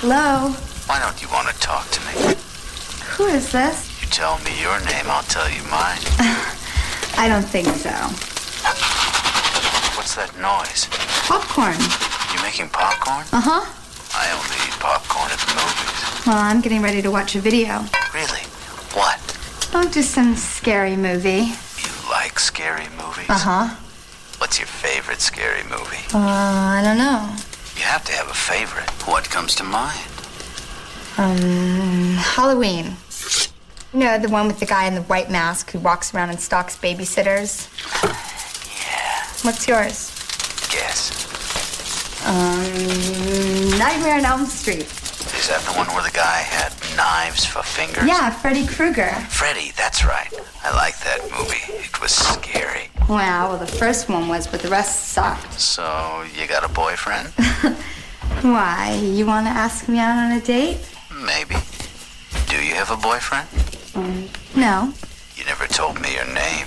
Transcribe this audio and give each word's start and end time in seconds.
Hello? 0.00 0.50
Why 0.86 0.98
don't 1.00 1.20
you 1.22 1.28
want 1.28 1.48
to 1.48 1.54
talk 1.60 1.88
to 1.90 2.00
me? 2.06 2.34
Who 3.16 3.26
is 3.26 3.52
this? 3.52 4.00
You 4.00 4.08
tell 4.08 4.38
me 4.40 4.60
your 4.60 4.80
name, 4.80 5.06
I'll 5.06 5.22
tell 5.24 5.48
you 5.50 5.62
mine. 5.64 6.00
I 7.18 7.28
don't 7.28 7.44
think 7.44 7.66
so. 7.68 7.90
What's 9.96 10.14
that 10.16 10.32
noise? 10.40 10.88
Popcorn. 11.28 11.76
You 12.34 12.42
making 12.42 12.70
popcorn? 12.70 13.26
Uh 13.32 13.40
huh. 13.44 13.64
I 14.16 14.32
only 14.32 14.56
eat 14.66 14.74
popcorn 14.80 15.30
at 15.30 15.38
the 15.38 15.54
movies. 15.54 16.26
Well, 16.26 16.38
I'm 16.38 16.60
getting 16.60 16.82
ready 16.82 17.02
to 17.02 17.10
watch 17.10 17.36
a 17.36 17.40
video. 17.40 17.84
Really? 18.14 18.42
What? 18.96 19.20
Oh, 19.72 19.88
just 19.92 20.10
some 20.10 20.34
scary 20.34 20.96
movie. 20.96 21.52
You 21.78 22.10
like 22.10 22.38
scary 22.40 22.88
movies? 22.96 23.28
Uh 23.28 23.38
huh. 23.38 23.76
What's 24.50 24.58
your 24.58 24.66
favorite 24.66 25.20
scary 25.20 25.62
movie? 25.62 26.02
Uh, 26.12 26.18
I 26.18 26.80
don't 26.82 26.98
know. 26.98 27.36
You 27.76 27.82
have 27.82 28.02
to 28.06 28.12
have 28.14 28.28
a 28.28 28.34
favorite. 28.34 28.90
What 29.06 29.30
comes 29.30 29.54
to 29.54 29.62
mind? 29.62 30.10
Um, 31.18 32.16
Halloween. 32.18 32.96
You 33.94 34.00
know, 34.00 34.18
the 34.18 34.28
one 34.28 34.48
with 34.48 34.58
the 34.58 34.66
guy 34.66 34.86
in 34.88 34.96
the 34.96 35.02
white 35.02 35.30
mask 35.30 35.70
who 35.70 35.78
walks 35.78 36.12
around 36.12 36.30
and 36.30 36.40
stalks 36.40 36.76
babysitters? 36.76 37.70
Yeah. 38.02 39.22
What's 39.44 39.68
yours? 39.68 40.10
Guess. 40.68 42.26
Um, 42.26 43.78
Nightmare 43.78 44.16
on 44.16 44.24
Elm 44.24 44.46
Street. 44.46 44.80
Is 45.38 45.46
that 45.46 45.62
the 45.64 45.78
one 45.78 45.86
where 45.94 46.02
the 46.02 46.10
guy 46.10 46.38
had 46.38 46.72
knives 47.00 47.46
for 47.46 47.62
fingers? 47.62 48.06
Yeah, 48.06 48.28
Freddy 48.28 48.66
Krueger. 48.66 49.10
Freddy, 49.30 49.72
that's 49.74 50.04
right. 50.04 50.30
I 50.62 50.70
like 50.76 50.98
that 51.00 51.20
movie. 51.36 51.66
It 51.82 51.98
was 52.02 52.12
scary. 52.12 52.90
Wow, 53.08 53.48
well, 53.48 53.58
the 53.58 53.66
first 53.82 54.08
one 54.10 54.28
was, 54.28 54.46
but 54.46 54.60
the 54.60 54.68
rest 54.68 55.08
sucked. 55.08 55.58
So, 55.58 56.24
you 56.36 56.46
got 56.46 56.62
a 56.62 56.68
boyfriend? 56.68 57.28
Why? 58.42 59.00
You 59.02 59.24
want 59.24 59.46
to 59.46 59.50
ask 59.50 59.88
me 59.88 59.98
out 59.98 60.18
on 60.18 60.32
a 60.32 60.40
date? 60.42 60.78
Maybe. 61.24 61.56
Do 62.48 62.56
you 62.62 62.74
have 62.74 62.90
a 62.90 62.96
boyfriend? 62.98 63.48
Um, 63.94 64.28
no. 64.54 64.92
You 65.36 65.44
never 65.46 65.66
told 65.66 66.00
me 66.02 66.14
your 66.14 66.26
name. 66.26 66.66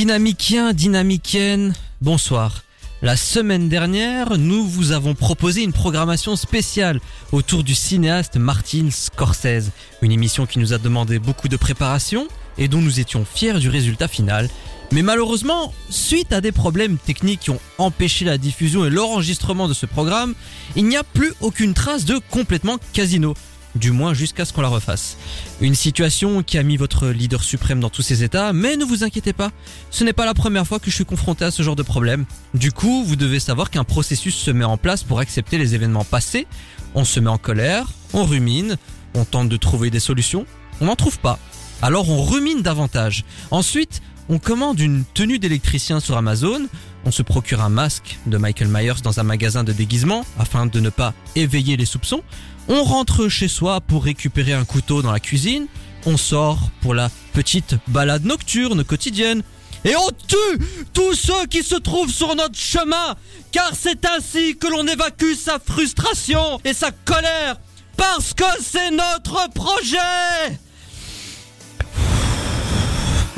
Dynamicien, 0.00 0.72
dynamicienne, 0.72 1.74
bonsoir. 2.00 2.62
La 3.02 3.18
semaine 3.18 3.68
dernière, 3.68 4.38
nous 4.38 4.66
vous 4.66 4.92
avons 4.92 5.14
proposé 5.14 5.62
une 5.62 5.74
programmation 5.74 6.36
spéciale 6.36 7.00
autour 7.32 7.64
du 7.64 7.74
cinéaste 7.74 8.38
Martin 8.38 8.88
Scorsese, 8.90 9.72
une 10.00 10.10
émission 10.10 10.46
qui 10.46 10.58
nous 10.58 10.72
a 10.72 10.78
demandé 10.78 11.18
beaucoup 11.18 11.48
de 11.48 11.56
préparation 11.58 12.28
et 12.56 12.66
dont 12.66 12.80
nous 12.80 12.98
étions 12.98 13.26
fiers 13.26 13.58
du 13.58 13.68
résultat 13.68 14.08
final. 14.08 14.48
Mais 14.90 15.02
malheureusement, 15.02 15.74
suite 15.90 16.32
à 16.32 16.40
des 16.40 16.50
problèmes 16.50 16.96
techniques 16.96 17.40
qui 17.40 17.50
ont 17.50 17.60
empêché 17.76 18.24
la 18.24 18.38
diffusion 18.38 18.86
et 18.86 18.90
l'enregistrement 18.90 19.68
de 19.68 19.74
ce 19.74 19.84
programme, 19.84 20.34
il 20.76 20.86
n'y 20.86 20.96
a 20.96 21.04
plus 21.04 21.34
aucune 21.42 21.74
trace 21.74 22.06
de 22.06 22.18
complètement 22.30 22.78
casino 22.94 23.34
du 23.74 23.90
moins 23.90 24.14
jusqu'à 24.14 24.44
ce 24.44 24.52
qu'on 24.52 24.62
la 24.62 24.68
refasse. 24.68 25.16
Une 25.60 25.74
situation 25.74 26.42
qui 26.42 26.58
a 26.58 26.62
mis 26.62 26.76
votre 26.76 27.08
leader 27.08 27.42
suprême 27.42 27.80
dans 27.80 27.90
tous 27.90 28.02
ses 28.02 28.24
états, 28.24 28.52
mais 28.52 28.76
ne 28.76 28.84
vous 28.84 29.04
inquiétez 29.04 29.32
pas, 29.32 29.50
ce 29.90 30.04
n'est 30.04 30.12
pas 30.12 30.26
la 30.26 30.34
première 30.34 30.66
fois 30.66 30.78
que 30.78 30.90
je 30.90 30.94
suis 30.94 31.04
confronté 31.04 31.44
à 31.44 31.50
ce 31.50 31.62
genre 31.62 31.76
de 31.76 31.82
problème. 31.82 32.24
Du 32.54 32.72
coup, 32.72 33.04
vous 33.04 33.16
devez 33.16 33.40
savoir 33.40 33.70
qu'un 33.70 33.84
processus 33.84 34.34
se 34.34 34.50
met 34.50 34.64
en 34.64 34.76
place 34.76 35.02
pour 35.02 35.20
accepter 35.20 35.58
les 35.58 35.74
événements 35.74 36.04
passés, 36.04 36.46
on 36.94 37.04
se 37.04 37.20
met 37.20 37.30
en 37.30 37.38
colère, 37.38 37.86
on 38.12 38.24
rumine, 38.24 38.76
on 39.14 39.24
tente 39.24 39.48
de 39.48 39.56
trouver 39.56 39.90
des 39.90 40.00
solutions, 40.00 40.46
on 40.80 40.86
n'en 40.86 40.96
trouve 40.96 41.18
pas. 41.18 41.38
Alors 41.82 42.10
on 42.10 42.22
rumine 42.22 42.62
davantage. 42.62 43.24
Ensuite, 43.50 44.02
on 44.28 44.38
commande 44.38 44.78
une 44.78 45.04
tenue 45.14 45.38
d'électricien 45.38 45.98
sur 45.98 46.16
Amazon, 46.16 46.60
on 47.04 47.10
se 47.10 47.22
procure 47.22 47.60
un 47.62 47.68
masque 47.68 48.18
de 48.26 48.36
Michael 48.36 48.68
Myers 48.68 49.02
dans 49.02 49.20
un 49.20 49.22
magasin 49.22 49.64
de 49.64 49.72
déguisement 49.72 50.24
afin 50.38 50.66
de 50.66 50.80
ne 50.80 50.90
pas 50.90 51.14
éveiller 51.36 51.76
les 51.76 51.84
soupçons, 51.84 52.22
on 52.68 52.84
rentre 52.84 53.28
chez 53.28 53.48
soi 53.48 53.80
pour 53.80 54.04
récupérer 54.04 54.52
un 54.52 54.64
couteau 54.64 55.02
dans 55.02 55.12
la 55.12 55.20
cuisine, 55.20 55.66
on 56.06 56.16
sort 56.16 56.70
pour 56.80 56.94
la 56.94 57.10
petite 57.32 57.76
balade 57.88 58.24
nocturne 58.24 58.84
quotidienne, 58.84 59.42
et 59.84 59.96
on 59.96 60.08
tue 60.10 60.64
tous 60.92 61.14
ceux 61.14 61.46
qui 61.46 61.62
se 61.62 61.76
trouvent 61.76 62.12
sur 62.12 62.36
notre 62.36 62.58
chemin, 62.58 63.16
car 63.50 63.72
c'est 63.74 64.04
ainsi 64.06 64.56
que 64.56 64.66
l'on 64.66 64.86
évacue 64.86 65.34
sa 65.34 65.58
frustration 65.58 66.60
et 66.64 66.74
sa 66.74 66.90
colère, 66.90 67.56
parce 67.96 68.34
que 68.34 68.44
c'est 68.62 68.90
notre 68.90 69.48
projet. 69.50 70.58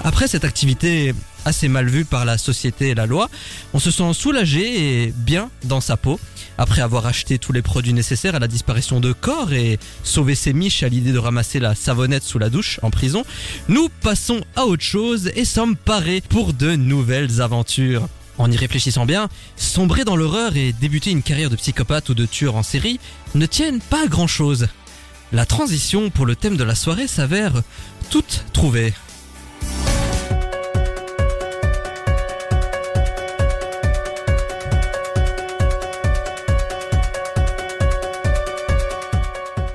Après 0.05 0.27
cette 0.27 0.45
activité 0.45 1.15
assez 1.45 1.69
mal 1.69 1.89
vue 1.89 2.05
par 2.05 2.25
la 2.25 2.39
société 2.39 2.89
et 2.89 2.95
la 2.95 3.07
loi, 3.07 3.29
on 3.75 3.79
se 3.79 3.91
sent 3.91 4.13
soulagé 4.15 5.05
et 5.05 5.15
bien 5.17 5.51
dans 5.65 5.81
sa 5.81 5.97
peau. 5.97 6.19
Après 6.59 6.83
avoir 6.83 7.07
acheté 7.07 7.39
tous 7.39 7.53
les 7.53 7.63
produits 7.63 7.95
nécessaires 7.95 8.35
à 8.35 8.39
la 8.39 8.49
disparition 8.49 9.01
de 9.01 9.13
corps 9.13 9.53
et 9.53 9.79
sauvé 10.05 10.35
ses 10.35 10.53
miches 10.53 10.83
à 10.83 10.89
l'idée 10.89 11.13
de 11.13 11.19
ramasser 11.19 11.61
la 11.61 11.75
savonnette 11.75 12.23
sous 12.23 12.39
la 12.39 12.51
douche 12.51 12.79
en 12.83 12.91
prison, 12.91 13.25
nous 13.69 13.89
passons 13.89 14.43
à 14.57 14.67
autre 14.67 14.85
chose 14.85 15.31
et 15.35 15.45
sommes 15.45 15.77
parés 15.77 16.23
pour 16.29 16.53
de 16.53 16.77
nouvelles 16.77 17.41
aventures. 17.41 18.09
En 18.39 18.51
y 18.51 18.57
réfléchissant 18.57 19.07
bien, 19.07 19.29
sombrer 19.57 20.05
dans 20.05 20.17
l'horreur 20.17 20.57
et 20.57 20.73
débuter 20.73 21.11
une 21.11 21.23
carrière 21.23 21.51
de 21.51 21.57
psychopathe 21.57 22.09
ou 22.09 22.15
de 22.15 22.27
tueur 22.27 22.57
en 22.57 22.63
série 22.63 22.99
ne 23.35 23.47
tiennent 23.47 23.81
pas 23.81 24.05
à 24.05 24.07
grand 24.07 24.27
chose. 24.27 24.69
La 25.33 25.47
transition 25.47 26.11
pour 26.11 26.27
le 26.27 26.37
thème 26.37 26.57
de 26.57 26.65
la 26.65 26.75
soirée 26.75 27.07
s'avère 27.07 27.63
toute 28.11 28.45
trouvée. 28.53 28.93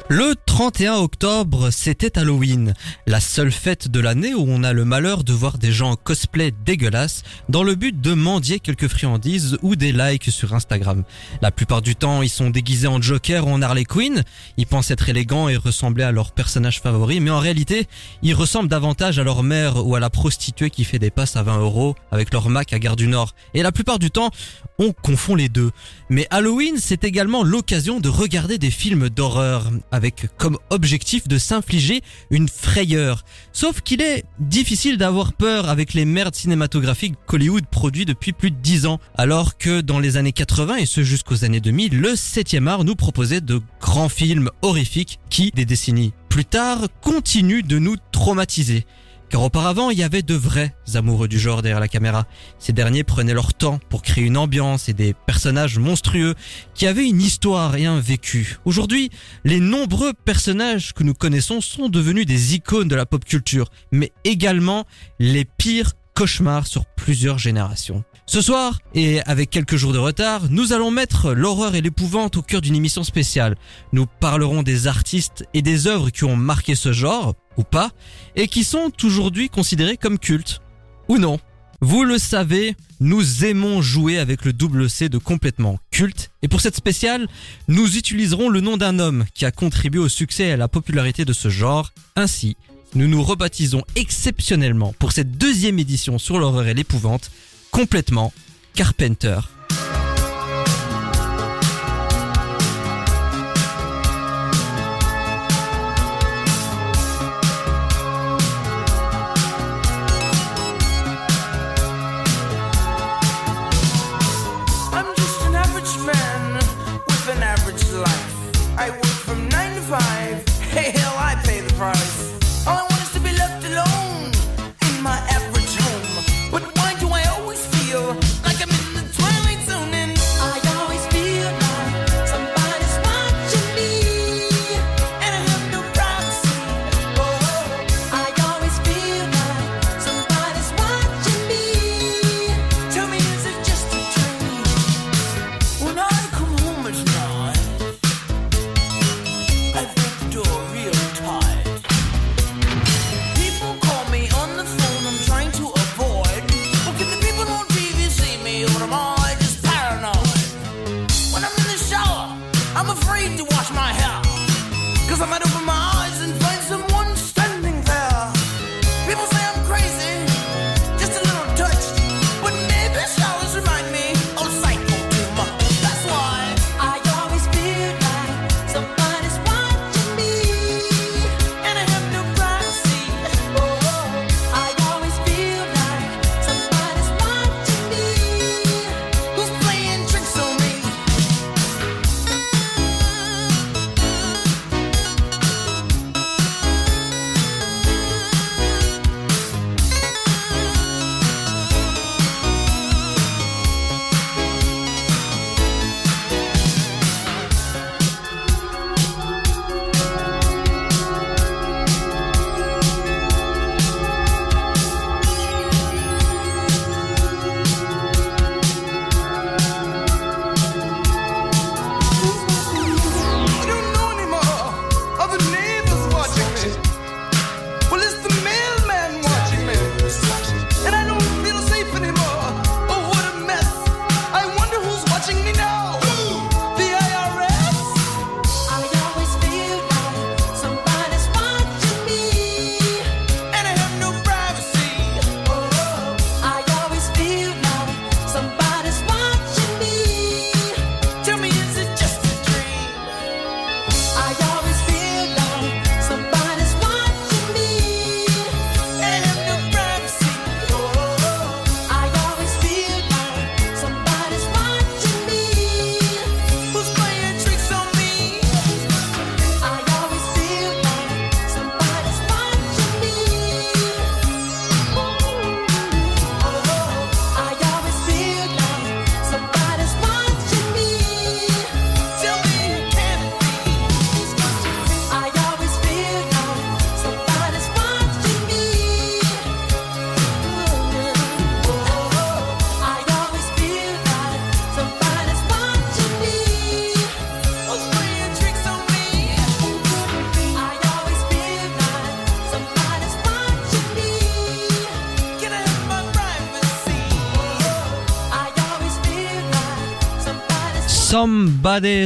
Le 0.09 0.35
31 0.45 0.95
octobre, 0.95 1.69
c'était 1.69 2.18
Halloween, 2.18 2.73
la 3.07 3.19
seule 3.19 3.51
fête 3.51 3.90
de 3.90 4.00
l'année 4.00 4.34
où 4.34 4.45
on 4.47 4.63
a 4.63 4.72
le 4.72 4.85
malheur 4.85 5.25
de 5.25 5.34
voir 5.34 5.57
des 5.57 5.73
gens 5.73 5.91
en 5.91 5.95
cosplay 5.97 6.53
dégueulasses 6.66 7.23
dans 7.50 7.62
le 7.62 7.75
but 7.75 8.00
de 8.00 8.13
mendier 8.13 8.62
quelques 8.62 8.88
friandises 8.88 9.57
ou 9.62 9.75
des 9.75 9.91
likes 9.91 10.31
sur 10.31 10.53
Instagram. 10.53 11.03
La 11.41 11.51
plupart 11.51 11.81
du 11.81 11.97
temps, 11.97 12.22
ils 12.22 12.29
sont 12.29 12.50
déguisés 12.50 12.88
en 12.88 13.01
Joker 13.01 13.47
ou 13.47 13.51
en 13.51 13.62
Harley 13.62 13.84
Quinn, 13.84 14.23
ils 14.56 14.66
pensent 14.66 14.91
être 14.91 15.09
élégants 15.09 15.50
et 15.50 15.57
ressembler 15.57 16.06
à 16.06 16.13
leur 16.13 16.31
personnage 16.31 16.79
favori, 16.79 17.19
mais 17.19 17.31
en 17.31 17.40
réalité, 17.40 17.85
ils 18.23 18.34
ressemblent 18.34 18.69
davantage 18.69 19.19
à 19.19 19.25
leur 19.25 19.44
mère 19.44 19.85
ou 19.85 19.96
à 19.96 20.00
la 20.00 20.09
prostituée 20.09 20.69
qui 20.69 20.85
fait 20.85 21.00
des 21.00 21.12
passes 21.12 21.35
à 21.35 21.44
20 21.44 21.59
euros 21.59 21.96
avec 22.12 22.31
leur 22.31 22.47
Mac 22.47 22.72
à 22.72 22.79
Gare 22.79 22.96
du 22.96 23.09
Nord. 23.09 23.35
Et 23.53 23.62
la 23.62 23.73
plupart 23.73 24.00
du 24.00 24.09
temps, 24.09 24.31
on 24.79 24.94
confond 24.94 25.35
les 25.35 25.50
deux. 25.50 25.72
Mais 26.09 26.28
Halloween, 26.29 26.75
c'est 26.78 27.03
également 27.03 27.44
l'occasion 27.44 28.00
de 28.00 28.07
regarder 28.07 28.57
des 28.57 28.72
films 28.72 29.09
d'horreur 29.09 29.69
avec 29.97 30.28
comme 30.38 30.58
objectif 30.69 31.28
de 31.28 31.38
s'infliger 31.38 32.02
une 32.30 32.47
frayeur. 32.47 33.25
Sauf 33.52 33.81
qu'il 33.81 34.02
est 34.02 34.24
difficile 34.40 34.97
d'avoir 34.97 35.34
peur 35.34 35.70
avec 35.70 35.94
les 35.94 36.05
merdes 36.05 36.35
cinématographiques 36.35 37.16
qu'Hollywood 37.26 37.66
produit 37.66 38.05
depuis 38.05 38.32
plus 38.32 38.52
de 38.52 38.55
10 38.55 38.85
ans, 38.85 38.99
alors 39.16 39.58
que 39.58 39.82
dans 39.82 39.99
les 39.99 40.16
années 40.16 40.32
80 40.32 40.78
et 40.78 40.85
ce 40.85 41.03
jusqu'aux 41.03 41.44
années 41.44 41.59
2000, 41.59 41.99
le 41.99 42.11
7e 42.11 42.67
art 42.67 42.84
nous 42.84 42.96
proposait 42.96 43.41
de 43.41 43.59
grands 43.82 44.09
films 44.09 44.49
horrifiques 44.61 45.20
qui, 45.29 45.52
des 45.52 45.66
décennies 45.66 46.14
plus 46.29 46.46
tard, 46.46 46.88
continuent 47.02 47.66
de 47.66 47.79
nous 47.79 47.96
traumatiser. 48.11 48.85
Car 49.29 49.44
auparavant, 49.44 49.90
il 49.90 49.97
y 49.97 50.03
avait 50.03 50.22
de 50.22 50.35
vrais 50.35 50.74
amoureux 50.96 51.28
du 51.28 51.38
genre 51.38 51.62
derrière 51.62 51.82
la 51.82 51.90
caméra. 51.90 52.26
Ces 52.59 52.72
derniers 52.72 53.03
prenaient 53.03 53.34
leur 53.34 53.53
temps 53.53 53.79
pour 53.90 54.02
créer 54.02 54.24
une 54.24 54.38
ambiance 54.38 54.88
et 54.88 54.94
des 54.94 55.14
personnages 55.14 55.79
monstrueux 55.79 56.34
qui 56.74 56.88
avaient 56.88 57.08
une 57.08 57.22
histoire 57.22 57.76
et 57.76 57.85
un 57.85 58.00
vécu. 58.00 58.58
Aujourd'hui, 58.64 59.09
les 59.44 59.59
nombreux 59.59 60.14
personnages 60.14 60.94
que 60.94 61.03
nous 61.03 61.14
connaissons 61.14 61.59
sont 61.59 61.90
devenus 61.90 62.26
des 62.26 62.56
icônes 62.56 62.88
de 62.88 62.96
la 62.96 63.06
pop 63.06 63.26
culture, 63.26 63.70
mais 63.91 64.14
également 64.24 64.85
les 65.20 65.44
pires 65.44 65.91
cauchemars 66.18 66.66
sur 66.66 66.85
plusieurs 66.85 67.38
générations. 67.38 68.03
Ce 68.26 68.41
soir, 68.41 68.80
et 68.96 69.22
avec 69.22 69.50
quelques 69.50 69.76
jours 69.76 69.94
de 69.94 70.00
retard, 70.00 70.50
nous 70.50 70.73
allons 70.73 70.90
mettre 70.90 71.34
l'horreur 71.34 71.76
et 71.76 71.82
l'épouvante 71.82 72.38
au 72.38 72.41
cœur 72.41 72.59
d'une 72.59 72.76
émission 72.76 73.03
spéciale. 73.03 73.56
Nous 73.94 74.06
parlerons 74.06 74.64
des 74.64 74.88
artistes 74.88 75.46
et 75.53 75.62
des 75.62 75.85
œuvres 75.85 76.09
qui 76.09 76.23
ont 76.23 76.35
marqué 76.35 76.76
ce 76.76 76.91
genre, 76.91 77.35
ou 77.58 77.64
pas, 77.64 77.92
et 78.36 78.48
qui 78.48 78.64
sont 78.64 78.92
aujourd'hui 79.04 79.50
considérés 79.50 79.98
comme 79.98 80.20
cultes. 80.20 80.62
Ou 81.09 81.18
non. 81.18 81.40
Vous 81.80 82.04
le 82.04 82.18
savez, 82.18 82.76
nous 83.00 83.46
aimons 83.46 83.82
jouer 83.82 84.18
avec 84.18 84.46
le 84.46 84.54
double 84.54 84.90
C 84.90 85.09
de 85.09 85.20
complètement 85.20 85.78
culte. 85.92 86.32
Et 86.42 86.48
pour 86.48 86.62
cette 86.62 86.76
spéciale, 86.76 87.28
nous 87.68 87.98
utiliserons 87.98 88.50
le 88.50 88.62
nom 88.62 88.78
d'un 88.78 88.98
homme 88.98 89.26
qui 89.34 89.46
a 89.46 89.52
contribué 89.52 90.00
au 90.00 90.09
succès 90.09 90.48
et 90.48 90.52
à 90.54 90.58
la 90.58 90.68
popularité 90.68 91.24
de 91.24 91.34
ce 91.34 91.50
genre. 91.50 91.92
Ainsi, 92.16 92.58
nous 92.96 93.08
nous 93.08 93.22
rebaptisons 93.22 93.84
exceptionnellement 93.96 94.94
pour 94.98 95.12
cette 95.12 95.38
deuxième 95.38 95.78
édition 95.78 96.18
sur 96.18 96.40
l'horreur 96.40 96.68
et 96.68 96.74
l'épouvante, 96.74 97.32
complètement 97.70 98.34
Carpenter. 98.74 99.40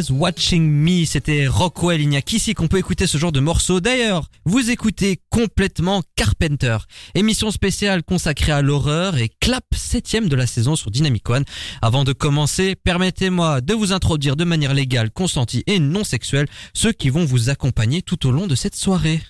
Watching 0.09 0.67
Me, 0.67 1.05
c'était 1.05 1.45
Rockwell. 1.45 2.01
Il 2.01 2.09
n'y 2.09 2.17
a 2.17 2.23
qu'ici 2.23 2.55
qu'on 2.55 2.67
peut 2.67 2.79
écouter 2.79 3.05
ce 3.05 3.19
genre 3.19 3.31
de 3.31 3.39
morceau. 3.39 3.79
D'ailleurs, 3.79 4.27
vous 4.43 4.71
écoutez 4.71 5.19
complètement 5.29 6.01
Carpenter, 6.15 6.77
émission 7.13 7.51
spéciale 7.51 8.01
consacrée 8.01 8.53
à 8.53 8.63
l'horreur 8.63 9.17
et 9.17 9.29
clap 9.39 9.65
septième 9.75 10.29
de 10.29 10.35
la 10.35 10.47
saison 10.47 10.75
sur 10.75 10.89
Dynamic 10.89 11.29
One. 11.29 11.45
Avant 11.83 12.03
de 12.03 12.11
commencer, 12.11 12.75
permettez-moi 12.75 13.61
de 13.61 13.75
vous 13.75 13.93
introduire 13.93 14.35
de 14.35 14.45
manière 14.45 14.73
légale, 14.73 15.11
consentie 15.11 15.63
et 15.67 15.77
non 15.77 16.03
sexuelle 16.03 16.47
ceux 16.73 16.91
qui 16.91 17.11
vont 17.11 17.23
vous 17.23 17.51
accompagner 17.51 18.01
tout 18.01 18.25
au 18.25 18.31
long 18.31 18.47
de 18.47 18.55
cette 18.55 18.75
soirée. 18.75 19.21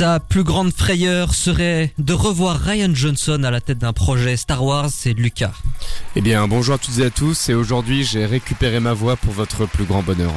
Sa 0.00 0.18
plus 0.18 0.44
grande 0.44 0.72
frayeur 0.72 1.34
serait 1.34 1.92
de 1.98 2.14
revoir 2.14 2.58
Ryan 2.58 2.88
Johnson 2.94 3.44
à 3.44 3.50
la 3.50 3.60
tête 3.60 3.76
d'un 3.76 3.92
projet 3.92 4.38
Star 4.38 4.64
Wars, 4.64 4.88
c'est 4.88 5.12
Lucas. 5.12 5.52
Eh 6.16 6.22
bien, 6.22 6.48
bonjour 6.48 6.76
à 6.76 6.78
toutes 6.78 7.00
et 7.00 7.04
à 7.04 7.10
tous, 7.10 7.50
et 7.50 7.54
aujourd'hui 7.54 8.02
j'ai 8.02 8.24
récupéré 8.24 8.80
ma 8.80 8.94
voix 8.94 9.16
pour 9.16 9.34
votre 9.34 9.66
plus 9.66 9.84
grand 9.84 10.02
bonheur. 10.02 10.32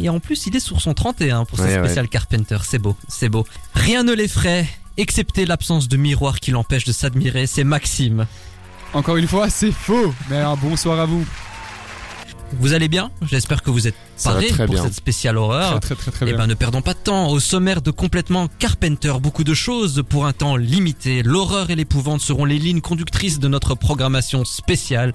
Et 0.00 0.08
en 0.08 0.18
plus, 0.18 0.48
il 0.48 0.56
est 0.56 0.60
sur 0.60 0.80
son 0.80 0.94
31 0.94 1.44
pour 1.44 1.58
ce 1.58 1.62
Ouais, 1.62 1.78
spécial 1.78 2.08
Carpenter, 2.08 2.58
c'est 2.64 2.80
beau, 2.80 2.96
c'est 3.06 3.28
beau. 3.28 3.46
Rien 3.76 4.02
ne 4.02 4.12
l'effraie, 4.12 4.66
excepté 4.96 5.46
l'absence 5.46 5.86
de 5.86 5.96
miroir 5.96 6.40
qui 6.40 6.50
l'empêche 6.50 6.84
de 6.84 6.90
s'admirer, 6.92 7.46
c'est 7.46 7.62
Maxime. 7.62 8.26
Encore 8.94 9.16
une 9.16 9.28
fois, 9.28 9.48
c'est 9.48 9.70
faux. 9.70 10.12
Mais 10.28 10.38
alors, 10.38 10.56
bonsoir 10.56 10.98
à 10.98 11.06
vous. 11.06 11.24
Vous 12.58 12.72
allez 12.72 12.88
bien? 12.88 13.10
J'espère 13.22 13.62
que 13.62 13.70
vous 13.70 13.86
êtes 13.86 13.96
paré 14.22 14.48
pour 14.48 14.66
bien. 14.66 14.82
cette 14.84 14.94
spéciale 14.94 15.36
horreur. 15.36 15.80
Très 15.80 15.94
très 15.94 15.94
très 15.96 16.10
très 16.10 16.26
Eh 16.26 16.30
bien. 16.30 16.38
ben, 16.38 16.46
ne 16.46 16.54
perdons 16.54 16.82
pas 16.82 16.94
de 16.94 16.98
temps. 16.98 17.28
Au 17.28 17.40
sommaire 17.40 17.82
de 17.82 17.90
complètement 17.90 18.48
Carpenter, 18.58 19.12
beaucoup 19.20 19.44
de 19.44 19.54
choses 19.54 20.02
pour 20.08 20.26
un 20.26 20.32
temps 20.32 20.56
limité. 20.56 21.22
L'horreur 21.22 21.70
et 21.70 21.76
l'épouvante 21.76 22.20
seront 22.20 22.44
les 22.44 22.58
lignes 22.58 22.80
conductrices 22.80 23.38
de 23.38 23.48
notre 23.48 23.74
programmation 23.74 24.44
spéciale. 24.44 25.12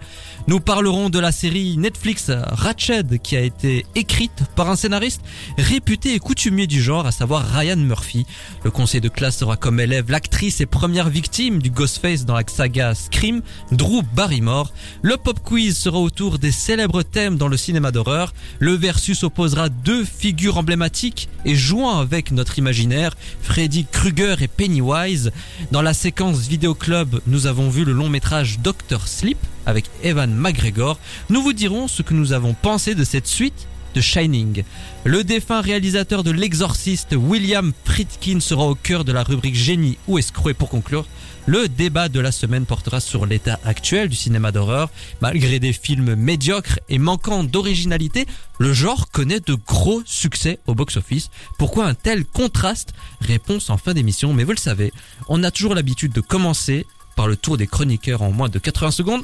Nous 0.48 0.60
parlerons 0.60 1.10
de 1.10 1.20
la 1.20 1.32
série 1.32 1.78
Netflix 1.78 2.30
Ratched 2.30 3.22
qui 3.22 3.36
a 3.36 3.42
été 3.42 3.86
écrite 3.96 4.44
par 4.56 4.70
un 4.70 4.76
scénariste 4.76 5.22
réputé 5.58 6.14
et 6.16 6.20
coutumier 6.20 6.68
du 6.68 6.82
genre, 6.82 7.06
à 7.06 7.12
savoir 7.12 7.46
Ryan 7.46 7.78
Murphy. 7.78 8.26
Le 8.64 8.72
conseil 8.72 9.02
de 9.02 9.10
classe 9.10 9.38
sera 9.38 9.58
comme 9.58 9.80
élève 9.80 10.10
l'actrice 10.12 10.62
et 10.62 10.66
première 10.66 11.10
victime 11.10 11.62
du 11.62 11.70
Ghostface 11.70 12.26
dans 12.26 12.36
la 12.36 12.44
saga 12.48 12.96
Scream, 12.96 13.42
Drew 13.72 14.02
Barrymore. 14.16 14.72
Le 15.02 15.18
pop 15.18 15.40
quiz 15.44 15.78
sera 15.78 15.98
autour 16.00 16.40
des 16.40 16.52
célèbres 16.52 17.04
thèmes 17.04 17.38
dans 17.38 17.48
le 17.48 17.58
cinéma 17.58 17.92
d'horreur. 17.92 18.34
Le 18.60 18.74
versus 18.90 19.24
opposera 19.24 19.70
deux 19.70 20.04
figures 20.04 20.58
emblématiques 20.58 21.30
et 21.46 21.54
jouant 21.54 22.00
avec 22.00 22.32
notre 22.32 22.58
imaginaire, 22.58 23.16
Freddy 23.40 23.86
Krueger 23.86 24.42
et 24.42 24.48
Pennywise. 24.48 25.32
Dans 25.72 25.84
la 25.84 25.94
séquence 25.94 26.48
vidéo 26.48 26.74
club, 26.74 27.22
nous 27.28 27.46
avons 27.46 27.70
vu 27.70 27.86
le 27.86 27.92
long 27.92 28.10
métrage 28.10 28.58
Doctor 28.64 29.08
Sleep 29.08 29.38
avec 29.68 29.86
Evan 30.02 30.34
McGregor. 30.34 30.98
Nous 31.30 31.44
vous 31.44 31.54
dirons 31.54 31.88
ce 31.88 32.02
que 32.02 32.16
nous 32.16 32.34
avons 32.34 32.56
pensé 32.56 32.96
de 32.96 33.04
cette 33.04 33.28
suite 33.28 33.68
de 33.94 34.02
Shining. 34.02 34.64
Le 35.04 35.24
défunt 35.24 35.62
réalisateur 35.62 36.24
de 36.24 36.32
L'Exorciste, 36.32 37.16
William 37.16 37.74
Friedkin, 37.86 38.40
sera 38.40 38.66
au 38.66 38.74
cœur 38.74 39.06
de 39.06 39.12
la 39.12 39.22
rubrique 39.22 39.56
Génie 39.56 40.00
ou 40.08 40.18
escroc. 40.18 40.56
Pour 40.56 40.70
conclure, 40.70 41.06
le 41.50 41.68
débat 41.68 42.10
de 42.10 42.20
la 42.20 42.32
semaine 42.32 42.68
portera 42.68 43.00
sur 43.00 43.26
l'état 43.26 43.60
actuel 43.66 44.08
du 44.08 44.16
cinéma 44.16 44.52
d'horreur. 44.52 44.92
Malgré 45.20 45.60
des 45.60 45.74
films 45.74 46.14
médiocres 46.14 46.78
et 46.90 47.00
manquant 47.00 47.44
d'originalité, 47.44 48.28
le 48.60 48.72
genre 48.72 49.10
connaît 49.10 49.40
de 49.40 49.56
gros 49.56 50.04
succès 50.06 50.60
au 50.68 50.76
box-office. 50.76 51.32
Pourquoi 51.58 51.88
un 51.88 51.96
tel 51.96 52.24
contraste? 52.24 52.94
Réponse 53.20 53.72
en 53.72 53.78
fin 53.78 53.96
d'émission, 53.96 54.32
mais 54.32 54.44
vous 54.44 54.52
le 54.52 54.58
savez, 54.58 54.94
on 55.28 55.44
a 55.44 55.50
toujours 55.50 55.74
l'habitude 55.74 56.12
de 56.12 56.22
commencer 56.22 56.86
par 57.16 57.28
le 57.28 57.36
tour 57.36 57.58
des 57.58 57.66
chroniqueurs 57.66 58.22
en 58.22 58.32
moins 58.32 58.50
de 58.50 58.60
80 58.60 58.92
secondes, 58.92 59.24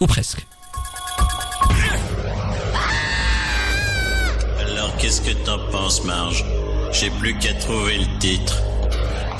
ou 0.00 0.08
presque. 0.08 0.44
Alors 4.58 4.96
qu'est-ce 4.96 5.20
que 5.20 5.34
t'en 5.44 5.70
penses, 5.70 6.02
Marge? 6.02 6.44
J'ai 6.92 7.10
plus 7.10 7.38
qu'à 7.38 7.54
trouver 7.54 7.98
le 7.98 8.18
titre. 8.18 8.60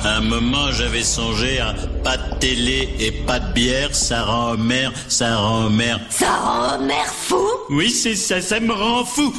À 0.05 0.17
un 0.17 0.21
moment, 0.21 0.71
j'avais 0.73 1.03
songé 1.03 1.59
à 1.59 1.73
pas 2.03 2.17
de 2.17 2.35
télé 2.39 2.89
et 2.99 3.11
pas 3.11 3.39
de 3.39 3.53
bière, 3.53 3.95
ça 3.95 4.23
rend 4.23 4.57
mère, 4.57 4.91
ça 5.07 5.37
rend 5.37 5.69
mère. 5.69 5.99
Ça 6.09 6.29
rend 6.29 6.79
mère 6.79 7.05
fou? 7.05 7.47
Oui, 7.69 7.89
c'est 7.89 8.15
ça, 8.15 8.41
ça 8.41 8.59
me 8.59 8.73
rend 8.73 9.05
fou. 9.05 9.33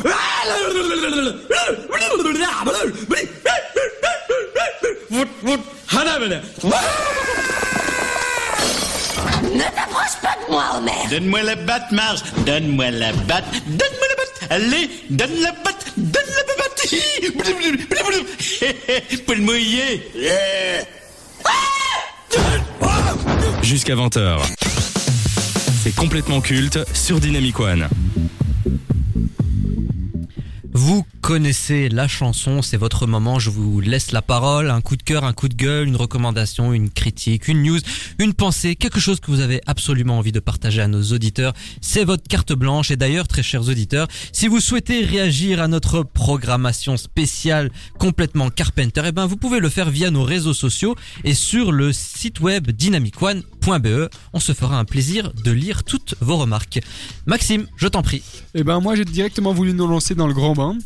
Ne 9.53 9.61
t'approche 9.61 10.17
pas 10.23 10.37
de 10.47 10.51
moi, 10.51 10.65
Homer 10.77 10.93
Donne-moi 11.11 11.43
la 11.43 11.57
batte, 11.57 11.93
Marge. 11.93 12.21
Donne-moi 12.47 12.91
la 12.91 13.13
batte. 13.13 13.45
Donne-moi 13.67 14.07
la 14.09 14.14
batte. 14.14 14.14
Allez, 14.51 14.91
donne 15.11 15.41
la 15.41 15.53
batte. 15.53 15.93
Donne 15.97 16.23
la 16.27 16.55
batte. 16.55 16.65
Pour 19.27 19.35
le 19.35 19.41
mouiller. 19.41 20.03
Jusqu'à 23.63 23.95
20h. 23.95 24.41
C'est 25.83 25.95
complètement 25.95 26.41
culte 26.41 26.79
sur 26.95 27.21
Dynamic 27.21 27.59
One. 27.61 27.89
Vous 30.73 31.05
connaissez 31.25 31.89
la 31.89 32.07
chanson, 32.07 32.61
c'est 32.61 32.77
votre 32.77 33.07
moment, 33.07 33.39
je 33.39 33.49
vous 33.49 33.81
laisse 33.81 34.13
la 34.13 34.21
parole, 34.21 34.69
un 34.69 34.83
coup 34.83 34.95
de 34.95 35.03
cœur, 35.03 35.25
un 35.25 35.33
coup 35.33 35.49
de 35.49 35.55
gueule, 35.55 35.89
une 35.89 35.97
recommandation, 35.97 36.75
une 36.75 36.91
critique, 36.91 37.49
une 37.49 37.63
news, 37.63 37.79
une 38.19 38.35
pensée, 38.35 38.77
quelque 38.77 39.01
chose 39.01 39.21
que 39.21 39.31
vous 39.31 39.41
avez 39.41 39.63
absolument 39.67 40.19
envie 40.19 40.33
de 40.33 40.41
partager 40.41 40.83
à 40.83 40.87
nos 40.87 41.03
auditeurs. 41.03 41.55
C'est 41.81 42.05
votre 42.05 42.29
carte 42.29 42.53
blanche 42.53 42.91
et 42.91 42.97
d'ailleurs, 42.97 43.27
très 43.27 43.43
chers 43.43 43.67
auditeurs, 43.67 44.07
si 44.33 44.49
vous 44.49 44.61
souhaitez 44.61 45.03
réagir 45.03 45.63
à 45.63 45.67
notre 45.67 46.03
programmation 46.03 46.99
spéciale 46.99 47.71
complètement 47.99 48.51
Carpenter, 48.51 49.01
eh 49.07 49.13
ben 49.13 49.25
vous 49.25 49.39
pouvez 49.39 49.61
le 49.61 49.71
faire 49.71 49.89
via 49.89 50.11
nos 50.11 50.25
réseaux 50.25 50.53
sociaux 50.53 50.95
et 51.25 51.33
sur 51.33 51.73
le 51.73 51.95
site 51.95 52.41
web 52.41 52.71
dynamicone.be. 52.71 54.11
On 54.35 54.41
se 54.41 54.53
fera 54.53 54.79
un 54.79 54.85
plaisir 54.85 55.33
de 55.33 55.51
lire 55.53 55.85
toutes 55.85 56.17
vos 56.21 56.37
remarques. 56.37 56.81
Maxime, 57.25 57.67
je 57.77 57.89
t'en 57.89 58.03
prie. 58.03 58.23
Et 58.55 58.63
ben 58.63 58.81
moi 58.81 58.95
j'ai 58.95 59.07
directement 59.07 59.55
voulu 59.55 59.73
nous 59.73 59.87
lancer 59.87 60.15
dans 60.15 60.27
le 60.27 60.35
grand 60.35 60.53
bain 60.53 60.77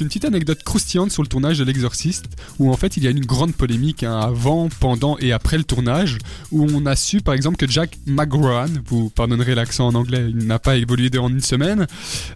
une 0.00 0.08
petite 0.08 0.24
anecdote 0.24 0.62
croustillante 0.64 1.10
sur 1.10 1.22
le 1.22 1.28
tournage 1.28 1.58
de 1.58 1.64
l'Exorciste 1.64 2.26
où 2.58 2.70
en 2.70 2.76
fait 2.76 2.96
il 2.96 3.04
y 3.04 3.06
a 3.06 3.10
une 3.10 3.24
grande 3.24 3.54
polémique 3.54 4.02
hein, 4.02 4.18
avant, 4.18 4.68
pendant 4.80 5.16
et 5.18 5.32
après 5.32 5.56
le 5.56 5.64
tournage 5.64 6.18
où 6.52 6.66
on 6.72 6.86
a 6.86 6.96
su 6.96 7.20
par 7.20 7.34
exemple 7.34 7.56
que 7.56 7.70
Jack 7.70 7.98
McGrawan, 8.06 8.82
vous 8.86 9.10
pardonnerez 9.10 9.54
l'accent 9.54 9.86
en 9.86 9.94
anglais, 9.94 10.26
il 10.28 10.46
n'a 10.46 10.58
pas 10.58 10.76
évolué 10.76 11.10
en 11.18 11.28
une 11.28 11.40
semaine, 11.40 11.86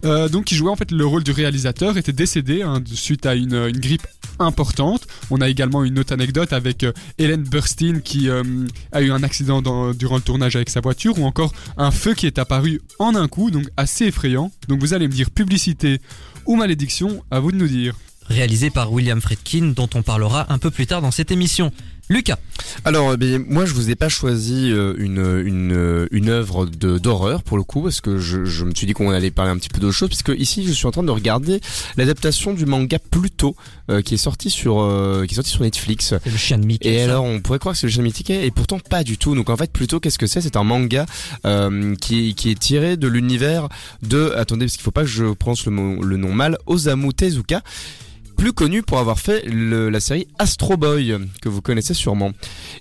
euh, 0.05 0.29
donc 0.29 0.45
qui 0.45 0.55
jouait 0.55 0.69
en 0.69 0.75
fait 0.75 0.91
le 0.91 1.05
rôle 1.05 1.23
du 1.23 1.31
réalisateur 1.31 1.97
était 1.97 2.13
décédé 2.13 2.61
hein, 2.61 2.81
suite 2.85 3.25
à 3.25 3.35
une, 3.35 3.71
grippe 3.71 4.07
importante. 4.39 5.07
On 5.29 5.41
a 5.41 5.49
également 5.49 5.83
une 5.83 5.99
autre 5.99 6.13
anecdote 6.13 6.53
avec 6.53 6.83
euh, 6.83 6.91
Helen 7.17 7.43
Burstyn 7.43 7.99
qui 7.99 8.29
euh, 8.29 8.43
a 8.91 9.01
eu 9.01 9.11
un 9.11 9.23
accident 9.23 9.61
durant 9.93 10.15
le 10.15 10.21
tournage 10.21 10.55
avec 10.55 10.69
sa 10.69 10.81
voiture 10.81 11.19
ou 11.19 11.25
encore 11.25 11.53
un 11.77 11.91
feu 11.91 12.13
qui 12.13 12.27
est 12.27 12.39
apparu 12.39 12.81
en 12.99 13.15
un 13.15 13.27
coup, 13.27 13.51
donc 13.51 13.65
assez 13.77 14.05
effrayant. 14.05 14.51
Donc 14.67 14.79
vous 14.79 14.93
allez 14.93 15.07
me 15.07 15.13
dire 15.13 15.29
publicité 15.29 15.99
ou 16.45 16.55
malédiction, 16.55 17.23
à 17.31 17.39
vous 17.39 17.51
de 17.51 17.57
nous 17.57 17.67
dire. 17.67 17.95
réalisé 18.27 18.69
par 18.69 18.91
William 18.93 19.19
Friedkin, 19.21 19.73
dont 19.75 19.89
on 19.93 20.03
parlera 20.03 20.51
un 20.51 20.57
peu 20.57 20.71
plus 20.71 20.87
tard 20.87 21.01
dans 21.01 21.11
cette 21.11 21.31
émission. 21.31 21.71
Lucas, 22.11 22.37
Alors, 22.83 23.13
eh 23.13 23.17
bien, 23.17 23.39
moi, 23.47 23.63
je 23.63 23.73
vous 23.73 23.89
ai 23.89 23.95
pas 23.95 24.09
choisi 24.09 24.69
euh, 24.69 24.93
une 24.97 25.41
une 25.47 26.09
une 26.11 26.27
œuvre 26.27 26.65
de 26.65 26.97
d'horreur 26.97 27.41
pour 27.41 27.55
le 27.55 27.63
coup, 27.63 27.81
parce 27.83 28.01
que 28.01 28.17
je, 28.19 28.43
je 28.43 28.65
me 28.65 28.75
suis 28.75 28.85
dit 28.85 28.91
qu'on 28.91 29.11
allait 29.11 29.31
parler 29.31 29.49
un 29.51 29.55
petit 29.55 29.69
peu 29.69 29.79
d'autre 29.79 29.95
chose, 29.95 30.09
puisque 30.09 30.33
ici, 30.37 30.67
je 30.67 30.73
suis 30.73 30.85
en 30.85 30.91
train 30.91 31.03
de 31.03 31.09
regarder 31.11 31.61
l'adaptation 31.95 32.53
du 32.53 32.65
manga 32.65 32.99
Pluto, 32.99 33.55
euh, 33.89 34.01
qui 34.01 34.15
est 34.15 34.17
sorti 34.17 34.49
sur 34.49 34.81
euh, 34.81 35.25
qui 35.25 35.33
est 35.33 35.35
sorti 35.35 35.51
sur 35.51 35.61
Netflix. 35.61 36.13
c'est 36.21 36.29
le 36.29 36.35
chien 36.37 36.57
de 36.57 36.65
Mickey. 36.65 36.93
Et 36.93 36.97
ça. 36.97 37.05
alors, 37.05 37.23
on 37.23 37.39
pourrait 37.39 37.59
croire 37.59 37.75
que 37.75 37.79
c'est 37.79 37.87
le 37.87 37.93
chien 37.93 38.03
mythique, 38.03 38.29
et 38.29 38.51
pourtant 38.51 38.79
pas 38.79 39.05
du 39.05 39.17
tout. 39.17 39.33
Donc 39.33 39.49
en 39.49 39.55
fait, 39.55 39.71
plutôt, 39.71 40.01
qu'est-ce 40.01 40.19
que 40.19 40.27
c'est? 40.27 40.41
C'est 40.41 40.57
un 40.57 40.65
manga 40.65 41.05
euh, 41.45 41.95
qui, 41.95 42.35
qui 42.35 42.51
est 42.51 42.59
tiré 42.59 42.97
de 42.97 43.07
l'univers 43.07 43.69
de... 44.01 44.33
Attendez, 44.35 44.65
parce 44.65 44.73
qu'il 44.73 44.83
faut 44.83 44.91
pas 44.91 45.03
que 45.03 45.07
je 45.07 45.31
prononce 45.31 45.65
le, 45.65 45.71
mot- 45.71 46.03
le 46.03 46.17
nom 46.17 46.33
mal. 46.33 46.57
Osamu 46.65 47.13
Tezuka, 47.13 47.61
plus 48.41 48.53
connu 48.53 48.81
pour 48.81 48.97
avoir 48.97 49.19
fait 49.19 49.45
la 49.45 49.99
série 49.99 50.25
Astro 50.39 50.75
Boy, 50.75 51.15
que 51.43 51.47
vous 51.47 51.61
connaissez 51.61 51.93
sûrement. 51.93 52.31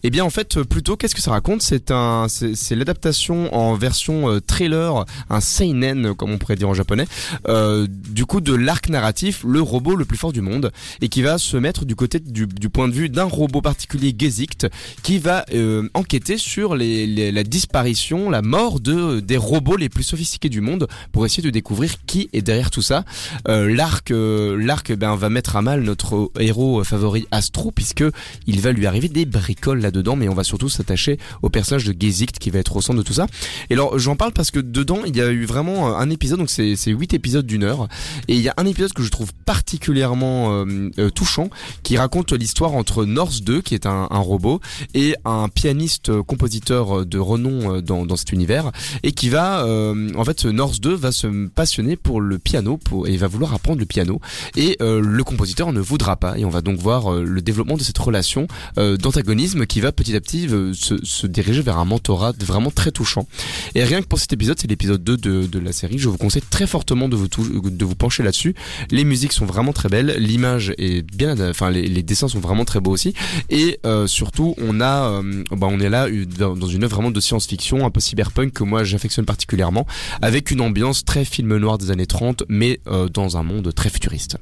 Et 0.03 0.09
bien 0.09 0.25
en 0.25 0.31
fait, 0.31 0.63
plutôt, 0.63 0.97
qu'est-ce 0.97 1.15
que 1.15 1.21
ça 1.21 1.33
raconte? 1.33 1.61
C'est 1.61 1.91
un, 1.91 2.29
c'est 2.29 2.75
l'adaptation 2.75 3.55
en 3.55 3.75
version 3.75 4.31
euh, 4.31 4.41
trailer, 4.41 5.05
un 5.29 5.41
seinen, 5.43 6.15
comme 6.15 6.31
on 6.31 6.39
pourrait 6.39 6.57
dire 6.57 6.71
en 6.71 6.73
japonais, 6.73 7.05
euh, 7.47 7.87
du 7.91 8.25
coup 8.25 8.41
de 8.41 8.55
l'arc 8.55 8.89
narratif, 8.89 9.45
le 9.47 9.61
robot 9.61 9.97
le 9.97 10.07
plus 10.07 10.17
fort 10.17 10.33
du 10.33 10.41
monde, 10.41 10.73
et 11.03 11.11
qui 11.11 11.21
va 11.21 11.37
se 11.37 11.59
mettre 11.59 11.85
du 11.85 11.95
côté 11.95 12.21
du, 12.21 12.47
point 12.71 12.89
de 12.89 12.95
vue 12.95 13.11
d'un 13.11 13.25
robot 13.25 13.61
particulier, 13.61 14.17
Gesicht, 14.19 14.67
qui 15.03 15.19
va 15.19 15.45
euh, 15.53 15.91
enquêter 15.93 16.39
sur 16.39 16.75
la 16.75 17.45
disparition, 17.45 18.31
la 18.31 18.41
mort 18.41 18.81
de 18.81 19.21
des 19.21 19.37
robots 19.37 19.77
les 19.77 19.91
plus 19.91 20.05
sophistiqués 20.05 20.49
du 20.49 20.63
monde, 20.63 20.89
pour 21.13 21.27
essayer 21.27 21.43
de 21.43 21.51
découvrir 21.51 21.97
qui 22.07 22.31
est 22.33 22.41
derrière 22.41 22.71
tout 22.71 22.81
ça. 22.81 23.05
L'arc, 23.47 24.11
l'arc, 24.11 24.93
ben 24.93 25.17
va 25.17 25.29
mettre 25.29 25.50
mal 25.61 25.83
notre 25.83 26.31
héros 26.39 26.83
favori 26.85 27.27
Astro, 27.31 27.71
puisque 27.71 28.05
il 28.47 28.61
va 28.61 28.73
lui 28.73 28.87
arriver 28.87 29.09
des 29.09 29.25
bricoles 29.25 29.81
là-dedans, 29.81 30.17
mais 30.17 30.29
on 30.29 30.35
va 30.35 30.45
surtout 30.45 30.69
s'attacher 30.69 31.19
au 31.43 31.51
personnage 31.51 31.85
de 31.85 31.95
Gesicht 31.99 32.39
qui 32.39 32.51
va 32.51 32.59
être 32.59 32.77
au 32.77 32.81
centre 32.81 32.99
de 32.99 33.03
tout 33.05 33.13
ça. 33.13 33.27
Et 33.69 33.75
alors 33.75 33.99
j'en 33.99 34.17
parle 34.17 34.33
parce 34.33 34.51
que 34.51 34.61
dedans 34.61 35.01
il 35.07 35.17
y 35.17 35.21
a 35.21 35.31
eu 35.31 35.45
vraiment 35.45 35.97
un 35.97 36.11
épisode, 36.11 36.39
donc 36.39 36.51
c'est 36.51 36.77
c'est 36.77 36.93
huit 36.93 37.13
épisodes 37.15 37.47
d'une 37.47 37.65
heure, 37.65 37.89
et 38.29 38.35
il 38.35 38.41
y 38.41 38.49
a 38.49 38.55
un 38.57 38.67
épisode 38.67 38.93
que 38.93 39.03
je 39.03 39.11
trouve 39.11 39.33
particulièrement 39.45 40.53
euh, 40.53 40.91
euh, 40.99 41.11
touchant, 41.11 41.51
qui 41.83 41.97
raconte 41.97 42.33
l'histoire 42.33 42.75
entre 42.75 43.05
Norse 43.05 43.43
2, 43.43 43.63
qui 43.63 43.75
est 43.75 43.87
un, 43.87 44.07
robot, 44.11 44.61
et 44.95 45.15
un 45.25 45.49
pianiste 45.49 46.11
euh, 46.11 46.23
compositeur 46.23 47.07
de 47.07 47.19
renom 47.19 47.77
euh, 47.77 47.81
dans, 47.81 48.07
dans 48.07 48.17
cet 48.17 48.33
univers, 48.33 48.71
et 49.03 49.13
qui 49.13 49.29
va, 49.29 49.65
euh, 49.65 50.13
en 50.17 50.25
fait, 50.25 50.45
Norse 50.45 50.81
2 50.81 50.95
va 50.95 51.13
se 51.13 51.49
passionner 51.49 51.97
pour 51.97 52.21
le 52.21 52.39
piano, 52.39 52.77
pour, 52.77 53.09
et 53.09 53.17
va 53.17 53.27
vouloir 53.27 53.55
apprendre 53.55 53.81
le 53.81 53.87
piano, 53.87 54.21
et 54.57 54.77
euh, 54.81 55.01
le 55.01 55.25
compositeur 55.25 55.40
compositeur 55.41 55.73
ne 55.73 55.81
voudra 55.81 56.17
pas 56.17 56.37
et 56.37 56.45
on 56.45 56.51
va 56.51 56.61
donc 56.61 56.79
voir 56.79 57.15
euh, 57.15 57.25
le 57.25 57.41
développement 57.41 57.79
de 57.79 57.83
cette 57.83 57.97
relation 57.97 58.47
euh, 58.77 58.99
d'antagonisme 58.99 59.65
qui 59.65 59.81
va 59.81 59.91
petit 59.91 60.15
à 60.15 60.21
petit 60.21 60.47
euh, 60.49 60.75
se, 60.75 61.27
diriger 61.27 61.63
vers 61.63 61.79
un 61.79 61.87
mentorat 61.87 62.35
vraiment 62.45 62.71
très 62.71 62.91
touchant. 62.91 63.27
Et 63.75 63.83
rien 63.83 64.03
que 64.03 64.07
pour 64.07 64.19
cet 64.19 64.35
épisode, 64.35 64.61
c'est 64.61 64.69
l'épisode 64.69 65.03
2 65.03 65.17
de, 65.17 65.59
la 65.59 65.73
série, 65.73 65.99
je 65.99 66.11
vous 66.11 66.19
conseille 66.19 66.43
très 66.43 66.67
fortement 66.67 67.09
de 67.09 67.17
vous, 67.17 67.29
de 67.29 67.85
vous 67.87 67.95
pencher 67.95 68.23
là-dessus. 68.23 68.55
Les 68.91 69.05
musiques 69.05 69.33
sont 69.33 69.47
vraiment 69.47 69.73
très 69.73 69.89
belles, 69.89 70.15
l'image 70.19 70.75
est 70.77 71.01
bien, 71.11 71.41
enfin 71.49 71.71
les, 71.71 72.03
dessins 72.03 72.29
sont 72.29 72.41
vraiment 72.41 72.67
très 72.67 72.81
beaux 72.81 72.91
aussi 72.91 73.15
et 73.49 73.79
surtout 74.07 74.55
on 74.59 74.83
a, 74.83 75.23
bah, 75.53 75.69
on 75.71 75.81
est 75.81 75.89
là 75.89 76.07
dans 76.11 76.67
une 76.67 76.85
œuvre 76.85 76.97
vraiment 76.97 77.11
de 77.11 77.21
science-fiction, 77.21 77.87
un 77.87 77.91
peu 77.91 78.01
cyberpunk 78.01 78.53
que 78.53 78.65
moi 78.65 78.85
j'affectionne 78.85 79.25
particulièrement, 79.25 79.87
avec 80.21 80.51
une 80.51 80.61
ambiance 80.61 81.05
très 81.05 81.25
film 81.25 81.57
noir 81.57 81.79
des 81.79 81.91
années 81.91 82.07
30, 82.07 82.45
mais 82.49 82.81
dans 83.13 83.39
un 83.39 83.43
monde 83.43 83.73
très 83.75 83.89
futuriste. 83.89 84.37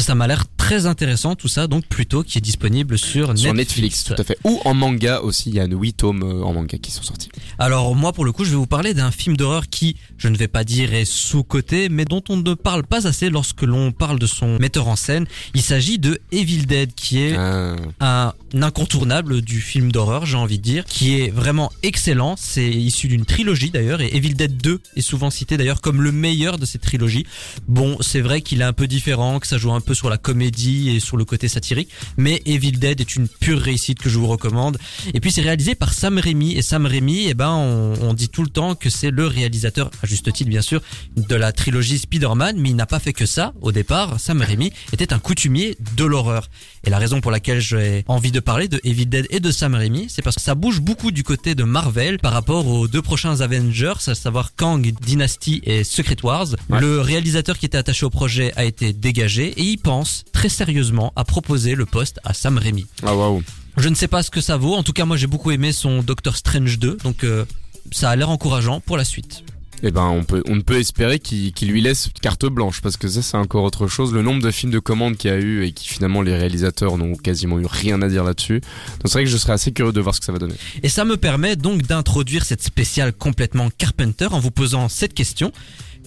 Ça 0.00 0.14
m'a 0.14 0.26
l'air 0.26 0.44
très 0.56 0.86
intéressant 0.86 1.34
tout 1.34 1.48
ça, 1.48 1.66
donc 1.66 1.86
plutôt 1.86 2.22
qui 2.22 2.38
est 2.38 2.40
disponible 2.40 2.98
sur, 2.98 3.36
Sur 3.36 3.54
Netflix, 3.54 4.04
tout 4.04 4.14
à 4.16 4.24
fait. 4.24 4.38
Ou 4.44 4.60
en 4.64 4.74
manga 4.74 5.20
aussi, 5.20 5.50
il 5.50 5.54
y 5.56 5.60
a 5.60 5.66
8 5.66 5.92
tomes 5.94 6.22
euh, 6.22 6.42
en 6.42 6.52
manga 6.52 6.78
qui 6.78 6.90
sont 6.90 7.02
sortis. 7.02 7.28
Alors 7.58 7.94
moi 7.94 8.12
pour 8.12 8.24
le 8.24 8.32
coup 8.32 8.44
je 8.44 8.50
vais 8.50 8.56
vous 8.56 8.66
parler 8.66 8.94
d'un 8.94 9.10
film 9.10 9.36
d'horreur 9.36 9.68
qui, 9.68 9.96
je 10.16 10.28
ne 10.28 10.36
vais 10.36 10.48
pas 10.48 10.64
dire 10.64 10.94
est 10.94 11.04
sous-coté, 11.04 11.88
mais 11.88 12.04
dont 12.04 12.22
on 12.28 12.36
ne 12.36 12.54
parle 12.54 12.84
pas 12.84 13.06
assez 13.06 13.30
lorsque 13.30 13.62
l'on 13.62 13.92
parle 13.92 14.18
de 14.18 14.26
son 14.26 14.58
metteur 14.58 14.88
en 14.88 14.96
scène. 14.96 15.26
Il 15.54 15.62
s'agit 15.62 15.98
de 15.98 16.18
Evil 16.32 16.66
Dead 16.66 16.94
qui 16.94 17.20
est 17.20 17.36
Ah. 17.36 17.76
un 18.00 18.62
incontournable 18.62 19.42
du 19.42 19.60
film 19.60 19.92
d'horreur, 19.92 20.24
j'ai 20.26 20.36
envie 20.36 20.58
de 20.58 20.62
dire, 20.62 20.84
qui 20.84 21.20
est 21.20 21.28
vraiment 21.30 21.70
excellent. 21.82 22.34
C'est 22.38 22.68
issu 22.70 23.08
d'une 23.08 23.24
trilogie 23.24 23.70
d'ailleurs, 23.70 24.00
et 24.00 24.14
Evil 24.16 24.34
Dead 24.34 24.56
2 24.56 24.80
est 24.96 25.00
souvent 25.02 25.30
cité 25.30 25.56
d'ailleurs 25.56 25.80
comme 25.80 26.02
le 26.02 26.12
meilleur 26.12 26.58
de 26.58 26.66
cette 26.66 26.82
trilogie. 26.82 27.26
Bon, 27.68 27.96
c'est 28.00 28.20
vrai 28.20 28.40
qu'il 28.40 28.60
est 28.60 28.64
un 28.64 28.72
peu 28.72 28.86
différent, 28.86 29.38
que 29.40 29.46
ça 29.46 29.58
joue 29.58 29.72
un 29.72 29.80
peu 29.80 29.89
sur 29.94 30.10
la 30.10 30.18
comédie 30.18 30.90
et 30.90 31.00
sur 31.00 31.16
le 31.16 31.24
côté 31.24 31.48
satirique, 31.48 31.90
mais 32.16 32.42
Evil 32.46 32.72
Dead 32.72 33.00
est 33.00 33.16
une 33.16 33.28
pure 33.28 33.60
réussite 33.60 33.98
que 33.98 34.08
je 34.08 34.18
vous 34.18 34.26
recommande. 34.26 34.78
Et 35.14 35.20
puis 35.20 35.30
c'est 35.32 35.42
réalisé 35.42 35.74
par 35.74 35.92
Sam 35.92 36.18
Raimi, 36.18 36.56
et 36.56 36.62
Sam 36.62 36.86
Raimi, 36.86 37.26
eh 37.28 37.34
ben, 37.34 37.50
on, 37.50 37.94
on 38.02 38.14
dit 38.14 38.28
tout 38.28 38.42
le 38.42 38.48
temps 38.48 38.74
que 38.74 38.90
c'est 38.90 39.10
le 39.10 39.26
réalisateur, 39.26 39.90
à 40.02 40.06
juste 40.06 40.32
titre 40.32 40.50
bien 40.50 40.62
sûr, 40.62 40.80
de 41.16 41.34
la 41.34 41.52
trilogie 41.52 41.98
Spider-Man, 41.98 42.56
mais 42.58 42.70
il 42.70 42.76
n'a 42.76 42.86
pas 42.86 42.98
fait 42.98 43.12
que 43.12 43.26
ça. 43.26 43.52
Au 43.60 43.72
départ, 43.72 44.18
Sam 44.20 44.42
Raimi 44.42 44.72
était 44.92 45.12
un 45.12 45.18
coutumier 45.18 45.76
de 45.96 46.04
l'horreur. 46.04 46.48
Et 46.84 46.90
la 46.90 46.98
raison 46.98 47.20
pour 47.20 47.30
laquelle 47.30 47.60
j'ai 47.60 48.04
envie 48.08 48.32
de 48.32 48.40
parler 48.40 48.68
de 48.68 48.80
Evil 48.84 49.06
Dead 49.06 49.26
et 49.30 49.40
de 49.40 49.50
Sam 49.50 49.74
Raimi, 49.74 50.06
c'est 50.08 50.22
parce 50.22 50.36
que 50.36 50.42
ça 50.42 50.54
bouge 50.54 50.80
beaucoup 50.80 51.10
du 51.10 51.22
côté 51.22 51.54
de 51.54 51.64
Marvel 51.64 52.18
par 52.18 52.32
rapport 52.32 52.66
aux 52.66 52.88
deux 52.88 53.02
prochains 53.02 53.40
Avengers, 53.40 53.94
à 54.06 54.14
savoir 54.14 54.54
Kang 54.54 54.92
Dynasty 55.00 55.60
et 55.64 55.84
Secret 55.84 56.16
Wars. 56.22 56.48
Ouais. 56.68 56.80
Le 56.80 57.00
réalisateur 57.00 57.58
qui 57.58 57.66
était 57.66 57.78
attaché 57.78 58.06
au 58.06 58.10
projet 58.10 58.52
a 58.56 58.64
été 58.64 58.92
dégagé 58.92 59.48
et 59.48 59.62
il 59.62 59.78
pense 59.80 60.24
très 60.32 60.48
sérieusement 60.48 61.12
à 61.16 61.24
proposer 61.24 61.74
le 61.74 61.86
poste 61.86 62.20
à 62.24 62.34
Sam 62.34 62.58
Raimi. 62.58 62.86
Ah 63.02 63.14
waouh. 63.14 63.42
Je 63.76 63.88
ne 63.88 63.94
sais 63.94 64.08
pas 64.08 64.22
ce 64.22 64.30
que 64.30 64.40
ça 64.40 64.56
vaut. 64.56 64.74
En 64.74 64.82
tout 64.82 64.92
cas, 64.92 65.04
moi 65.04 65.16
j'ai 65.16 65.26
beaucoup 65.26 65.50
aimé 65.50 65.72
son 65.72 66.02
Doctor 66.02 66.36
Strange 66.36 66.78
2, 66.78 66.98
donc 67.02 67.24
euh, 67.24 67.44
ça 67.92 68.10
a 68.10 68.16
l'air 68.16 68.30
encourageant 68.30 68.80
pour 68.80 68.96
la 68.96 69.04
suite. 69.04 69.44
Eh 69.82 69.90
ben, 69.90 70.04
on 70.08 70.24
peut, 70.24 70.42
on 70.46 70.56
ne 70.56 70.60
peut 70.60 70.78
espérer 70.78 71.18
qu'il 71.18 71.52
qu'il 71.54 71.70
lui 71.70 71.80
laisse 71.80 72.10
carte 72.20 72.44
blanche 72.44 72.82
parce 72.82 72.98
que 72.98 73.08
ça, 73.08 73.22
c'est 73.22 73.36
encore 73.36 73.64
autre 73.64 73.86
chose. 73.86 74.12
Le 74.12 74.20
nombre 74.22 74.42
de 74.42 74.50
films 74.50 74.72
de 74.72 74.78
commande 74.78 75.16
qu'il 75.16 75.30
y 75.30 75.34
a 75.34 75.38
eu 75.38 75.64
et 75.64 75.72
qui 75.72 75.88
finalement 75.88 76.20
les 76.20 76.36
réalisateurs 76.36 76.98
n'ont 76.98 77.14
quasiment 77.14 77.58
eu 77.58 77.66
rien 77.66 78.02
à 78.02 78.08
dire 78.08 78.24
là-dessus. 78.24 78.60
Donc 78.60 79.02
c'est 79.04 79.12
vrai 79.12 79.24
que 79.24 79.30
je 79.30 79.36
serais 79.38 79.54
assez 79.54 79.72
curieux 79.72 79.92
de 79.92 80.00
voir 80.00 80.14
ce 80.14 80.20
que 80.20 80.26
ça 80.26 80.32
va 80.32 80.38
donner. 80.38 80.54
Et 80.82 80.90
ça 80.90 81.06
me 81.06 81.16
permet 81.16 81.56
donc 81.56 81.82
d'introduire 81.82 82.44
cette 82.44 82.62
spéciale 82.62 83.12
complètement 83.14 83.70
Carpenter 83.70 84.28
en 84.30 84.40
vous 84.40 84.50
posant 84.50 84.88
cette 84.90 85.14
question. 85.14 85.50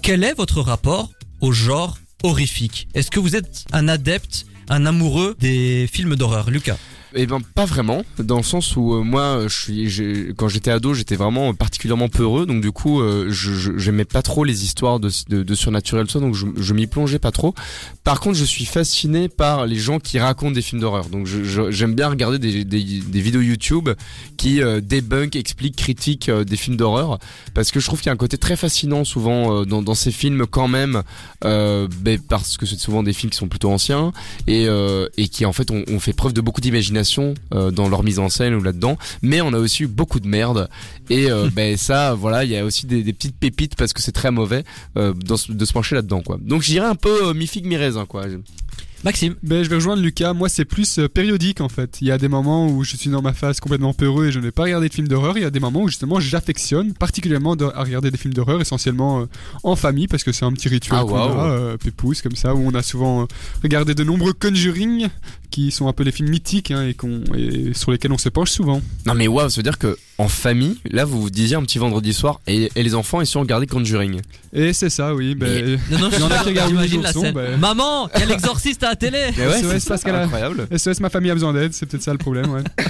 Quel 0.04 0.24
est 0.24 0.34
votre 0.36 0.62
rapport 0.62 1.10
au 1.42 1.52
genre 1.52 1.98
horrifique. 2.24 2.88
Est-ce 2.94 3.12
que 3.12 3.20
vous 3.20 3.36
êtes 3.36 3.66
un 3.72 3.88
adepte, 3.88 4.46
un 4.70 4.86
amoureux 4.86 5.36
des 5.40 5.88
films 5.92 6.16
d'horreur 6.16 6.50
Lucas? 6.50 6.78
Eh 7.16 7.28
ben 7.28 7.40
pas 7.54 7.66
vraiment, 7.66 8.02
dans 8.18 8.38
le 8.38 8.44
sens 8.44 8.76
où 8.76 8.96
euh, 8.96 9.04
moi, 9.04 9.44
je 9.48 9.56
suis, 9.56 9.88
j'ai- 9.90 10.34
quand 10.36 10.48
j'étais 10.48 10.72
ado, 10.72 10.96
j'étais 10.96 11.16
vraiment 11.16 11.54
particulièrement 11.54 12.10
peureux, 12.10 12.48
donc 12.48 12.62
du 12.62 12.72
coup, 12.72 13.02
euh, 13.02 13.28
je 13.30 13.54
je- 13.54 13.78
j'aimais 13.78 14.06
pas 14.06 14.24
trop 14.24 14.44
les 14.44 14.64
histoires 14.64 15.00
de, 15.00 15.12
de, 15.30 15.44
de 15.44 15.56
surnaturel, 15.56 16.10
ça, 16.10 16.20
donc 16.20 16.34
je, 16.34 16.48
je 16.58 16.74
m'y 16.74 16.88
plongeais 16.88 17.20
pas 17.20 17.30
trop. 17.30 17.54
Par 18.04 18.20
contre, 18.20 18.36
je 18.38 18.44
suis 18.44 18.66
fasciné 18.66 19.30
par 19.30 19.68
les 19.68 19.76
gens 19.76 20.00
qui 20.00 20.18
racontent 20.18 20.54
des 20.54 20.64
films 20.64 20.82
d'horreur, 20.82 21.10
donc 21.10 21.28
je- 21.28 21.44
je- 21.44 21.70
j'aime 21.70 21.94
bien 21.94 22.10
regarder 22.10 22.40
des, 22.40 22.64
des, 22.66 23.22
vidéos 23.22 23.42
YouTube 23.42 23.90
qui 24.38 24.64
euh, 24.64 24.82
débunkent, 24.82 25.36
expliquent, 25.36 25.76
critiquent 25.76 26.30
euh, 26.30 26.44
des 26.44 26.58
films 26.58 26.78
d'horreur, 26.78 27.20
parce 27.54 27.70
que 27.70 27.80
je 27.80 27.86
trouve 27.86 28.00
qu'il 28.00 28.08
y 28.08 28.10
a 28.10 28.14
un 28.14 28.18
côté 28.18 28.40
très 28.40 28.56
fascinant 28.56 29.04
souvent 29.04 29.62
euh, 29.62 29.66
dans, 29.66 29.94
ces 29.94 30.12
films 30.12 30.48
quand 30.48 30.68
même, 30.68 31.04
euh, 31.46 31.88
ben, 32.02 32.18
parce 32.28 32.58
que 32.58 32.66
c'est 32.66 32.80
souvent 32.80 33.04
des 33.04 33.14
films 33.14 33.30
qui 33.30 33.38
sont 33.38 33.48
plutôt 33.48 33.70
anciens 33.70 34.14
et, 34.48 34.66
euh, 34.68 35.08
et 35.18 35.28
qui 35.28 35.46
en 35.46 35.54
fait 35.54 35.70
ont, 35.70 35.84
ont 35.88 36.00
fait 36.00 36.14
preuve 36.14 36.34
de 36.34 36.42
beaucoup 36.42 36.60
d'imagination 36.62 37.03
euh, 37.54 37.72
dans 37.72 37.90
leur 37.90 38.04
mise 38.04 38.20
en 38.20 38.30
scène 38.30 38.54
ou 38.56 38.62
là-dedans 38.62 38.98
mais 39.22 39.42
on 39.42 39.54
a 39.54 39.58
aussi 39.60 39.84
eu 39.84 39.88
beaucoup 39.88 40.20
de 40.20 40.28
merde 40.28 40.70
et 41.10 41.30
euh, 41.32 41.50
ben 41.56 41.78
ça 41.78 42.14
voilà 42.14 42.44
il 42.44 42.52
y 42.52 42.58
a 42.58 42.64
aussi 42.66 42.86
des, 42.86 43.04
des 43.04 43.14
petites 43.14 43.36
pépites 43.38 43.76
parce 43.76 43.94
que 43.94 44.02
c'est 44.02 44.12
très 44.12 44.32
mauvais 44.32 44.64
euh, 44.98 45.14
dans 45.14 45.36
de 45.50 45.66
se 45.66 45.74
pencher 45.74 45.96
là-dedans 45.96 46.22
quoi 46.22 46.38
donc 46.42 46.62
je 46.62 46.72
dirais 46.72 46.88
un 46.88 46.96
peu 46.96 47.28
euh, 47.30 47.34
mi 47.34 47.48
figue 47.48 47.66
mi 47.66 47.78
raisin 47.78 48.06
quoi 48.06 48.26
Maxime 49.04 49.36
Ben, 49.44 49.64
je 49.66 49.70
vais 49.70 49.76
rejoindre 49.76 50.02
Lucas. 50.02 50.32
Moi, 50.32 50.48
c'est 50.48 50.64
plus 50.64 50.98
euh, 50.98 51.10
périodique 51.10 51.60
en 51.60 51.68
fait. 51.68 51.98
Il 52.00 52.08
y 52.08 52.12
a 52.12 52.18
des 52.18 52.30
moments 52.30 52.70
où 52.70 52.86
je 52.86 52.96
suis 52.96 53.10
dans 53.10 53.22
ma 53.22 53.34
phase 53.34 53.60
complètement 53.60 53.94
peureux 53.94 54.28
et 54.28 54.32
je 54.32 54.40
ne 54.40 54.46
vais 54.46 54.52
pas 54.52 54.64
regarder 54.64 54.88
de 54.88 54.94
films 54.94 55.10
d'horreur. 55.10 55.38
Il 55.38 55.42
y 55.42 55.46
a 55.46 55.50
des 55.50 55.60
moments 55.60 55.82
où 55.82 55.90
justement 55.90 56.22
j'affectionne 56.22 56.94
particulièrement 56.94 57.58
de- 57.58 57.66
à 57.66 57.84
regarder 57.84 58.12
des 58.12 58.18
films 58.18 58.34
d'horreur, 58.34 58.62
essentiellement 58.62 59.20
euh, 59.20 59.26
en 59.64 59.76
famille 59.76 60.08
parce 60.08 60.24
que 60.24 60.32
c'est 60.32 60.46
un 60.46 60.54
petit 60.54 60.70
rituel 60.70 61.00
Ah, 61.02 61.04
qu'on 61.06 61.16
waouh. 61.16 61.38
a, 61.38 61.52
euh, 61.52 61.78
comme 62.24 62.36
ça, 62.38 62.56
où 62.56 62.60
on 62.66 62.74
a 62.76 62.82
souvent 62.82 63.24
euh, 63.24 63.26
regardé 63.62 63.94
de 63.94 64.06
nombreux 64.06 64.32
Conjuring 64.32 65.10
qui 65.54 65.70
sont 65.72 65.88
un 65.88 65.94
peu 65.94 66.04
les 66.04 66.12
films 66.12 66.30
mythiques 66.30 66.72
hein, 66.72 66.88
et, 66.88 66.96
qu'on- 66.96 67.22
et 67.38 67.74
sur 67.76 67.92
lesquels 67.92 68.12
on 68.12 68.18
se 68.18 68.30
penche 68.30 68.50
souvent. 68.50 68.82
non 69.06 69.14
mais 69.14 69.28
waouh 69.28 69.50
ça 69.50 69.58
veut 69.58 69.64
dire 69.64 69.78
que 69.78 69.96
en 70.18 70.28
famille 70.28 70.78
là 70.90 71.06
vous 71.06 71.22
vous 71.22 71.30
disiez 71.30 71.56
un 71.56 71.62
petit 71.62 71.78
vendredi 71.78 72.12
soir 72.14 72.40
et, 72.48 72.72
et 72.76 72.82
les 72.84 72.96
enfants 72.96 73.22
ils 73.22 73.28
sont 73.28 73.40
regardés 73.42 73.68
Conjuring 73.68 74.20
Et 74.52 74.74
c'est 74.74 74.90
ça, 74.90 75.14
oui. 75.16 75.36
Ben, 75.36 75.80
Non, 75.92 76.00
non, 76.00 76.10
Il 76.14 76.20
y 76.20 76.24
en 76.24 76.32
a 76.32 76.38
qui 76.40 76.50
regardent 76.50 76.70
j'imagine 76.70 76.98
les 76.98 77.04
la 77.04 77.14
scène. 77.14 77.34
bah. 77.34 77.58
Maman, 77.58 78.10
quel 78.16 78.32
exorciste 78.32 78.84
à 78.84 78.90
la 78.90 78.96
télé 78.96 79.20
mais 79.38 79.48
ouais 79.48 79.62
SOS 79.62 79.70
c'est 79.70 79.80
ça, 79.80 79.90
Pascal. 79.96 80.16
incroyable 80.16 80.68
SOS, 80.76 81.00
ma 81.00 81.10
famille 81.10 81.30
a 81.32 81.34
besoin 81.36 81.54
d'aide, 81.54 81.74
c'est 81.74 81.86
peut-être 81.86 82.04
ça 82.04 82.12
le 82.12 82.18
problème. 82.18 82.50
Ouais. 82.50 82.62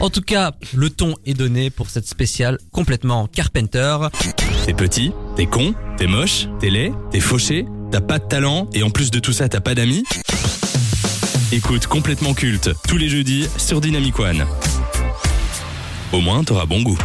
En 0.00 0.10
tout 0.10 0.20
cas, 0.20 0.52
le 0.74 0.90
ton 0.90 1.14
est 1.26 1.34
donné 1.34 1.70
pour 1.70 1.88
cette 1.88 2.06
spéciale 2.06 2.58
complètement 2.72 3.26
Carpenter. 3.28 3.96
T'es 4.66 4.74
petit, 4.74 5.12
t'es 5.36 5.46
con, 5.46 5.74
t'es 5.96 6.06
moche, 6.06 6.46
t'es 6.60 6.70
laid, 6.70 6.92
t'es 7.10 7.20
fauché, 7.20 7.66
t'as 7.90 8.00
pas 8.00 8.18
de 8.18 8.26
talent 8.26 8.68
et 8.74 8.82
en 8.82 8.90
plus 8.90 9.10
de 9.10 9.18
tout 9.18 9.32
ça 9.32 9.48
t'as 9.48 9.60
pas 9.60 9.74
d'amis 9.74 10.04
Écoute 11.54 11.86
complètement 11.86 12.32
culte 12.32 12.70
tous 12.88 12.96
les 12.96 13.10
jeudis 13.10 13.46
sur 13.58 13.82
Dynamic 13.82 14.18
One. 14.18 14.46
Au 16.10 16.22
moins 16.22 16.42
t'auras 16.44 16.64
bon 16.64 16.80
goût. 16.80 16.96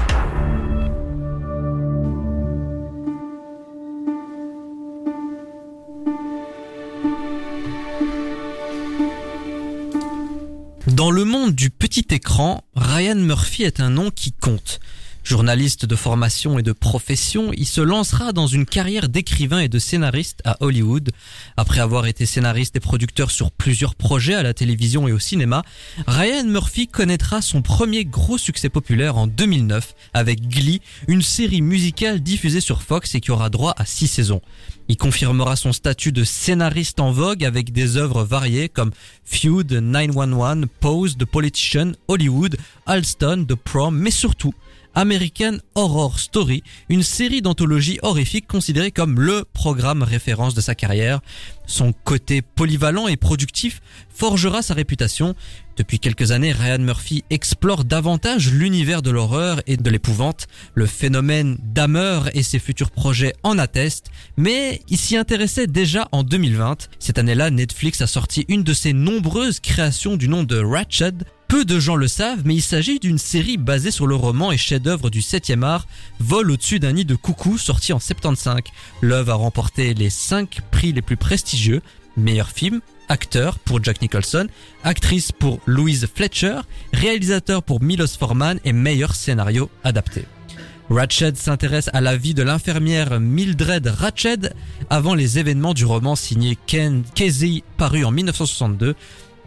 Dans 10.87 11.11
le 11.11 11.25
monde 11.25 11.53
du 11.53 11.69
petit 11.69 12.07
écran, 12.11 12.63
Ryan 12.73 13.15
Murphy 13.15 13.63
est 13.63 13.81
un 13.81 13.89
nom 13.89 14.11
qui 14.11 14.31
compte. 14.31 14.79
Journaliste 15.27 15.85
de 15.85 15.97
formation 15.97 16.57
et 16.57 16.63
de 16.63 16.71
profession, 16.71 17.51
il 17.57 17.65
se 17.65 17.81
lancera 17.81 18.31
dans 18.31 18.47
une 18.47 18.65
carrière 18.65 19.09
d'écrivain 19.09 19.59
et 19.59 19.67
de 19.67 19.77
scénariste 19.77 20.39
à 20.45 20.55
Hollywood. 20.61 21.09
Après 21.57 21.81
avoir 21.81 22.05
été 22.05 22.25
scénariste 22.25 22.77
et 22.77 22.79
producteur 22.79 23.29
sur 23.29 23.51
plusieurs 23.51 23.95
projets 23.95 24.35
à 24.35 24.41
la 24.41 24.53
télévision 24.53 25.05
et 25.05 25.11
au 25.11 25.19
cinéma, 25.19 25.63
Ryan 26.07 26.45
Murphy 26.45 26.87
connaîtra 26.87 27.41
son 27.41 27.61
premier 27.61 28.05
gros 28.05 28.37
succès 28.37 28.69
populaire 28.69 29.17
en 29.17 29.27
2009 29.27 29.95
avec 30.13 30.47
Glee, 30.47 30.79
une 31.09 31.21
série 31.21 31.61
musicale 31.61 32.21
diffusée 32.21 32.61
sur 32.61 32.81
Fox 32.81 33.13
et 33.13 33.19
qui 33.19 33.31
aura 33.31 33.49
droit 33.49 33.73
à 33.75 33.83
six 33.83 34.07
saisons. 34.07 34.41
Il 34.87 34.95
confirmera 34.95 35.57
son 35.57 35.73
statut 35.73 36.13
de 36.13 36.23
scénariste 36.23 37.01
en 37.01 37.11
vogue 37.11 37.43
avec 37.43 37.73
des 37.73 37.97
œuvres 37.97 38.23
variées 38.23 38.69
comme 38.69 38.91
Feud, 39.25 39.73
911, 39.73 40.67
Pose, 40.79 41.17
The 41.17 41.25
Politician, 41.25 41.91
Hollywood, 42.07 42.55
Alston, 42.85 43.45
The 43.45 43.55
Prom, 43.55 43.97
mais 43.97 44.11
surtout 44.11 44.53
American 44.97 45.59
Horror 45.75 46.17
Story, 46.17 46.63
une 46.89 47.03
série 47.03 47.43
d'anthologie 47.43 47.99
horrifique 48.01 48.47
considérée 48.47 48.89
comme 48.89 49.19
le 49.19 49.45
programme 49.53 50.01
référence 50.01 50.55
de 50.55 50.61
sa 50.61 50.73
carrière. 50.73 51.19
Son 51.67 51.91
côté 51.91 52.41
polyvalent 52.41 53.07
et 53.07 53.17
productif 53.17 53.81
forgera 54.09 54.61
sa 54.63 54.73
réputation. 54.73 55.35
Depuis 55.75 55.99
quelques 55.99 56.31
années, 56.31 56.53
Ryan 56.53 56.79
Murphy 56.79 57.23
explore 57.29 57.83
davantage 57.83 58.51
l'univers 58.51 59.03
de 59.03 59.11
l'horreur 59.11 59.61
et 59.67 59.77
de 59.77 59.89
l'épouvante. 59.91 60.47
Le 60.73 60.87
phénomène 60.87 61.57
Dahmer 61.61 62.21
et 62.33 62.41
ses 62.41 62.57
futurs 62.57 62.89
projets 62.89 63.35
en 63.43 63.59
attestent, 63.59 64.09
mais 64.37 64.81
il 64.89 64.97
s'y 64.97 65.17
intéressait 65.17 65.67
déjà 65.67 66.07
en 66.11 66.23
2020. 66.23 66.89
Cette 66.97 67.19
année-là, 67.19 67.51
Netflix 67.51 68.01
a 68.01 68.07
sorti 68.07 68.45
une 68.47 68.63
de 68.63 68.73
ses 68.73 68.93
nombreuses 68.93 69.59
créations 69.59 70.15
du 70.15 70.27
nom 70.27 70.43
de 70.43 70.57
Ratched. 70.57 71.25
Peu 71.47 71.63
de 71.63 71.79
gens 71.79 71.95
le 71.95 72.09
savent, 72.09 72.41
mais 72.43 72.55
il 72.55 72.61
s'agit 72.61 72.99
d'une 72.99 73.17
série 73.17 73.55
basée 73.55 73.91
sur 73.91 74.05
le 74.05 74.15
roman 74.15 74.51
et 74.51 74.57
chef-d'œuvre 74.57 75.09
du 75.09 75.21
7e 75.21 75.63
art, 75.63 75.87
Vol 76.19 76.51
au-dessus 76.51 76.79
d'un 76.79 76.91
nid 76.91 77.05
de 77.05 77.15
coucou, 77.15 77.57
sorti 77.57 77.93
en 77.93 77.99
75. 77.99 78.57
L'œuvre 79.01 79.31
a 79.31 79.35
remporté 79.35 79.93
les 79.93 80.09
5 80.09 80.59
prix 80.71 80.91
les 80.91 81.01
plus 81.01 81.15
prestigieux, 81.15 81.56
meilleur 82.17 82.49
film, 82.49 82.81
acteur 83.09 83.59
pour 83.59 83.83
Jack 83.83 84.01
Nicholson, 84.01 84.47
actrice 84.83 85.31
pour 85.31 85.59
Louise 85.65 86.07
Fletcher, 86.13 86.59
réalisateur 86.93 87.63
pour 87.63 87.81
Milos 87.81 88.17
Forman 88.19 88.59
et 88.65 88.73
meilleur 88.73 89.15
scénario 89.15 89.69
adapté. 89.83 90.25
Ratched 90.89 91.35
s'intéresse 91.35 91.89
à 91.93 92.01
la 92.01 92.15
vie 92.15 92.33
de 92.33 92.43
l'infirmière 92.43 93.19
Mildred 93.19 93.87
Ratched 93.87 94.53
avant 94.89 95.15
les 95.15 95.37
événements 95.37 95.73
du 95.73 95.85
roman 95.85 96.15
signé 96.15 96.57
Ken 96.65 97.03
Kesey 97.13 97.63
paru 97.77 98.05
en 98.05 98.11
1962. 98.11 98.95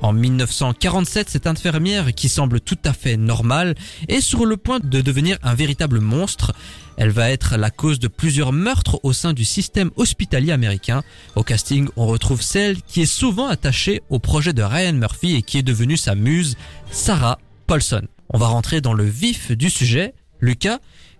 En 0.03 0.14
1947, 0.14 1.29
cette 1.29 1.46
infirmière, 1.46 2.14
qui 2.14 2.31
semble 2.31 2.61
tout 2.61 2.79
à 2.85 2.94
fait 2.94 3.18
normale, 3.18 3.75
est 4.09 4.23
sur 4.23 4.46
le 4.46 4.57
point 4.57 4.81
de 4.83 5.03
devenir 5.03 5.38
un 5.42 5.55
véritable 5.55 6.01
monstre. 6.01 6.53
Elle 6.96 7.11
va 7.11 7.31
être 7.31 7.57
la 7.57 7.70
cause 7.70 7.98
de 7.98 8.09
plusieurs 8.09 8.53
meurtres 8.53 9.00
au 9.03 9.12
sein 9.12 9.33
du 9.33 9.44
système 9.44 9.90
hospitalier 9.96 10.53
américain. 10.53 11.03
Au 11.37 11.42
casting, 11.42 11.88
on 11.96 12.07
retrouve 12.07 12.42
celle 12.42 12.83
qui 12.83 13.03
est 13.03 13.07
souvent 13.07 13.46
attachée 13.46 14.03
au 14.11 14.18
projet 14.18 14.53
de 14.53 14.62
Ryan 14.62 14.92
Murphy 14.92 15.35
et 15.35 15.42
qui 15.42 15.59
est 15.59 15.62
devenue 15.62 15.96
sa 15.96 16.14
muse, 16.14 16.57
Sarah 16.90 17.38
Paulson. 17.66 18.07
On 18.29 18.38
va 18.38 18.46
rentrer 18.46 18.81
dans 18.81 18.94
le 18.94 19.05
vif 19.05 19.53
du 19.53 19.70
sujet. 19.70 20.14
Lucas, 20.40 20.79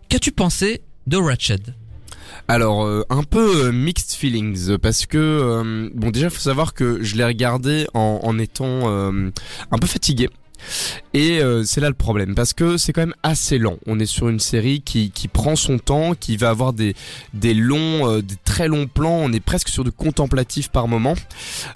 qu'as-tu 0.09 0.33
pensé 0.33 0.83
de 1.06 1.16
Ratched? 1.16 1.74
Alors 2.48 2.85
euh, 2.85 3.04
un 3.11 3.22
peu 3.22 3.66
euh, 3.66 3.72
mixed 3.72 4.16
feelings 4.16 4.76
parce 4.78 5.06
que 5.06 5.18
euh, 5.18 5.90
bon 5.94 6.11
déjà 6.11 6.30
faut 6.30 6.40
savoir 6.40 6.74
que 6.74 7.02
je 7.02 7.16
l'ai 7.16 7.24
regardé 7.24 7.87
en, 7.94 8.38
étant 8.38 8.88
un 8.88 9.78
peu 9.80 9.87
fatigué. 9.87 10.30
Et 11.14 11.40
euh, 11.40 11.64
c'est 11.64 11.81
là 11.81 11.88
le 11.88 11.94
problème 11.94 12.35
parce 12.35 12.53
que 12.53 12.77
c'est 12.77 12.92
quand 12.92 13.03
même 13.03 13.14
assez 13.23 13.59
lent. 13.59 13.77
On 13.87 13.99
est 13.99 14.07
sur 14.07 14.29
une 14.29 14.40
série 14.40 14.81
qui, 14.81 15.11
qui 15.11 15.29
prend 15.29 15.57
son 15.57 15.79
temps, 15.79 16.14
qui 16.14 16.37
va 16.37 16.51
avoir 16.51 16.73
des, 16.73 16.94
des 17.35 17.55
longs, 17.55 18.09
euh, 18.09 18.23
des 18.23 18.37
très 18.44 18.68
longs 18.68 18.87
plans. 18.87 19.18
On 19.23 19.33
est 19.33 19.40
presque 19.40 19.68
sur 19.68 19.85
du 19.85 19.92
contemplatif 19.92 20.68
par 20.68 20.88
moment. 20.88 21.14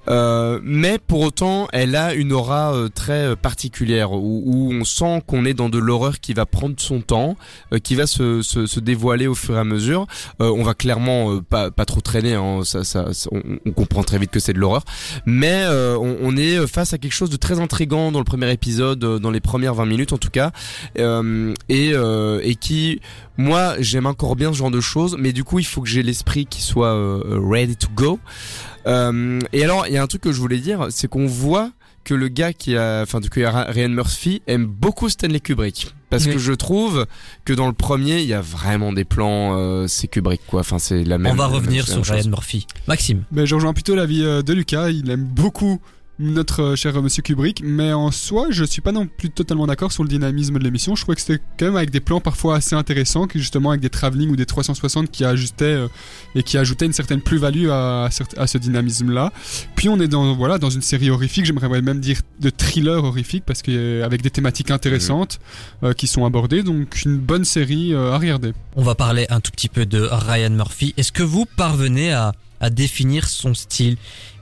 Euh, 0.09 0.61
mais 0.63 0.99
pour 0.99 1.21
autant, 1.21 1.69
elle 1.73 1.97
a 1.97 2.15
une 2.15 2.33
aura 2.33 2.75
euh, 2.75 2.89
très 2.89 3.27
euh, 3.27 3.37
particulière 3.37 4.13
où, 4.13 4.43
où 4.45 4.73
on 4.73 4.85
sent 4.85 5.23
qu'on 5.27 5.45
est 5.45 5.55
dans 5.55 5.69
de 5.69 5.79
l'horreur 5.79 6.21
qui 6.21 6.35
va 6.35 6.47
prendre 6.47 6.75
son 6.79 7.01
temps, 7.01 7.37
euh, 7.73 7.79
qui 7.79 7.95
va 7.95 8.07
se, 8.07 8.43
se, 8.43 8.67
se 8.67 8.81
dévoiler 8.81 9.27
au 9.27 9.35
fur 9.35 9.57
et 9.57 9.59
à 9.59 9.65
mesure. 9.65 10.07
On 10.41 10.63
va 10.63 10.75
clairement 10.75 11.41
pas, 11.41 11.71
pas 11.71 11.85
trop 11.85 12.01
traîner. 12.01 12.35
Hein, 12.35 12.61
ça, 12.65 12.85
ça, 12.85 13.07
on, 13.33 13.71
comprend 13.73 14.03
très 14.03 14.19
vite 14.19 14.31
que 14.31 14.41
c'est 14.41 14.53
de 14.53 14.59
l'horreur. 14.59 14.85
Mais 15.27 15.65
on, 15.69 16.17
on 16.23 16.37
est 16.37 16.67
face 16.67 16.93
à 16.93 16.99
quelque 16.99 17.13
chose 17.13 17.31
de 17.31 17.37
très 17.37 17.61
intrigant 17.61 18.13
dans 18.13 18.19
le 18.19 18.25
premier 18.25 18.51
épisode, 18.53 18.74
euh, 18.81 19.19
dans 19.19 19.31
les 19.31 19.41
premières 19.41 19.75
20 19.75 19.87
minutes 19.87 20.13
en 20.13 20.19
tout 20.19 20.31
cas, 20.31 20.51
euh, 20.99 21.53
et, 21.69 21.93
euh, 21.95 22.41
et 22.43 22.55
qui, 22.55 23.01
moi, 23.37 23.75
j'aime 23.81 24.07
encore 24.07 24.37
bien 24.37 24.53
ce 24.53 24.59
genre 24.59 24.71
de 24.71 24.81
choses, 24.81 25.17
mais 25.19 25.33
du 25.33 25.45
coup, 25.45 25.59
il 25.59 25.65
faut 25.67 25.81
que 25.83 25.89
j'ai 25.89 26.03
l'esprit 26.03 26.47
qui 26.47 26.63
soit 26.63 26.95
euh, 26.95 27.39
ready 27.43 27.77
to 27.77 27.89
go. 27.95 28.19
Euh, 28.87 29.41
et 29.53 29.65
alors, 29.65 29.87
il 29.87 29.95
y 29.95 29.97
a 29.97 30.03
un 30.03 30.07
truc 30.07 30.23
que 30.23 30.33
je 30.33 30.41
voulais 30.41 30.59
dire, 30.59 30.87
c'est 30.91 31.09
qu'on 31.09 31.27
voit 31.27 31.71
que 32.05 32.13
le 32.13 32.29
gars 32.29 32.53
qui 32.53 32.77
a, 32.77 33.01
enfin, 33.03 33.19
que 33.21 33.41
Ryan 33.73 33.89
Murphy 33.89 34.43
aime 34.47 34.67
beaucoup 34.67 35.09
Stanley 35.09 35.41
Kubrick. 35.41 35.95
Parce 36.11 36.27
Oui. 36.27 36.35
que 36.35 36.39
je 36.39 36.53
trouve 36.53 37.07
que 37.47 37.55
dans 37.55 37.67
le 37.67 37.73
premier, 37.73 38.21
il 38.21 38.27
y 38.27 38.35
a 38.35 38.43
vraiment 38.43 38.93
des 38.93 39.05
plans, 39.05 39.57
euh, 39.59 39.87
c'est 39.89 40.07
Kubrick 40.07 40.43
quoi. 40.47 40.61
Enfin, 40.61 40.79
c'est 40.79 41.03
la 41.03 41.17
même. 41.17 41.33
On 41.33 41.37
va 41.37 41.47
revenir 41.47 41.89
même 41.89 42.05
sur. 42.05 42.15
Ryan 42.15 42.29
Murphy. 42.29 42.67
Maxime. 42.89 43.23
Ben, 43.33 43.47
je 43.47 43.55
rejoins 43.55 43.73
plutôt 43.73 43.95
l'avis 43.95 44.21
de 44.21 44.53
Lucas. 44.53 44.91
Il 44.91 45.11
aime 45.11 45.25
beaucoup 45.25 45.81
notre 46.19 46.63
euh, 46.63 46.77
cher 46.77 47.01
monsieur 47.03 47.23
Kubrick, 47.23 47.63
mais 47.65 47.93
en 47.93 48.11
soi, 48.11 48.47
je 48.51 48.65
suis 48.65 48.81
pas 48.81 48.93
non 48.93 49.07
plus 49.07 49.31
totalement 49.31 49.67
d'accord 49.67 49.93
sur 49.93 50.03
le 50.03 50.09
dynamisme 50.09 50.59
de 50.59 50.65
l'émission. 50.65 50.95
Je 50.95 51.03
trouvais 51.03 51.17
que 51.17 51.21
c'était 51.21 51.43
quand 51.59 51.67
même 51.67 51.77
avec 51.77 51.91
des 51.91 52.01
plans 52.01 52.21
parfois 52.21 52.57
assez 52.57 52.75
intéressants, 52.75 53.27
justement 53.35 53.71
avec 53.71 53.81
des 53.81 53.91
travelling 53.91 54.31
ou 54.31 54.37
des 54.37 54.47
360 54.47 55.11
qui 55.11 55.25
ajustaient 55.25 55.65
euh, 55.65 55.89
et 56.35 56.43
qui 56.43 56.59
ajoutaient 56.59 56.87
une 56.87 56.93
certaine 56.93 57.21
plus-value 57.21 57.69
à, 57.71 58.09
ce 58.11 58.59
dynamisme-là. 58.59 59.33
Puis 59.77 59.89
on 59.89 60.01
est 60.01 60.09
dans 60.09 60.35
voilà 60.35 60.59
dans 60.59 60.71
une 60.71 60.83
série 60.83 61.11
horrifique, 61.11 61.45
j'aimerais 61.45 61.69
même 61.83 62.01
dire 62.01 62.21
de 62.41 62.51
thriller 62.51 63.03
horrifique 63.03 63.45
parce 63.47 63.63
que 63.63 63.71
euh, 63.71 64.05
avec 64.05 64.23
des 64.23 64.31
thématiques 64.31 64.71
intéressantes 64.71 65.41
euh, 65.83 65.93
qui 65.93 66.07
sont 66.07 66.25
abordées, 66.25 66.63
donc 66.63 67.05
une 67.05 67.19
bonne 67.19 67.45
série 67.45 67.93
euh, 67.93 68.13
à 68.13 68.19
regarder. 68.19 68.53
On 68.77 68.83
va 68.83 68.95
parler 68.95 69.27
un 69.31 69.41
tout 69.41 69.51
petit 69.51 69.69
peu 69.69 69.87
de 69.87 70.01
Ryan 70.11 70.51
Murphy. 70.51 70.95
Est-ce 70.97 71.13
que 71.13 71.23
vous 71.23 71.47
parvenez 71.47 72.13
à, 72.13 72.33
à 72.61 72.71
définir 72.71 73.29
son 73.29 73.55
style? 73.55 73.97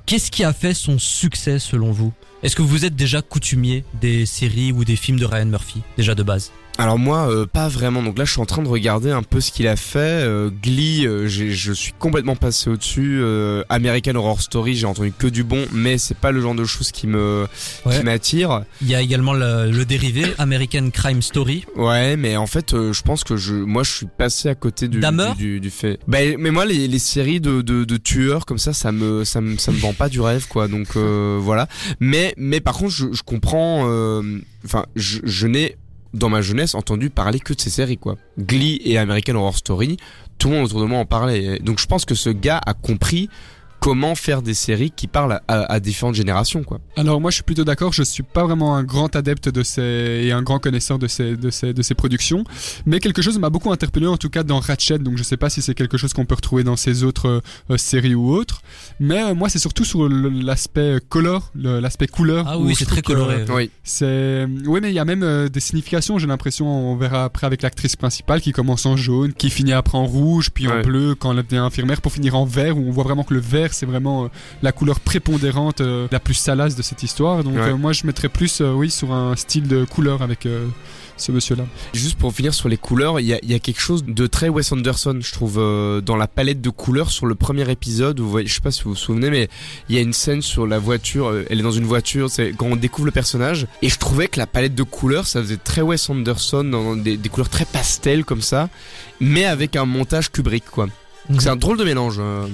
Qu'est-ce 0.06 0.30
qui 0.30 0.44
a 0.44 0.52
fait 0.52 0.74
son 0.74 0.98
succès 0.98 1.58
selon 1.58 1.92
vous? 1.92 2.12
Est-ce 2.42 2.56
que 2.56 2.62
vous 2.62 2.84
êtes 2.84 2.96
déjà 2.96 3.22
coutumier 3.22 3.84
des 4.00 4.26
séries 4.26 4.72
ou 4.72 4.84
des 4.84 4.96
films 4.96 5.18
de 5.18 5.24
Ryan 5.24 5.46
Murphy, 5.46 5.82
déjà 5.96 6.14
de 6.14 6.22
base? 6.22 6.52
Alors 6.78 6.98
moi, 6.98 7.30
euh, 7.30 7.46
pas 7.46 7.68
vraiment. 7.68 8.02
Donc 8.02 8.18
là, 8.18 8.24
je 8.24 8.32
suis 8.32 8.40
en 8.40 8.46
train 8.46 8.62
de 8.62 8.68
regarder 8.68 9.10
un 9.10 9.22
peu 9.22 9.40
ce 9.40 9.52
qu'il 9.52 9.68
a 9.68 9.76
fait. 9.76 9.98
Euh, 9.98 10.50
Glee, 10.62 11.06
euh, 11.06 11.28
j'ai- 11.28 11.50
je 11.52 11.72
suis 11.72 11.92
complètement 11.98 12.34
passé 12.34 12.70
au-dessus. 12.70 13.20
Euh, 13.22 13.62
American 13.68 14.14
Horror 14.14 14.40
Story, 14.40 14.74
j'ai 14.74 14.86
entendu 14.86 15.12
que 15.16 15.26
du 15.26 15.44
bon, 15.44 15.66
mais 15.72 15.98
c'est 15.98 16.16
pas 16.16 16.30
le 16.32 16.40
genre 16.40 16.54
de 16.54 16.64
choses 16.64 16.90
qui 16.90 17.06
me 17.06 17.46
Ouais. 17.84 17.98
qui 17.98 18.04
m'attire. 18.04 18.64
Il 18.80 18.88
y 18.88 18.94
a 18.94 19.02
également 19.02 19.34
le, 19.34 19.70
le 19.70 19.84
dérivé 19.84 20.24
American 20.38 20.88
Crime 20.90 21.20
Story. 21.22 21.64
Ouais, 21.76 22.16
mais 22.16 22.36
en 22.36 22.46
fait, 22.46 22.72
euh, 22.72 22.92
je 22.94 23.02
pense 23.02 23.22
que 23.22 23.36
je, 23.36 23.54
moi, 23.54 23.82
je 23.84 23.90
suis 23.92 24.06
passé 24.06 24.48
à 24.48 24.54
côté 24.54 24.88
du 24.88 24.98
du, 25.00 25.06
du, 25.36 25.60
du 25.60 25.70
fait. 25.70 26.00
Bah, 26.08 26.18
mais 26.38 26.50
moi, 26.50 26.64
les, 26.64 26.88
les 26.88 26.98
séries 26.98 27.40
de, 27.40 27.60
de, 27.60 27.84
de 27.84 27.96
tueurs 27.98 28.46
comme 28.46 28.58
ça, 28.58 28.72
ça 28.72 28.92
me, 28.92 29.24
ça 29.24 29.40
me, 29.42 29.58
ça 29.58 29.72
me 29.72 29.78
vend 29.78 29.92
pas 29.92 30.08
du 30.08 30.20
rêve, 30.20 30.46
quoi. 30.48 30.68
Donc 30.68 30.96
euh, 30.96 31.38
voilà. 31.40 31.68
Mais, 32.00 32.32
mais 32.38 32.60
par 32.60 32.74
contre, 32.74 32.92
je, 32.92 33.12
je 33.12 33.22
comprends. 33.22 33.84
euh, 33.88 34.22
Enfin, 34.64 34.86
je, 34.94 35.18
je 35.24 35.48
n'ai 35.48 35.74
dans 36.14 36.28
ma 36.28 36.42
jeunesse 36.42 36.74
entendu 36.74 37.10
parler 37.10 37.40
que 37.40 37.54
de 37.54 37.60
ces 37.60 37.70
séries, 37.70 37.98
quoi. 37.98 38.16
Glee 38.38 38.80
et 38.84 38.98
American 38.98 39.34
Horror 39.34 39.56
Story, 39.56 39.96
tout 40.38 40.48
le 40.48 40.56
monde 40.56 40.64
autour 40.66 40.80
de 40.80 40.86
moi 40.86 40.98
en 40.98 41.06
parlait. 41.06 41.58
Donc 41.60 41.78
je 41.78 41.86
pense 41.86 42.04
que 42.04 42.14
ce 42.14 42.30
gars 42.30 42.60
a 42.64 42.74
compris 42.74 43.28
comment 43.82 44.14
faire 44.14 44.42
des 44.42 44.54
séries 44.54 44.92
qui 44.94 45.08
parlent 45.08 45.40
à, 45.48 45.72
à 45.72 45.80
différentes 45.80 46.14
générations, 46.14 46.62
quoi. 46.62 46.78
Alors 46.96 47.20
moi 47.20 47.30
je 47.30 47.34
suis 47.36 47.42
plutôt 47.42 47.64
d'accord, 47.64 47.92
je 47.92 48.02
suis 48.04 48.22
pas 48.22 48.44
vraiment 48.44 48.76
un 48.76 48.84
grand 48.84 49.14
adepte 49.16 49.48
de 49.48 49.62
ces 49.62 49.82
et 50.24 50.32
un 50.32 50.42
grand 50.42 50.58
connaisseur 50.60 50.98
de 50.98 51.08
ces 51.08 51.36
de 51.36 51.50
ces 51.50 51.74
de 51.74 51.82
ces 51.82 51.94
productions, 51.94 52.44
mais 52.86 53.00
quelque 53.00 53.22
chose 53.22 53.38
m'a 53.38 53.50
beaucoup 53.50 53.72
interpellé 53.72 54.06
en 54.06 54.16
tout 54.16 54.30
cas 54.30 54.44
dans 54.44 54.60
Ratchet, 54.60 54.98
donc 54.98 55.16
je 55.18 55.22
sais 55.24 55.36
pas 55.36 55.50
si 55.50 55.60
c'est 55.62 55.74
quelque 55.74 55.96
chose 55.98 56.12
qu'on 56.12 56.24
peut 56.26 56.36
retrouver 56.36 56.62
dans 56.64 56.76
ces 56.76 57.02
autres 57.02 57.42
euh, 57.70 57.76
séries 57.76 58.14
ou 58.14 58.30
autres, 58.32 58.62
mais 59.00 59.22
euh, 59.22 59.34
moi 59.34 59.48
c'est 59.48 59.58
surtout 59.58 59.84
sur 59.84 60.08
l'aspect 60.08 60.98
color, 61.08 61.50
le- 61.54 61.80
l'aspect 61.80 62.06
couleur. 62.06 62.46
Ah 62.48 62.58
oui, 62.58 62.74
c'est 62.76 62.84
très 62.86 63.02
coloré. 63.02 63.44
que 63.44 63.52
Oui. 63.52 63.70
C'est 63.82 64.46
oui 64.66 64.78
mais 64.80 64.90
il 64.90 64.94
y 64.94 64.98
a 65.00 65.04
même 65.04 65.22
euh, 65.24 65.48
des 65.48 65.60
significations, 65.60 66.18
j'ai 66.18 66.26
l'impression 66.28 66.66
on 66.68 66.96
verra 66.96 67.24
après 67.24 67.46
avec 67.46 67.62
l'actrice 67.62 67.96
principale 67.96 68.40
qui 68.40 68.52
commence 68.52 68.86
en 68.86 68.96
jaune, 68.96 69.32
qui 69.32 69.50
finit 69.50 69.72
après 69.72 69.98
en 69.98 70.06
rouge, 70.06 70.50
puis 70.50 70.68
en 70.68 70.80
bleu 70.82 71.14
quand 71.14 71.32
elle 71.36 71.42
devient 71.44 71.56
infirmière 71.58 72.00
pour 72.00 72.12
finir 72.12 72.36
en 72.36 72.44
vert 72.44 72.76
où 72.78 72.84
on 72.86 72.90
voit 72.92 73.04
vraiment 73.04 73.24
que 73.24 73.34
le 73.34 73.40
vert 73.40 73.71
c'est 73.74 73.86
vraiment 73.86 74.24
euh, 74.24 74.28
la 74.62 74.72
couleur 74.72 75.00
prépondérante, 75.00 75.80
euh, 75.80 76.06
la 76.10 76.20
plus 76.20 76.34
salace 76.34 76.76
de 76.76 76.82
cette 76.82 77.02
histoire. 77.02 77.42
Donc 77.44 77.54
Ouais. 77.54 77.70
euh, 77.70 77.76
moi 77.76 77.92
je 77.92 78.06
mettrais 78.06 78.28
plus, 78.28 78.60
euh, 78.60 78.72
oui, 78.72 78.90
sur 78.90 79.12
un 79.12 79.36
style 79.36 79.68
de 79.68 79.84
couleur 79.84 80.22
avec 80.22 80.46
euh, 80.46 80.66
ce 81.16 81.30
monsieur-là. 81.32 81.64
Juste 81.92 82.18
pour 82.18 82.32
finir 82.34 82.52
sur 82.54 82.68
les 82.68 82.76
couleurs, 82.76 83.20
il 83.20 83.26
y 83.26 83.34
a, 83.34 83.38
il 83.42 83.50
y 83.50 83.54
a 83.54 83.58
quelque 83.58 83.80
chose 83.80 84.04
de 84.06 84.26
très 84.26 84.48
Wes 84.48 84.72
Anderson, 84.72 85.18
je 85.20 85.32
trouve, 85.32 85.56
euh, 85.58 86.00
dans 86.00 86.16
la 86.16 86.26
palette 86.26 86.60
de 86.60 86.70
couleurs 86.70 87.10
sur 87.10 87.26
le 87.26 87.34
premier 87.34 87.70
épisode. 87.70 88.18
Où, 88.18 88.28
voyez- 88.28 88.46
je 88.48 88.54
sais 88.54 88.60
pas 88.60 88.70
si 88.72 88.82
vous 88.82 88.90
vous 88.90 88.96
souvenez, 88.96 89.30
mais 89.30 89.48
il 89.88 89.94
y 89.94 89.98
a 89.98 90.00
une 90.00 90.12
scène 90.14 90.42
sur 90.42 90.66
la 90.66 90.78
voiture. 90.78 91.28
euh, 91.28 91.44
Elle 91.50 91.60
est 91.60 91.62
dans 91.62 91.70
une 91.70 91.84
voiture, 91.84 92.28
c'est 92.30 92.52
quand 92.56 92.66
on 92.66 92.76
découvre 92.76 93.06
le 93.06 93.12
personnage. 93.12 93.66
Et 93.82 93.88
je 93.88 93.98
trouvais 93.98 94.26
que 94.28 94.38
la 94.38 94.46
palette 94.46 94.74
de 94.74 94.82
couleurs, 94.82 95.26
ça 95.26 95.40
faisait 95.40 95.58
très 95.58 95.82
Wes 95.82 96.08
Anderson, 96.10 96.64
dans 96.64 96.96
des, 96.96 97.16
des 97.16 97.28
couleurs 97.28 97.50
très 97.50 97.66
pastel 97.66 98.24
comme 98.24 98.42
ça, 98.42 98.68
mais 99.20 99.44
avec 99.44 99.76
un 99.76 99.84
montage 99.84 100.30
Kubrick, 100.32 100.64
quoi. 100.70 100.86
Donc 101.28 101.40
c'est 101.42 101.50
un 101.50 101.56
drôle 101.56 101.76
de 101.78 101.84
mélange 101.84 102.16
euh, 102.18 102.46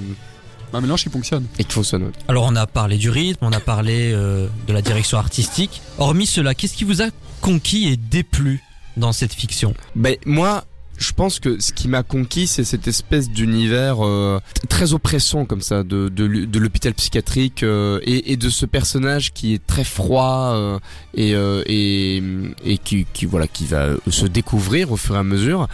Un 0.73 0.81
mélange 0.81 1.03
qui 1.03 1.09
fonctionne. 1.09 1.45
et 1.57 1.63
qui 1.63 1.73
fonctionne. 1.73 2.03
ouais. 2.03 2.11
Alors 2.27 2.45
on 2.45 2.55
a 2.55 2.67
parlé 2.67 2.97
du 2.97 3.09
rythme, 3.09 3.45
on 3.45 3.51
a 3.53 3.59
parlé 3.59 4.11
euh, 4.13 4.47
de 4.67 4.73
la 4.73 4.81
direction 4.81 5.17
artistique. 5.17 5.81
Hormis 5.97 6.25
cela, 6.27 6.53
qu'est-ce 6.53 6.75
qui 6.75 6.83
vous 6.83 7.01
a 7.01 7.07
conquis 7.41 7.87
et 7.87 7.97
déplu 7.97 8.61
dans 8.97 9.11
cette 9.11 9.33
fiction? 9.33 9.73
Ben 9.95 10.15
moi, 10.25 10.63
je 10.97 11.13
pense 11.13 11.39
que 11.39 11.59
ce 11.61 11.71
qui 11.71 11.87
m'a 11.87 12.03
conquis, 12.03 12.45
c'est 12.45 12.65
cette 12.65 12.85
espèce 12.87 13.29
d'univers 13.29 14.05
euh, 14.05 14.39
t- 14.53 14.67
très 14.67 14.91
oppressant 14.93 15.45
comme 15.45 15.61
ça, 15.61 15.83
de, 15.83 16.09
de, 16.09 16.25
l'hu- 16.25 16.45
de 16.45 16.59
l'hôpital 16.59 16.93
psychiatrique 16.93 17.63
euh, 17.63 17.99
et, 18.03 18.33
et 18.33 18.37
de 18.37 18.49
ce 18.49 18.65
personnage 18.65 19.31
qui 19.31 19.53
est 19.53 19.65
très 19.65 19.85
froid 19.85 20.51
euh, 20.55 20.77
et, 21.13 21.33
euh, 21.35 21.63
et, 21.67 22.21
et 22.65 22.77
qui, 22.77 23.05
qui 23.13 23.25
voilà 23.25 23.47
qui 23.47 23.65
va 23.65 23.91
se 24.09 24.25
découvrir 24.25 24.91
au 24.91 24.97
fur 24.97 25.15
et 25.15 25.19
à 25.19 25.23
mesure. 25.23 25.67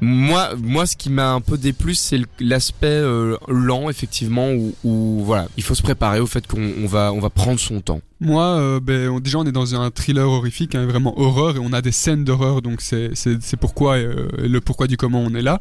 Moi, 0.00 0.50
moi, 0.62 0.86
ce 0.86 0.96
qui 0.96 1.10
m'a 1.10 1.32
un 1.32 1.40
peu 1.40 1.56
déplu, 1.56 1.94
c'est 1.94 2.20
l'aspect 2.40 2.86
euh, 2.86 3.36
lent, 3.48 3.88
effectivement, 3.88 4.50
où, 4.50 4.74
où 4.84 5.22
voilà, 5.24 5.48
il 5.56 5.62
faut 5.62 5.74
se 5.74 5.82
préparer 5.82 6.20
au 6.20 6.26
fait 6.26 6.46
qu'on 6.46 6.72
on 6.82 6.86
va, 6.86 7.12
on 7.12 7.20
va 7.20 7.30
prendre 7.30 7.58
son 7.58 7.80
temps. 7.80 8.00
Moi, 8.24 8.42
euh, 8.44 8.80
ben, 8.80 9.08
on- 9.10 9.20
déjà, 9.20 9.38
on 9.38 9.44
est 9.44 9.52
dans 9.52 9.74
un 9.74 9.90
thriller 9.90 10.28
horrifique, 10.28 10.74
hein, 10.74 10.86
vraiment 10.86 11.18
horreur, 11.20 11.56
et 11.56 11.58
on 11.60 11.72
a 11.72 11.82
des 11.82 11.92
scènes 11.92 12.24
d'horreur, 12.24 12.62
donc 12.62 12.80
c'est 12.80 13.10
pourquoi 13.60 13.96
euh, 13.96 14.28
le 14.38 14.60
pourquoi 14.60 14.86
du 14.86 14.96
comment 14.96 15.20
on 15.20 15.34
est 15.34 15.42
là. 15.42 15.60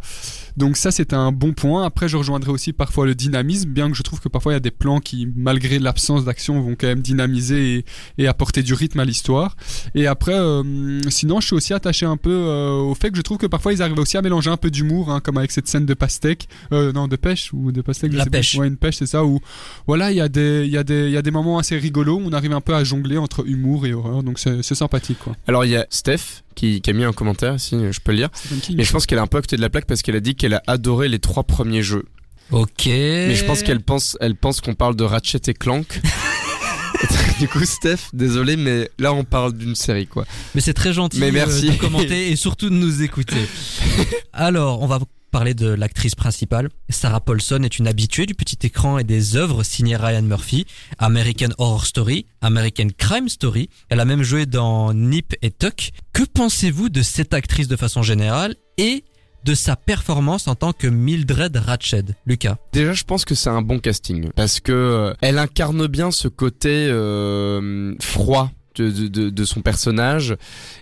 Donc 0.55 0.77
ça, 0.77 0.91
c'est 0.91 1.13
un 1.13 1.31
bon 1.31 1.53
point. 1.53 1.83
Après, 1.85 2.07
je 2.07 2.15
rejoindrai 2.15 2.51
aussi 2.51 2.73
parfois 2.73 3.05
le 3.05 3.15
dynamisme, 3.15 3.69
bien 3.69 3.89
que 3.89 3.97
je 3.97 4.03
trouve 4.03 4.19
que 4.21 4.29
parfois 4.29 4.53
il 4.53 4.55
y 4.55 4.57
a 4.57 4.61
des 4.61 4.71
plans 4.71 4.99
qui, 4.99 5.27
malgré 5.35 5.77
l'absence 5.79 6.25
d'action, 6.25 6.61
vont 6.61 6.75
quand 6.79 6.87
même 6.87 7.01
dynamiser 7.01 7.75
et, 7.77 7.85
et 8.23 8.27
apporter 8.27 8.63
du 8.63 8.73
rythme 8.73 8.99
à 8.99 9.05
l'histoire. 9.05 9.55
Et 9.95 10.07
après, 10.07 10.35
euh, 10.35 11.01
sinon, 11.09 11.41
je 11.41 11.47
suis 11.47 11.55
aussi 11.55 11.73
attaché 11.73 12.05
un 12.05 12.17
peu 12.17 12.31
euh, 12.31 12.71
au 12.71 12.95
fait 12.95 13.11
que 13.11 13.17
je 13.17 13.21
trouve 13.23 13.37
que 13.39 13.47
parfois 13.47 13.73
ils 13.73 13.81
arrivent 13.81 13.97
aussi 13.99 14.15
à 14.17 14.21
mélanger 14.21 14.49
un 14.51 14.57
peu 14.57 14.71
d'humour, 14.71 15.11
hein, 15.11 15.19
comme 15.19 15.37
avec 15.37 15.51
cette 15.51 15.67
scène 15.67 15.85
de 15.85 15.93
pastèque, 15.93 16.47
non, 16.71 17.07
de 17.07 17.15
pêche 17.17 17.51
ou 17.51 17.71
de 17.71 17.81
pastèque. 17.81 18.11
je 18.13 18.17
La 18.17 18.23
sais 18.23 18.29
pêche. 18.29 18.55
Ouais, 18.55 18.67
une 18.67 18.77
pêche, 18.77 18.95
c'est 18.97 19.05
ça. 19.07 19.25
Où 19.25 19.39
voilà, 19.87 20.11
il 20.11 20.17
y 20.17 20.21
a 20.21 20.29
des, 20.29 20.63
il 20.65 20.71
y 20.71 20.77
a 20.77 20.83
des, 20.83 21.07
il 21.07 21.11
y 21.11 21.17
a 21.17 21.21
des 21.21 21.31
moments 21.31 21.57
assez 21.57 21.77
rigolos. 21.77 22.17
Où 22.19 22.21
on 22.27 22.31
arrive 22.33 22.52
un 22.53 22.61
peu 22.61 22.75
à 22.75 22.83
jongler 22.83 23.17
entre 23.17 23.47
humour 23.47 23.85
et 23.85 23.93
horreur, 23.93 24.23
donc 24.23 24.39
c'est 24.39 24.63
sympathique, 24.63 25.19
quoi. 25.19 25.35
Alors 25.47 25.65
il 25.65 25.71
y 25.71 25.75
a 25.75 25.85
Steph 25.89 26.43
qui, 26.55 26.81
qui 26.81 26.89
a 26.89 26.93
mis 26.93 27.03
un 27.03 27.13
commentaire, 27.13 27.59
si 27.59 27.75
je 27.91 27.99
peux 27.99 28.11
le 28.11 28.17
lire. 28.19 28.29
Mais 28.75 28.83
je 28.83 28.91
pense 28.91 29.05
qu'elle 29.05 29.19
a 29.19 29.21
un 29.21 29.27
peu 29.27 29.37
à 29.37 29.41
côté 29.41 29.55
de 29.55 29.61
la 29.61 29.69
plaque 29.69 29.85
parce 29.85 30.01
qu'elle 30.01 30.15
a 30.15 30.19
dit 30.19 30.35
qu'elle 30.35 30.53
a 30.53 30.63
adoré 30.67 31.09
les 31.09 31.19
trois 31.19 31.43
premiers 31.43 31.83
jeux. 31.83 32.05
Ok. 32.51 32.85
Mais 32.85 33.35
je 33.35 33.45
pense 33.45 33.63
qu'elle 33.63 33.81
pense, 33.81 34.17
elle 34.21 34.35
pense 34.35 34.61
qu'on 34.61 34.75
parle 34.75 34.95
de 34.95 35.03
Ratchet 35.03 35.41
et 35.47 35.53
Clank. 35.53 36.01
du 37.39 37.47
coup, 37.47 37.65
Steph, 37.65 38.09
désolé, 38.13 38.55
mais 38.57 38.89
là 38.99 39.13
on 39.13 39.23
parle 39.23 39.53
d'une 39.53 39.75
série 39.75 40.07
quoi. 40.07 40.25
Mais 40.55 40.61
c'est 40.61 40.73
très 40.73 40.93
gentil 40.93 41.19
Mais 41.19 41.29
euh, 41.29 41.33
merci. 41.33 41.71
de 41.71 41.77
commenter 41.77 42.31
et 42.31 42.35
surtout 42.35 42.69
de 42.69 42.75
nous 42.75 43.01
écouter. 43.01 43.47
Alors, 44.33 44.81
on 44.81 44.87
va 44.87 44.99
parler 45.33 45.55
de 45.55 45.67
l'actrice 45.67 46.13
principale. 46.13 46.69
Sarah 46.89 47.19
Paulson 47.19 47.63
est 47.63 47.79
une 47.79 47.87
habituée 47.87 48.27
du 48.27 48.35
petit 48.35 48.59
écran 48.67 48.99
et 48.99 49.03
des 49.03 49.35
œuvres 49.35 49.63
signées 49.63 49.95
Ryan 49.95 50.21
Murphy, 50.21 50.67
American 50.99 51.49
Horror 51.57 51.87
Story, 51.87 52.27
American 52.41 52.89
Crime 52.95 53.27
Story. 53.27 53.67
Elle 53.89 53.99
a 53.99 54.05
même 54.05 54.21
joué 54.21 54.45
dans 54.45 54.93
Nip 54.93 55.33
et 55.41 55.49
Tuck. 55.49 55.89
Que 56.13 56.21
pensez-vous 56.23 56.89
de 56.89 57.01
cette 57.01 57.33
actrice 57.33 57.67
de 57.67 57.75
façon 57.75 58.03
générale 58.03 58.53
et 58.77 59.05
de 59.43 59.55
sa 59.55 59.75
performance 59.75 60.47
en 60.47 60.53
tant 60.53 60.71
que 60.71 60.85
Mildred 60.85 61.57
Ratched? 61.57 62.15
Lucas. 62.27 62.57
Déjà, 62.71 62.93
je 62.93 63.03
pense 63.03 63.25
que 63.25 63.33
c'est 63.33 63.49
un 63.49 63.63
bon 63.63 63.79
casting 63.79 64.29
parce 64.35 64.59
que 64.59 64.71
euh, 64.71 65.13
elle 65.21 65.39
incarne 65.39 65.87
bien 65.87 66.11
ce 66.11 66.27
côté 66.27 66.69
euh, 66.91 67.95
froid 67.99 68.51
de, 68.75 69.45
son 69.45 69.61
personnage 69.61 70.35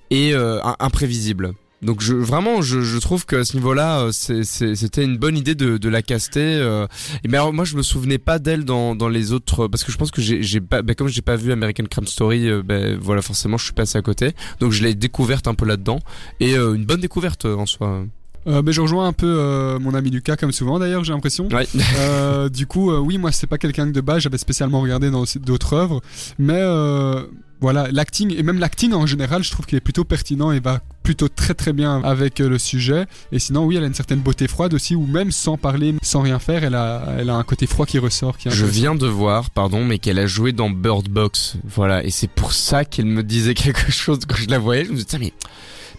et 0.09 0.33
euh, 0.33 0.61
im- 0.63 0.75
imprévisible. 0.79 1.53
Donc 1.81 2.01
je, 2.01 2.13
vraiment, 2.13 2.61
je, 2.61 2.81
je 2.81 2.97
trouve 2.99 3.25
que 3.25 3.37
à 3.37 3.45
ce 3.45 3.55
niveau-là, 3.57 4.01
euh, 4.01 4.11
c'était 4.11 5.03
une 5.03 5.17
bonne 5.17 5.35
idée 5.37 5.55
de, 5.55 5.77
de 5.77 5.89
la 5.89 6.01
caster. 6.01 6.39
euh. 6.61 6.85
Mais 7.27 7.37
alors, 7.37 7.53
moi, 7.53 7.65
je 7.65 7.75
me 7.75 7.81
souvenais 7.81 8.19
pas 8.19 8.37
d'elle 8.39 8.65
dans, 8.65 8.95
dans 8.95 9.09
les 9.09 9.31
autres 9.33 9.67
parce 9.67 9.83
que 9.83 9.91
je 9.91 9.97
pense 9.97 10.11
que 10.11 10.21
j'ai 10.21 10.61
pas, 10.61 10.81
ben, 10.83 10.95
comme 10.95 11.07
j'ai 11.07 11.21
pas 11.23 11.35
vu 11.35 11.51
American 11.51 11.85
Crime 11.89 12.05
Story, 12.07 12.47
euh, 12.47 12.61
ben 12.63 12.97
voilà, 13.01 13.21
forcément, 13.21 13.57
je 13.57 13.63
suis 13.65 13.73
passé 13.73 13.97
à 13.97 14.01
côté. 14.01 14.33
Donc 14.59 14.71
je 14.71 14.83
l'ai 14.83 14.93
découverte 14.93 15.47
un 15.47 15.55
peu 15.55 15.65
là-dedans 15.65 15.99
et 16.39 16.55
euh, 16.55 16.73
une 16.75 16.85
bonne 16.85 17.01
découverte 17.01 17.45
euh, 17.45 17.55
en 17.55 17.65
soi. 17.65 18.05
Euh, 18.47 18.63
mais 18.65 18.71
je 18.73 18.81
rejoins 18.81 19.07
un 19.07 19.13
peu 19.13 19.27
euh, 19.27 19.77
mon 19.77 19.93
ami 19.93 20.09
Lucas 20.09 20.35
comme 20.35 20.51
souvent 20.51 20.79
d'ailleurs 20.79 21.03
j'ai 21.03 21.13
l'impression. 21.13 21.47
Ouais. 21.49 21.67
Euh, 21.99 22.49
du 22.49 22.65
coup 22.65 22.89
euh, 22.89 22.97
oui 22.97 23.19
moi 23.19 23.31
c'est 23.31 23.45
pas 23.45 23.59
quelqu'un 23.59 23.85
que 23.85 23.91
de 23.91 24.01
base 24.01 24.23
j'avais 24.23 24.39
spécialement 24.39 24.81
regardé 24.81 25.11
dans 25.11 25.25
d'autres 25.41 25.73
œuvres 25.73 26.01
mais 26.39 26.57
euh, 26.57 27.21
voilà 27.61 27.87
l'acting 27.91 28.35
et 28.35 28.43
même 28.43 28.59
l'acting 28.59 28.93
en 28.93 29.05
général 29.05 29.43
je 29.43 29.51
trouve 29.51 29.65
qu'il 29.65 29.77
est 29.77 29.81
plutôt 29.81 30.03
pertinent 30.03 30.51
et 30.51 30.59
va 30.59 30.81
plutôt 31.03 31.29
très 31.29 31.53
très 31.53 31.73
bien 31.73 32.01
avec 32.03 32.41
euh, 32.41 32.49
le 32.49 32.59
sujet 32.59 33.05
et 33.31 33.39
sinon 33.39 33.65
oui 33.65 33.77
elle 33.77 33.83
a 33.83 33.87
une 33.87 33.93
certaine 33.93 34.19
beauté 34.19 34.47
froide 34.47 34.73
aussi 34.73 34.95
ou 34.95 35.05
même 35.05 35.31
sans 35.31 35.57
parler 35.57 35.95
sans 36.01 36.21
rien 36.21 36.39
faire 36.39 36.63
elle 36.63 36.75
a 36.75 37.15
elle 37.17 37.29
a 37.29 37.35
un 37.35 37.43
côté 37.43 37.67
froid 37.67 37.85
qui 37.85 37.99
ressort 37.99 38.37
qui 38.37 38.49
Je 38.49 38.65
viens 38.65 38.95
de 38.95 39.07
voir, 39.07 39.49
pardon, 39.49 39.85
mais 39.85 39.99
qu'elle 39.99 40.19
a 40.19 40.25
joué 40.25 40.51
dans 40.51 40.69
Bird 40.69 41.07
Box. 41.07 41.55
Voilà, 41.63 42.03
et 42.03 42.09
c'est 42.09 42.29
pour 42.29 42.53
ça 42.53 42.85
qu'elle 42.85 43.05
me 43.05 43.23
disait 43.23 43.53
quelque 43.55 43.91
chose 43.91 44.19
quand 44.27 44.35
je 44.35 44.49
la 44.49 44.59
voyais. 44.59 44.85
Je 44.85 44.91
me 44.91 44.95
disais, 44.95 45.19
mais, 45.19 45.19
mais 45.19 45.33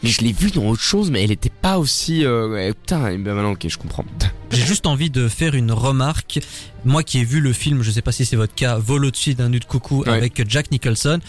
je 0.02 0.20
l'ai 0.20 0.32
vue 0.32 0.50
dans 0.50 0.64
autre 0.66 0.82
chose, 0.82 1.10
mais 1.10 1.22
elle 1.22 1.30
était 1.30 1.50
pas 1.50 1.78
aussi. 1.78 2.24
Euh, 2.24 2.72
putain, 2.72 3.10
et 3.10 3.18
ben 3.18 3.34
maintenant, 3.34 3.52
ok, 3.52 3.66
je 3.68 3.78
comprends. 3.78 4.04
J'ai 4.50 4.64
juste 4.66 4.86
envie 4.86 5.10
de 5.10 5.28
faire 5.28 5.54
une 5.54 5.72
remarque. 5.72 6.40
Moi 6.84 7.02
qui 7.02 7.18
ai 7.20 7.24
vu 7.24 7.40
le 7.40 7.52
film, 7.52 7.82
je 7.82 7.90
sais 7.90 8.02
pas 8.02 8.12
si 8.12 8.24
c'est 8.24 8.36
votre 8.36 8.54
cas, 8.54 8.76
Vol 8.78 9.04
au-dessus 9.04 9.34
d'un 9.34 9.48
nid 9.50 9.60
de 9.60 9.64
coucou 9.64 10.02
Ouais. 10.02 10.10
avec 10.10 10.48
Jack 10.48 10.70
Nicholson, 10.70 11.20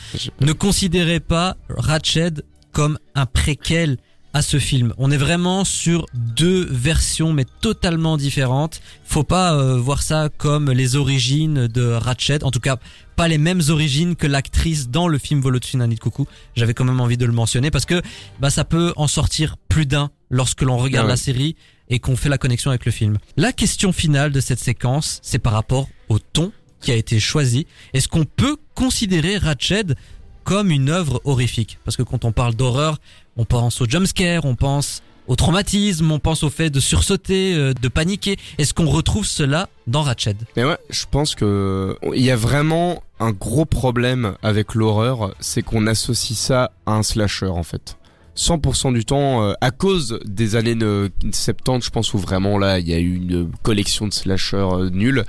ne 0.41 0.51
considérez 0.53 1.19
pas 1.19 1.55
Ratched 1.69 2.43
comme 2.71 2.97
un 3.15 3.25
préquel 3.27 3.97
à 4.33 4.41
ce 4.41 4.57
film. 4.57 4.93
On 4.97 5.11
est 5.11 5.17
vraiment 5.17 5.63
sur 5.63 6.05
deux 6.13 6.65
versions 6.69 7.33
mais 7.33 7.45
totalement 7.61 8.17
différentes. 8.17 8.81
Faut 9.05 9.23
pas 9.23 9.53
euh, 9.53 9.77
voir 9.77 10.01
ça 10.01 10.29
comme 10.37 10.71
les 10.71 10.95
origines 10.95 11.67
de 11.67 11.83
Ratched, 11.85 12.43
en 12.43 12.51
tout 12.51 12.59
cas 12.59 12.77
pas 13.15 13.27
les 13.27 13.37
mêmes 13.37 13.61
origines 13.69 14.15
que 14.15 14.25
l'actrice 14.25 14.89
dans 14.89 15.07
le 15.07 15.19
film 15.19 15.39
Vol 15.39 15.55
au-dessus 15.57 15.77
d'un 15.77 15.85
nid 15.87 15.95
de 15.95 15.99
coucou. 15.99 16.25
J'avais 16.55 16.73
quand 16.73 16.83
même 16.83 16.99
envie 16.99 17.17
de 17.17 17.25
le 17.25 17.31
mentionner 17.31 17.69
parce 17.69 17.85
que 17.85 18.01
bah 18.39 18.49
ça 18.49 18.65
peut 18.65 18.91
en 18.95 19.07
sortir 19.07 19.55
plus 19.69 19.85
d'un 19.85 20.09
lorsque 20.31 20.63
l'on 20.63 20.77
regarde 20.77 21.05
Ah 21.05 21.07
ouais. 21.07 21.13
la 21.13 21.17
série 21.17 21.55
et 21.89 21.99
qu'on 21.99 22.15
fait 22.15 22.29
la 22.29 22.39
connexion 22.39 22.71
avec 22.71 22.85
le 22.85 22.91
film. 22.91 23.17
La 23.37 23.51
question 23.51 23.91
finale 23.91 24.31
de 24.31 24.39
cette 24.39 24.59
séquence, 24.59 25.19
c'est 25.21 25.37
par 25.37 25.53
rapport 25.53 25.87
au 26.09 26.17
ton 26.17 26.51
qui 26.81 26.91
a 26.91 26.95
été 26.95 27.19
choisi. 27.19 27.67
Est-ce 27.93 28.07
qu'on 28.07 28.25
peut 28.25 28.57
considérer 28.73 29.37
Ratched 29.37 29.95
comme 30.43 30.71
une 30.71 30.89
œuvre 30.89 31.21
horrifique? 31.23 31.77
Parce 31.85 31.95
que 31.97 32.03
quand 32.03 32.25
on 32.25 32.31
parle 32.31 32.55
d'horreur, 32.55 32.97
on 33.37 33.45
pense 33.45 33.81
au 33.81 33.85
jumpscare, 33.85 34.45
on 34.45 34.55
pense 34.55 35.01
au 35.27 35.35
traumatisme, 35.35 36.11
on 36.11 36.19
pense 36.19 36.43
au 36.43 36.49
fait 36.49 36.69
de 36.69 36.79
sursauter, 36.79 37.55
euh, 37.55 37.73
de 37.73 37.87
paniquer. 37.87 38.37
Est-ce 38.57 38.73
qu'on 38.73 38.89
retrouve 38.89 39.25
cela 39.25 39.69
dans 39.87 40.01
Ratched? 40.01 40.37
Mais 40.57 40.65
ouais, 40.65 40.77
je 40.89 41.05
pense 41.09 41.35
que 41.35 41.97
il 42.13 42.23
y 42.23 42.31
a 42.31 42.35
vraiment 42.35 43.03
un 43.19 43.31
gros 43.31 43.65
problème 43.65 44.35
avec 44.43 44.75
l'horreur, 44.75 45.33
c'est 45.39 45.61
qu'on 45.61 45.87
associe 45.87 46.37
ça 46.37 46.71
à 46.85 46.93
un 46.93 47.03
slasher 47.03 47.47
en 47.47 47.63
fait. 47.63 47.97
100% 48.35 48.93
du 48.93 49.05
temps, 49.05 49.43
euh, 49.43 49.53
à 49.61 49.69
cause 49.71 50.19
des 50.25 50.55
années 50.55 50.75
euh, 50.81 51.09
70, 51.31 51.85
je 51.85 51.89
pense 51.91 52.13
où 52.13 52.17
vraiment 52.17 52.57
là, 52.57 52.79
il 52.79 52.89
y 52.89 52.93
a 52.93 52.99
eu 52.99 53.15
une 53.15 53.49
collection 53.61 54.07
de 54.07 54.13
slashers 54.13 54.57
euh, 54.57 54.89
nuls. 54.89 55.23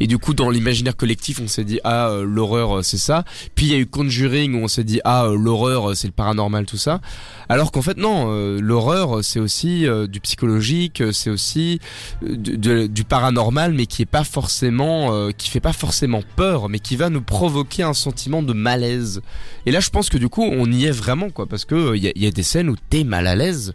Et 0.00 0.06
du 0.06 0.18
coup, 0.18 0.34
dans 0.34 0.50
l'imaginaire 0.50 0.96
collectif, 0.96 1.40
on 1.42 1.48
s'est 1.48 1.64
dit 1.64 1.80
ah 1.84 2.10
euh, 2.10 2.24
l'horreur 2.24 2.78
euh, 2.78 2.82
c'est 2.82 2.98
ça. 2.98 3.24
Puis 3.56 3.66
il 3.66 3.72
y 3.72 3.74
a 3.74 3.78
eu 3.78 3.86
Conjuring 3.86 4.54
où 4.54 4.64
on 4.64 4.68
s'est 4.68 4.84
dit 4.84 5.00
ah 5.04 5.24
euh, 5.26 5.36
l'horreur 5.36 5.90
euh, 5.90 5.94
c'est 5.94 6.06
le 6.06 6.12
paranormal 6.12 6.64
tout 6.66 6.76
ça. 6.76 7.00
Alors 7.48 7.72
qu'en 7.72 7.82
fait 7.82 7.96
non, 7.96 8.26
euh, 8.28 8.60
l'horreur 8.60 9.18
euh, 9.18 9.22
c'est 9.22 9.40
aussi 9.40 9.86
euh, 9.86 10.06
du 10.06 10.20
psychologique, 10.20 11.00
euh, 11.00 11.10
c'est 11.12 11.30
aussi 11.30 11.80
euh, 12.22 12.36
de- 12.36 12.86
du 12.86 13.02
paranormal, 13.04 13.74
mais 13.74 13.86
qui 13.86 14.02
est 14.02 14.06
pas 14.06 14.24
forcément, 14.24 15.12
euh, 15.12 15.30
qui 15.36 15.50
fait 15.50 15.60
pas 15.60 15.72
forcément 15.72 16.20
peur, 16.36 16.68
mais 16.68 16.78
qui 16.78 16.94
va 16.94 17.10
nous 17.10 17.20
provoquer 17.22 17.82
un 17.82 17.94
sentiment 17.94 18.42
de 18.42 18.52
malaise. 18.52 19.22
Et 19.66 19.72
là, 19.72 19.80
je 19.80 19.90
pense 19.90 20.08
que 20.08 20.18
du 20.18 20.28
coup, 20.28 20.42
on 20.44 20.70
y 20.70 20.84
est 20.84 20.90
vraiment 20.92 21.30
quoi, 21.30 21.46
parce 21.46 21.64
que 21.64 21.96
il 21.96 22.04
y, 22.04 22.12
y 22.16 22.26
a 22.26 22.30
des 22.30 22.43
scènes 22.44 22.68
où 22.70 22.76
t'es 22.90 23.02
mal 23.04 23.26
à 23.26 23.34
l'aise 23.34 23.74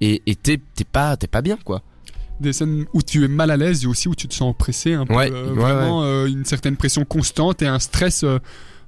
et 0.00 0.22
t'es 0.42 0.58
t'es 0.74 0.84
pas 0.84 1.16
t'es 1.16 1.26
pas 1.26 1.42
bien 1.42 1.58
quoi. 1.62 1.82
des 2.40 2.52
scènes 2.54 2.86
où 2.94 3.02
tu 3.02 3.22
es 3.24 3.28
mal 3.28 3.50
à 3.50 3.56
l'aise 3.58 3.84
et 3.84 3.86
aussi 3.86 4.08
où 4.08 4.14
tu 4.14 4.28
te 4.28 4.34
sens 4.34 4.50
oppressé 4.50 4.94
un 4.94 5.04
peu 5.04 5.14
Ouais, 5.14 5.30
euh, 5.30 5.48
ouais, 5.52 5.60
vraiment 5.60 6.04
euh, 6.04 6.26
une 6.26 6.44
certaine 6.46 6.76
pression 6.76 7.04
constante 7.04 7.60
et 7.60 7.66
un 7.66 7.78
stress 7.78 8.22
euh, 8.24 8.38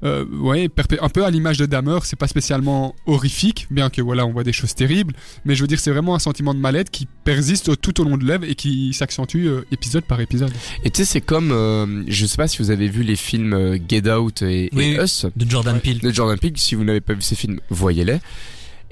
euh, 0.04 0.24
ouais 0.40 0.68
un 1.00 1.08
peu 1.10 1.24
à 1.24 1.30
l'image 1.30 1.58
de 1.58 1.66
Dahmer 1.66 1.98
c'est 2.02 2.18
pas 2.18 2.26
spécialement 2.28 2.94
horrifique 3.06 3.68
bien 3.70 3.88
que 3.90 4.00
voilà 4.02 4.24
on 4.26 4.32
voit 4.32 4.42
des 4.42 4.52
choses 4.54 4.74
terribles 4.74 5.14
mais 5.44 5.54
je 5.54 5.60
veux 5.60 5.68
dire 5.68 5.78
c'est 5.78 5.92
vraiment 5.92 6.14
un 6.16 6.18
sentiment 6.18 6.54
de 6.54 6.58
mal-être 6.58 6.90
qui 6.90 7.06
persiste 7.24 7.78
tout 7.80 8.00
au 8.00 8.04
long 8.04 8.16
de 8.16 8.24
l'œuvre 8.24 8.44
et 8.44 8.54
qui 8.56 8.94
s'accentue 8.94 9.46
euh, 9.46 9.64
épisode 9.70 10.04
par 10.04 10.18
épisode 10.20 10.50
Et 10.82 10.90
tu 10.90 10.96
sais, 10.96 11.04
c'est 11.04 11.20
comme, 11.20 11.52
euh, 11.52 12.02
je 12.08 12.26
sais 12.26 12.36
pas 12.38 12.48
si 12.48 12.58
vous 12.58 12.70
avez 12.72 12.88
vu 12.88 13.02
les 13.04 13.14
films 13.16 13.78
Get 13.88 14.10
Out 14.10 14.42
et, 14.42 14.64
et 14.64 14.70
Oui. 14.72 14.96
Us. 15.00 15.26
de 15.36 15.48
Jordan 15.48 15.78
Peele 15.78 16.00
de 16.00 16.10
Jordan 16.10 16.36
Peele. 16.38 16.54
Si 16.56 16.74
vous 16.74 16.82
n'avez 16.84 17.00
pas 17.02 17.12
vu 17.14 17.22
ces 17.22 17.36
films, 17.36 17.60
voyez-les. 17.70 18.18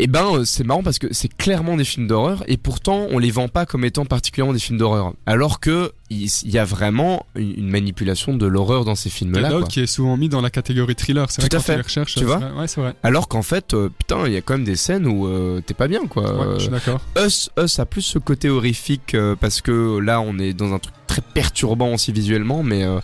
Et 0.02 0.06
ben, 0.06 0.24
euh, 0.32 0.44
c'est 0.44 0.64
marrant 0.64 0.82
parce 0.82 0.98
que 0.98 1.08
c'est 1.12 1.28
clairement 1.36 1.76
des 1.76 1.84
films 1.84 2.06
d'horreur 2.06 2.42
et 2.48 2.56
pourtant 2.56 3.06
on 3.10 3.18
les 3.18 3.30
vend 3.30 3.48
pas 3.48 3.66
comme 3.66 3.84
étant 3.84 4.06
particulièrement 4.06 4.54
des 4.54 4.58
films 4.58 4.78
d'horreur. 4.78 5.12
Alors 5.26 5.60
que 5.60 5.92
il 6.12 6.28
y 6.46 6.58
a 6.58 6.64
vraiment 6.64 7.24
une 7.36 7.68
manipulation 7.68 8.34
de 8.34 8.44
l'horreur 8.46 8.84
dans 8.84 8.94
ces 8.96 9.10
films-là. 9.10 9.60
Qui 9.68 9.80
est 9.80 9.86
souvent 9.86 10.16
mis 10.16 10.28
dans 10.28 10.40
la 10.40 10.50
catégorie 10.50 10.96
thriller 10.96 11.30
c'est 11.30 11.42
vrai 11.42 11.48
Tout 11.50 11.56
à 11.56 11.60
fait. 11.60 11.72
tu 11.74 11.76
les 11.78 11.82
recherches 11.84 12.14
Tu 12.14 12.24
euh, 12.24 12.26
vois 12.26 12.36
vrai. 12.38 12.60
ouais 12.62 12.66
c'est 12.66 12.80
vrai 12.80 12.94
Alors 13.04 13.28
qu'en 13.28 13.42
fait, 13.42 13.74
euh, 13.74 13.90
putain, 13.96 14.26
il 14.26 14.32
y 14.32 14.36
a 14.36 14.40
quand 14.40 14.54
même 14.54 14.64
des 14.64 14.74
scènes 14.74 15.06
où 15.06 15.26
euh, 15.28 15.60
t'es 15.64 15.74
pas 15.74 15.86
bien, 15.86 16.06
quoi. 16.08 16.22
ouais, 16.24 16.46
Euh, 16.46 16.54
je 16.54 16.62
suis 16.62 16.70
d'accord 16.70 17.00
Us, 17.16 17.50
Us 17.62 17.78
a 17.78 17.86
plus 17.86 18.02
ce 18.02 18.18
côté 18.18 18.48
horrifique 18.48 19.14
euh, 19.14 19.36
parce 19.38 19.60
que 19.60 19.98
là, 20.00 20.20
on 20.20 20.38
est 20.38 20.52
dans 20.52 20.72
un 20.72 20.78
truc 20.80 20.94
très 21.06 21.22
perturbant 21.22 21.92
aussi 21.94 22.10
visuellement, 22.10 22.62
mais 22.64 22.82
euh, 22.82 22.98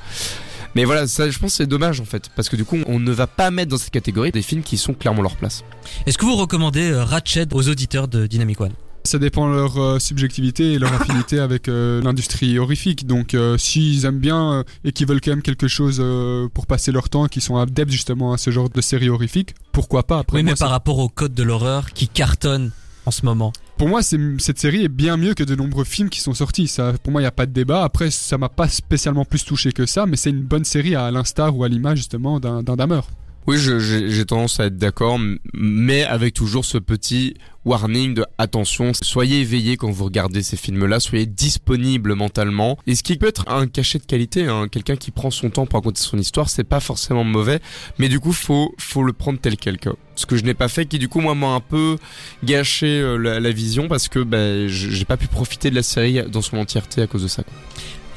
mais 0.77 0.85
voilà, 0.85 1.07
ça, 1.07 1.31
je 1.31 1.39
pense 1.39 1.53
que 1.53 1.57
c'est 1.57 1.67
dommage 1.67 2.03
en 2.03 2.05
fait, 2.05 2.29
parce 2.37 2.51
que 2.51 2.57
du 2.57 2.67
coup, 2.67 2.77
on 2.87 2.99
ne 3.01 3.11
va 3.11 3.27
pas 3.27 3.51
mettre 3.51 3.71
dans 3.71 3.79
cette 3.79 3.91
catégorie 3.93 4.31
des 4.31 4.43
films 4.43 4.63
qui 4.63 4.77
sont 4.77 4.93
clairement 4.93 5.23
leur 5.23 5.35
place. 5.37 5.65
Est-ce 6.05 6.19
que 6.19 6.27
vous 6.27 6.37
recommandez 6.37 6.91
euh, 6.91 7.03
Ratched 7.03 7.55
aux 7.55 7.67
auditeurs 7.71 8.09
de 8.09 8.27
Dynamic 8.27 8.61
One? 8.61 8.73
Ça 9.05 9.19
dépend 9.19 9.49
de 9.49 9.55
leur 9.55 9.79
euh, 9.79 9.99
subjectivité 9.99 10.75
et 10.75 10.79
leur 10.79 10.93
affinité 11.01 11.39
avec 11.39 11.69
euh, 11.69 12.03
l'industrie 12.03 12.59
horrifique. 12.59 13.07
Donc, 13.07 13.33
euh, 13.33 13.57
s'ils 13.57 14.05
aiment 14.05 14.19
bien 14.19 14.53
euh, 14.53 14.63
et 14.85 14.93
qu'ils 14.93 15.07
veulent 15.07 15.23
quand 15.23 15.31
même 15.31 15.41
quelque 15.41 15.67
chose 15.67 15.97
euh, 15.99 16.47
pour 16.53 16.67
passer 16.67 16.93
leur 16.93 17.09
temps, 17.09 17.27
qui 17.27 17.41
sont 17.41 17.57
adeptes 17.57 17.91
justement 17.91 18.35
à 18.35 18.37
ce 18.37 18.51
genre 18.51 18.69
de 18.69 18.81
série 18.83 19.09
horrifique, 19.09 19.55
pourquoi 19.73 20.03
pas 20.03 20.19
Après, 20.19 20.37
Oui, 20.37 20.43
moi, 20.43 20.53
mais 20.53 20.59
par 20.59 20.69
rapport 20.69 20.99
au 20.99 21.09
code 21.09 21.33
de 21.33 21.43
l'horreur 21.43 21.95
qui 21.95 22.07
cartonne 22.07 22.71
en 23.07 23.11
ce 23.11 23.25
moment. 23.25 23.55
Pour 23.77 23.89
moi, 23.89 24.03
cette 24.03 24.59
série 24.59 24.85
est 24.85 24.89
bien 24.89 25.17
mieux 25.17 25.35
que 25.35 25.45
de 25.45 25.55
nombreux 25.55 25.85
films 25.85 26.09
qui 26.09 26.21
sont 26.21 26.35
sortis. 26.35 26.75
Pour 27.03 27.13
moi, 27.13 27.21
il 27.21 27.25
n'y 27.25 27.29
a 27.29 27.33
pas 27.33 27.47
de 27.47 27.53
débat. 27.53 27.85
Après, 27.85 28.11
ça 28.11 28.39
m'a 28.39 28.49
pas 28.49 28.69
spécialement 28.69 29.25
plus 29.25 29.45
touché 29.45 29.73
que 29.73 29.87
ça, 29.87 30.07
mais 30.07 30.17
c'est 30.17 30.31
une 30.31 30.43
bonne 30.43 30.65
série 30.65 30.95
à 30.95 31.11
l'instar 31.11 31.57
ou 31.57 31.65
à 31.65 31.69
l'image 31.69 31.99
justement 31.99 32.41
d'un 32.41 32.63
Dahmer. 32.63 33.01
Oui, 33.47 33.59
j'ai 33.59 34.25
tendance 34.25 34.59
à 34.59 34.67
être 34.67 34.77
d'accord, 34.77 35.21
mais 35.55 36.03
avec 36.05 36.35
toujours 36.35 36.65
ce 36.65 36.79
petit 36.79 37.35
warning 37.65 38.15
de 38.15 38.25
attention, 38.39 38.93
soyez 39.01 39.41
éveillés 39.41 39.77
quand 39.77 39.91
vous 39.91 40.05
regardez 40.05 40.43
ces 40.43 40.57
films-là, 40.57 40.99
soyez 40.99 41.27
disponibles 41.27 42.15
mentalement. 42.15 42.77
Et 42.89 42.97
ce 42.97 43.03
qui 43.05 43.17
peut 43.17 43.29
être 43.29 43.49
un 43.49 43.69
cachet 43.69 43.99
de 44.01 44.05
qualité, 44.05 44.47
hein, 44.47 44.67
quelqu'un 44.69 44.97
qui 44.97 45.13
prend 45.13 45.31
son 45.31 45.51
temps 45.51 45.67
pour 45.67 45.79
raconter 45.79 46.01
son 46.01 46.19
histoire, 46.19 46.49
c'est 46.49 46.65
pas 46.65 46.81
forcément 46.81 47.23
mauvais, 47.25 47.61
mais 47.99 48.09
du 48.09 48.19
coup, 48.19 48.33
faut 48.33 48.75
faut 48.79 49.05
le 49.05 49.13
prendre 49.13 49.39
tel 49.39 49.57
quel. 49.57 49.79
quoi. 49.79 49.97
Ce 50.17 50.27
que 50.27 50.37
je 50.37 50.43
n'ai 50.45 50.55
pas 50.55 50.69
fait, 50.69 50.87
qui 50.87 50.99
du 50.99 51.09
coup 51.09 51.21
moi 51.21 51.35
m'a 51.37 51.49
un 51.49 51.61
peu 51.61 51.99
gâché 52.43 52.87
euh, 52.87 53.17
la, 53.17 53.51
vision 53.51 53.87
parce 53.87 54.09
que 54.09 54.25
j- 54.69 54.89
j'ai 54.91 55.05
pas 55.05 55.17
pu 55.17 55.29
profiter 55.29 55.71
de 55.71 55.75
la 55.77 55.83
série 55.85 56.21
dans 56.29 56.43
son 56.43 56.57
entièreté 56.57 57.03
à 57.03 57.07
cause 57.07 57.23
de 57.23 57.29
ça. 57.29 57.43
quoi. 57.45 57.53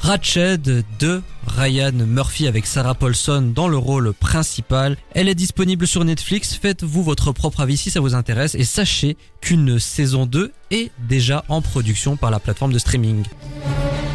Ratched 0.00 0.84
de 0.98 1.22
Ryan 1.46 1.92
Murphy 1.92 2.46
avec 2.46 2.66
Sarah 2.66 2.94
Paulson 2.94 3.52
dans 3.54 3.68
le 3.68 3.76
rôle 3.76 4.12
principal. 4.14 4.96
Elle 5.14 5.28
est 5.28 5.34
disponible 5.34 5.86
sur 5.86 6.04
Netflix. 6.04 6.54
Faites-vous 6.54 7.02
votre 7.02 7.32
propre 7.32 7.60
avis 7.60 7.76
si 7.76 7.90
ça 7.90 8.00
vous 8.00 8.14
intéresse 8.14 8.54
et 8.54 8.64
sachez 8.64 9.16
qu'une 9.40 9.78
saison 9.78 10.26
2 10.26 10.52
est 10.70 10.90
déjà 11.06 11.44
en 11.48 11.60
production 11.60 12.16
par 12.16 12.30
la 12.30 12.40
plateforme 12.40 12.72
de 12.72 12.78
streaming. 12.78 13.24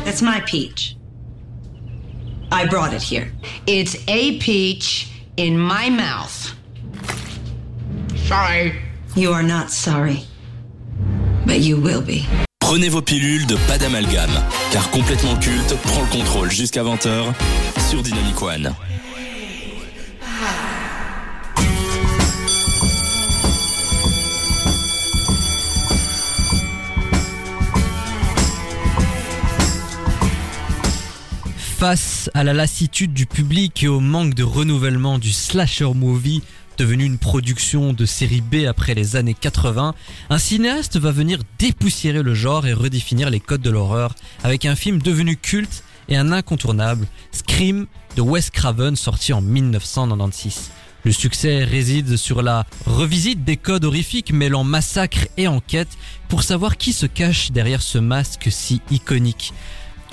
That's 0.06 0.22
my 0.22 0.42
peach. 0.46 0.98
I 2.52 2.66
brought 2.68 2.94
it 2.94 3.02
here. 3.02 3.32
It's 3.68 3.96
a 4.08 4.38
peach 4.40 5.08
in 5.38 5.58
my 5.58 5.90
mouth. 5.90 6.56
Sorry. 8.28 8.74
You 9.16 9.32
are 9.32 9.44
not 9.44 9.70
sorry, 9.70 10.26
but 11.46 11.62
you 11.62 11.78
will 11.78 12.02
be. 12.02 12.26
Prenez 12.68 12.90
vos 12.90 13.04
pilules 13.04 13.46
de 13.46 13.56
pas 13.68 13.78
d'amalgame, 13.78 14.44
car 14.72 14.90
complètement 14.90 15.36
culte 15.36 15.76
prend 15.84 16.02
le 16.02 16.08
contrôle 16.08 16.50
jusqu'à 16.50 16.82
20h 16.82 17.32
sur 17.92 18.02
Dynamic 18.02 18.42
One. 18.42 18.74
Face 31.78 32.32
à 32.34 32.44
la 32.44 32.54
lassitude 32.54 33.14
du 33.14 33.28
public 33.28 33.84
et 33.84 33.88
au 33.88 34.00
manque 34.00 34.34
de 34.34 34.44
renouvellement 34.44 35.20
du 35.20 35.32
slasher 35.32 35.94
movie, 35.94 36.42
devenu 36.78 37.06
une 37.06 37.18
production 37.18 37.94
de 37.94 38.06
série 38.06 38.42
B 38.42 38.66
après 38.68 38.94
les 38.94 39.16
années 39.16 39.34
80, 39.34 39.96
un 40.30 40.38
cinéaste 40.38 40.98
va 40.98 41.12
venir 41.12 41.40
dépoussiérer 41.60 42.22
le 42.22 42.34
genre 42.34 42.68
et 42.68 42.74
redéfinir 42.74 43.30
les 43.30 43.40
codes 43.40 43.62
de 43.62 43.70
l'horreur 43.70 44.16
avec 44.44 44.66
un 44.66 44.76
film 44.76 45.02
devenu 45.02 45.38
culte 45.38 45.84
et 46.10 46.18
un 46.18 46.32
incontournable, 46.32 47.08
Scream 47.32 47.88
de 48.16 48.22
Wes 48.22 48.50
Craven 48.50 48.96
sorti 48.96 49.34
en 49.34 49.42
1996. 49.42 50.72
Le 51.04 51.12
succès 51.12 51.64
réside 51.64 52.18
sur 52.18 52.42
la 52.42 52.66
revisite 52.86 53.44
des 53.44 53.58
codes 53.58 53.86
horrifiques 53.86 54.34
mêlant 54.34 54.64
massacre 54.64 55.28
et 55.38 55.48
enquête 55.48 55.98
pour 56.30 56.44
savoir 56.44 56.78
qui 56.78 56.94
se 56.94 57.06
cache 57.06 57.52
derrière 57.52 57.82
ce 57.82 58.00
masque 58.00 58.48
si 58.50 58.82
iconique. 58.90 59.54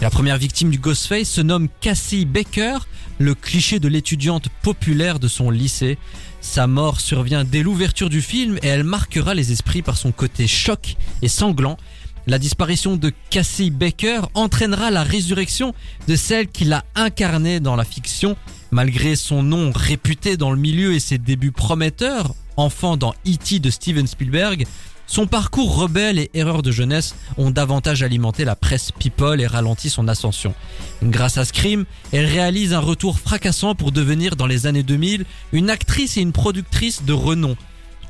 La 0.03 0.11
première 0.11 0.37
victime 0.37 0.71
du 0.71 0.79
Ghostface 0.79 1.29
se 1.29 1.41
nomme 1.41 1.69
Cassie 1.81 2.25
Baker, 2.25 2.79
le 3.19 3.35
cliché 3.35 3.79
de 3.79 3.89
l'étudiante 3.89 4.49
populaire 4.63 5.19
de 5.19 5.29
son 5.29 5.49
lycée. 5.51 5.97
Sa 6.43 6.67
mort 6.67 7.01
survient 7.01 7.45
dès 7.45 7.63
l'ouverture 7.63 8.11
du 8.11 8.21
film 8.21 8.59
et 8.63 8.67
elle 8.67 8.83
marquera 8.83 9.33
les 9.33 9.53
esprits 9.53 9.81
par 9.81 9.97
son 9.97 10.11
côté 10.11 10.49
choc 10.49 10.97
et 11.23 11.29
sanglant. 11.29 11.79
La 12.27 12.39
disparition 12.39 12.97
de 12.97 13.13
Cassie 13.31 13.71
Baker 13.71 14.23
entraînera 14.35 14.91
la 14.91 15.05
résurrection 15.05 15.73
de 16.09 16.17
celle 16.17 16.49
qui 16.49 16.65
l'a 16.65 16.85
incarnée 16.97 17.61
dans 17.61 17.77
la 17.77 17.85
fiction. 17.85 18.37
Malgré 18.73 19.17
son 19.17 19.43
nom 19.43 19.71
réputé 19.75 20.37
dans 20.37 20.51
le 20.51 20.59
milieu 20.59 20.95
et 20.95 21.01
ses 21.01 21.19
débuts 21.19 21.53
prometteurs, 21.53 22.35
enfant 22.57 22.97
dans 22.97 23.15
E.T. 23.27 23.61
de 23.61 23.71
Steven 23.71 24.07
Spielberg, 24.07 24.67
son 25.07 25.27
parcours 25.27 25.77
rebelle 25.77 26.19
et 26.19 26.31
erreur 26.35 26.63
de 26.63 26.71
jeunesse 26.71 27.15
ont 27.37 27.51
davantage 27.51 28.03
alimenté 28.03 28.45
la 28.45 28.57
presse 28.57 28.93
people 28.93 29.41
et 29.41 29.47
ralenti 29.47 29.91
son 29.91 30.09
ascension. 30.09 30.55
Grâce 31.03 31.39
à 31.39 31.45
Scream, 31.45 31.85
elle 32.13 32.27
réalise 32.27 32.73
un 32.73 32.81
retour 32.81 33.19
fracassant 33.19 33.75
pour 33.75 33.93
devenir 33.93 34.37
dans 34.37 34.47
les 34.47 34.67
années 34.67 34.83
2000 34.83 35.25
une 35.53 35.71
actrice 35.71 36.17
et 36.17 36.23
une 36.23 36.33
productrice 36.33 37.05
de 37.05 37.13
renom. 37.13 37.57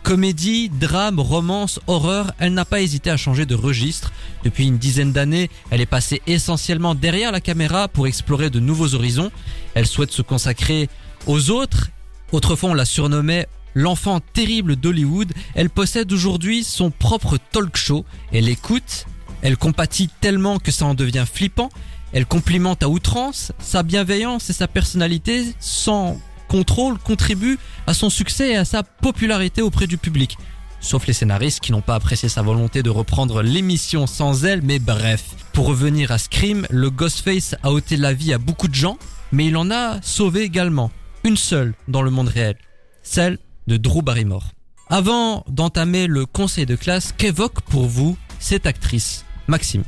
Comédie, 0.03 0.69
drame, 0.69 1.21
romance, 1.21 1.79
horreur, 1.87 2.33
elle 2.39 2.55
n'a 2.55 2.65
pas 2.65 2.81
hésité 2.81 3.11
à 3.11 3.17
changer 3.17 3.47
de 3.47 3.55
registre. 3.55 4.13
Depuis 4.45 4.67
une 4.67 4.79
dizaine 4.79 5.13
d'années, 5.13 5.49
elle 5.71 5.81
est 5.81 5.87
passée 5.87 6.21
essentiellement 6.27 6.97
derrière 6.97 7.31
la 7.31 7.41
caméra 7.41 7.87
pour 7.87 8.09
explorer 8.09 8.51
de 8.51 8.59
nouveaux 8.59 8.95
horizons. 8.95 9.31
Elle 9.75 9.87
souhaite 9.87 10.11
se 10.11 10.23
consacrer 10.23 10.89
aux 11.27 11.51
autres. 11.51 11.91
Autrefois, 12.33 12.71
on 12.71 12.75
la 12.75 12.85
surnommait 12.85 13.47
l'enfant 13.75 14.21
terrible 14.21 14.77
d'Hollywood. 14.77 15.33
Elle 15.55 15.71
possède 15.71 16.13
aujourd'hui 16.13 16.65
son 16.65 16.91
propre 16.91 17.39
talk 17.51 17.77
show. 17.77 18.05
Elle 18.33 18.49
écoute, 18.49 19.07
elle 19.43 19.57
compatit 19.57 20.09
tellement 20.21 20.59
que 20.59 20.71
ça 20.71 20.87
en 20.87 20.95
devient 20.95 21.25
flippant. 21.31 21.69
Elle 22.13 22.27
complimente 22.27 22.83
à 22.83 22.89
outrance. 22.89 23.53
Sa 23.59 23.83
bienveillance 23.83 24.51
et 24.51 24.53
sa 24.53 24.69
personnalité, 24.69 25.47
sans 25.59 26.21
contrôle, 26.49 26.99
contribuent 26.99 27.59
à 27.87 27.95
son 27.95 28.11
succès 28.11 28.51
et 28.51 28.57
à 28.57 28.65
sa 28.65 28.83
popularité 28.83 29.63
auprès 29.63 29.87
du 29.87 29.99
public. 29.99 30.37
Sauf 30.81 31.07
les 31.07 31.13
scénaristes 31.13 31.61
qui 31.61 31.73
n'ont 31.73 31.81
pas 31.81 31.95
apprécié 31.95 32.29
sa 32.29 32.43
volonté 32.43 32.83
de 32.83 32.91
reprendre 32.91 33.43
l'émission 33.43 34.07
sans 34.07 34.45
elle, 34.45 34.63
mais 34.63 34.79
bref. 34.79 35.25
Pour 35.53 35.67
revenir 35.67 36.11
à 36.11 36.19
Scream, 36.19 36.67
le 36.71 36.91
Ghostface 36.91 37.55
a 37.63 37.71
ôté 37.71 37.97
la 37.97 38.13
vie 38.13 38.33
à 38.33 38.39
beaucoup 38.39 38.69
de 38.69 38.75
gens, 38.75 38.99
mais 39.31 39.47
il 39.47 39.57
en 39.57 39.71
a 39.71 40.03
sauvé 40.03 40.43
également. 40.43 40.91
Une 41.25 41.37
seule 41.37 41.75
dans 41.89 42.03
le 42.03 42.11
monde 42.11 42.29
réel. 42.29 42.57
Celle 43.03 43.39
de 43.67 43.77
Drew 43.77 44.03
Barrymore. 44.03 44.51
Avant 44.89 45.45
d'entamer 45.49 46.07
le 46.07 46.27
conseil 46.27 46.67
de 46.67 46.77
classe, 46.77 47.15
qu'évoque 47.17 47.61
pour 47.63 47.87
vous 47.87 48.17
cette 48.39 48.67
actrice 48.67 49.25
Maxime? 49.47 49.85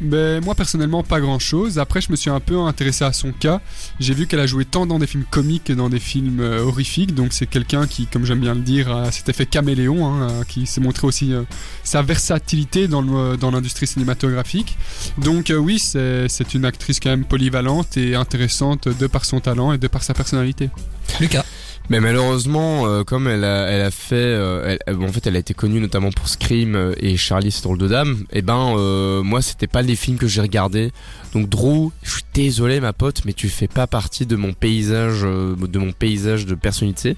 Ben, 0.00 0.44
moi 0.44 0.54
personnellement 0.54 1.02
pas 1.02 1.20
grand 1.20 1.40
chose. 1.40 1.78
Après 1.80 2.00
je 2.00 2.12
me 2.12 2.16
suis 2.16 2.30
un 2.30 2.38
peu 2.38 2.56
intéressé 2.60 3.04
à 3.04 3.12
son 3.12 3.32
cas. 3.32 3.60
J'ai 3.98 4.14
vu 4.14 4.28
qu'elle 4.28 4.38
a 4.38 4.46
joué 4.46 4.64
tant 4.64 4.86
dans 4.86 5.00
des 5.00 5.08
films 5.08 5.24
comiques 5.28 5.64
que 5.64 5.72
dans 5.72 5.88
des 5.88 5.98
films 5.98 6.38
euh, 6.38 6.62
horrifiques. 6.62 7.14
Donc 7.16 7.32
c'est 7.32 7.46
quelqu'un 7.48 7.86
qui, 7.88 8.06
comme 8.06 8.24
j'aime 8.24 8.38
bien 8.38 8.54
le 8.54 8.60
dire, 8.60 8.94
a 8.94 9.10
cet 9.10 9.28
effet 9.28 9.44
caméléon, 9.44 10.06
hein, 10.06 10.28
euh, 10.30 10.44
qui 10.44 10.66
s'est 10.66 10.80
montré 10.80 11.04
aussi 11.06 11.32
euh, 11.32 11.42
sa 11.82 12.02
versatilité 12.02 12.86
dans 12.86 13.02
le- 13.02 13.36
dans 13.36 13.50
l'industrie 13.50 13.88
cinématographique. 13.88 14.78
Donc 15.18 15.50
euh, 15.50 15.56
oui, 15.56 15.80
c'est 15.80 16.28
c'est 16.28 16.54
une 16.54 16.64
actrice 16.64 17.00
quand 17.00 17.10
même 17.10 17.24
polyvalente 17.24 17.96
et 17.96 18.14
intéressante 18.14 18.88
de 18.88 19.06
par 19.08 19.24
son 19.24 19.40
talent 19.40 19.72
et 19.72 19.78
de 19.78 19.88
par 19.88 20.04
sa 20.04 20.14
personnalité. 20.14 20.70
Lucas. 21.18 21.44
Mais 21.90 22.00
malheureusement, 22.00 22.86
euh, 22.86 23.02
comme 23.02 23.26
elle 23.28 23.44
a, 23.44 23.66
elle 23.70 23.80
a 23.80 23.90
fait, 23.90 24.14
euh, 24.16 24.62
elle- 24.66 24.78
elle- 24.86 24.96
en 25.02 25.10
fait, 25.10 25.26
elle 25.26 25.36
a 25.36 25.38
été 25.38 25.54
connue 25.54 25.80
notamment 25.80 26.10
pour 26.10 26.28
Scream 26.28 26.74
euh, 26.74 26.92
et 26.98 27.16
Charlie 27.16 27.54
drôle 27.62 27.78
de 27.78 27.88
dame. 27.88 28.24
Et 28.30 28.42
ben, 28.42 28.74
euh, 28.76 29.22
moi, 29.22 29.40
c'était 29.40 29.66
pas 29.66 29.80
les 29.80 29.96
films 29.96 30.18
que 30.18 30.26
j'ai 30.26 30.42
regardés. 30.42 30.92
Donc 31.32 31.48
Drew, 31.48 31.90
je 32.02 32.10
suis 32.10 32.22
désolé 32.34 32.80
ma 32.80 32.92
pote, 32.92 33.22
mais 33.24 33.32
tu 33.32 33.48
fais 33.48 33.68
pas 33.68 33.86
partie 33.86 34.26
de 34.26 34.36
mon 34.36 34.52
paysage, 34.52 35.20
euh, 35.24 35.56
de 35.56 35.78
mon 35.78 35.92
paysage 35.92 36.44
de 36.44 36.54
personnalité. 36.54 37.16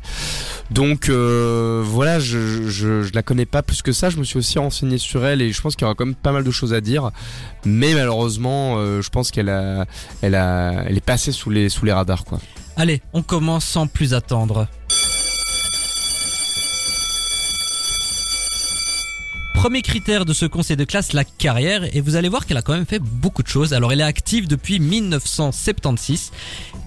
Donc 0.70 1.08
euh, 1.08 1.82
voilà, 1.84 2.20
je, 2.20 2.68
je, 2.68 3.02
je 3.02 3.12
la 3.12 3.22
connais 3.22 3.46
pas 3.46 3.62
plus 3.62 3.82
que 3.82 3.90
ça. 3.92 4.08
Je 4.08 4.18
me 4.18 4.24
suis 4.24 4.38
aussi 4.38 4.58
renseigné 4.60 4.98
sur 4.98 5.24
elle 5.26 5.42
et 5.42 5.52
je 5.52 5.60
pense 5.60 5.74
qu'il 5.74 5.82
y 5.82 5.86
aura 5.86 5.94
quand 5.96 6.06
même 6.06 6.14
pas 6.14 6.32
mal 6.32 6.44
de 6.44 6.50
choses 6.52 6.74
à 6.74 6.80
dire. 6.80 7.10
Mais 7.64 7.92
malheureusement, 7.94 8.76
euh, 8.78 9.02
je 9.02 9.10
pense 9.10 9.32
qu'elle 9.32 9.48
a, 9.48 9.84
elle 10.22 10.36
a, 10.36 10.84
elle 10.86 10.96
est 10.96 11.04
passée 11.04 11.32
sous 11.32 11.50
les, 11.50 11.68
sous 11.68 11.84
les 11.84 11.92
radars 11.92 12.24
quoi. 12.24 12.38
Allez, 12.76 13.02
on 13.12 13.22
commence 13.22 13.64
sans 13.64 13.86
plus 13.86 14.14
attendre. 14.14 14.66
Premier 19.60 19.82
critère 19.82 20.24
de 20.24 20.32
ce 20.32 20.46
conseil 20.46 20.78
de 20.78 20.84
classe, 20.84 21.12
la 21.12 21.22
carrière, 21.22 21.84
et 21.94 22.00
vous 22.00 22.16
allez 22.16 22.30
voir 22.30 22.46
qu'elle 22.46 22.56
a 22.56 22.62
quand 22.62 22.72
même 22.72 22.86
fait 22.86 22.98
beaucoup 22.98 23.42
de 23.42 23.48
choses. 23.48 23.74
Alors 23.74 23.92
elle 23.92 24.00
est 24.00 24.04
active 24.04 24.48
depuis 24.48 24.80
1976. 24.80 26.32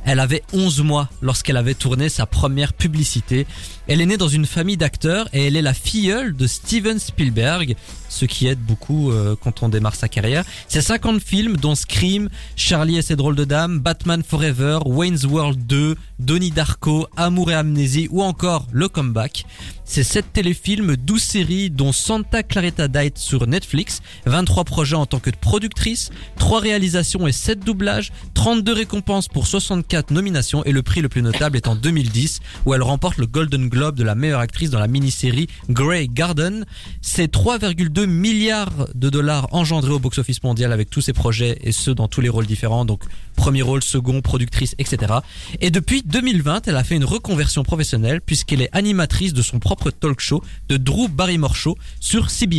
Elle 0.06 0.20
avait 0.20 0.42
11 0.54 0.82
mois 0.82 1.08
lorsqu'elle 1.22 1.58
avait 1.58 1.76
tourné 1.76 2.10
sa 2.10 2.26
première 2.26 2.74
publicité. 2.74 3.46
Elle 3.88 4.02
est 4.02 4.06
née 4.06 4.18
dans 4.18 4.28
une 4.28 4.48
famille 4.48 4.76
d'acteurs 4.76 5.30
et 5.34 5.46
elle 5.46 5.56
est 5.56 5.62
la 5.62 5.74
filleule 5.74 6.36
de 6.36 6.48
Steven 6.48 6.98
Spielberg, 6.98 7.76
ce 8.10 8.26
qui 8.26 8.48
aide 8.48 8.60
beaucoup 8.60 9.12
euh, 9.12 9.36
quand 9.42 9.62
on 9.62 9.70
démarre 9.70 9.96
sa 9.96 10.08
carrière. 10.08 10.44
C'est 10.68 10.82
50 10.82 11.22
films 11.22 11.58
dont 11.58 11.76
Scream, 11.76 12.30
Charlie 12.56 12.98
et 12.98 13.02
ses 13.02 13.16
drôles 13.16 13.36
de 13.36 13.46
dames, 13.46 13.80
Batman 13.80 14.24
Forever, 14.24 14.80
Wayne's 14.86 15.26
World 15.26 15.68
2, 15.68 15.96
Donnie 16.20 16.52
Darko, 16.52 17.08
Amour 17.18 17.52
et 17.52 17.56
Amnésie 17.56 18.08
ou 18.10 18.24
encore 18.24 18.68
Le 18.72 18.88
Comeback. 18.90 19.46
C'est 19.86 20.04
7 20.04 20.32
téléfilms, 20.34 20.96
12 20.96 21.22
séries 21.22 21.70
dont 21.70 21.92
Santa 21.92 22.42
Clarita 22.42 22.62
Claretta 22.63 22.88
Diet 22.88 23.17
sur 23.17 23.45
Netflix, 23.45 24.02
23 24.26 24.63
projets 24.63 24.95
en 24.95 25.06
tant 25.06 25.19
que 25.19 25.30
productrice, 25.32 26.12
3 26.38 26.62
réalisations 26.62 27.28
et 27.28 27.34
7 27.34 27.60
doublages, 27.60 28.13
32 28.36 28.71
récompenses 28.71 29.28
pour 29.28 29.47
64 29.47 30.12
nominations 30.12 30.63
et 30.63 30.71
le 30.71 30.82
prix 30.82 31.02
le 31.02 31.10
plus 31.10 31.21
notable 31.21 31.58
est 31.58 31.67
en 31.67 31.76
2010 31.76 32.39
où 32.65 32.73
elle 32.73 32.82
remporte 32.82 33.17
le 33.17 33.26
Golden 33.26 33.67
Globe 33.67 33.95
de 33.95 34.04
la 34.04 34.15
meilleure 34.15 34.39
actrice 34.39 34.69
dans 34.69 34.80
la 34.80 34.88
mini-série 34.88 35.47
Grey 35.69 36.08
Garden. 36.08 36.63
C'est 37.02 37.34
3,2 37.34 38.06
milliards 38.06 38.88
de 38.95 39.10
dollars 39.10 39.49
engendrés 39.52 39.91
au 39.91 39.99
box-office 39.99 40.41
mondial 40.43 40.71
avec 40.71 40.89
tous 40.89 41.02
ces 41.02 41.12
projets 41.12 41.58
et 41.63 41.73
ceux 41.73 41.95
dans 41.95 42.08
tous 42.08 42.21
les 42.21 42.30
rôles 42.30 42.45
différents, 42.45 42.86
donc 42.86 43.04
premier 43.36 43.62
rôle, 43.62 43.84
second, 43.84 44.21
productrice, 44.21 44.73
etc. 44.78 45.15
Et 45.60 45.69
depuis 45.69 46.02
2020, 46.04 46.69
elle 46.69 46.78
a 46.78 46.86
fait 46.86 46.95
une 46.95 47.04
reconversion 47.04 47.63
professionnelle 47.63 48.21
puisqu'elle 48.21 48.62
est 48.62 48.69
animatrice 48.71 49.34
de 49.34 49.41
son 49.41 49.60
propre 49.60 49.91
talk 49.91 50.21
show 50.21 50.41
de 50.69 50.78
Drew 50.78 51.10
Barrymore 51.10 51.58
Show 51.58 51.78
sur 51.99 52.30
CBS. 52.30 52.53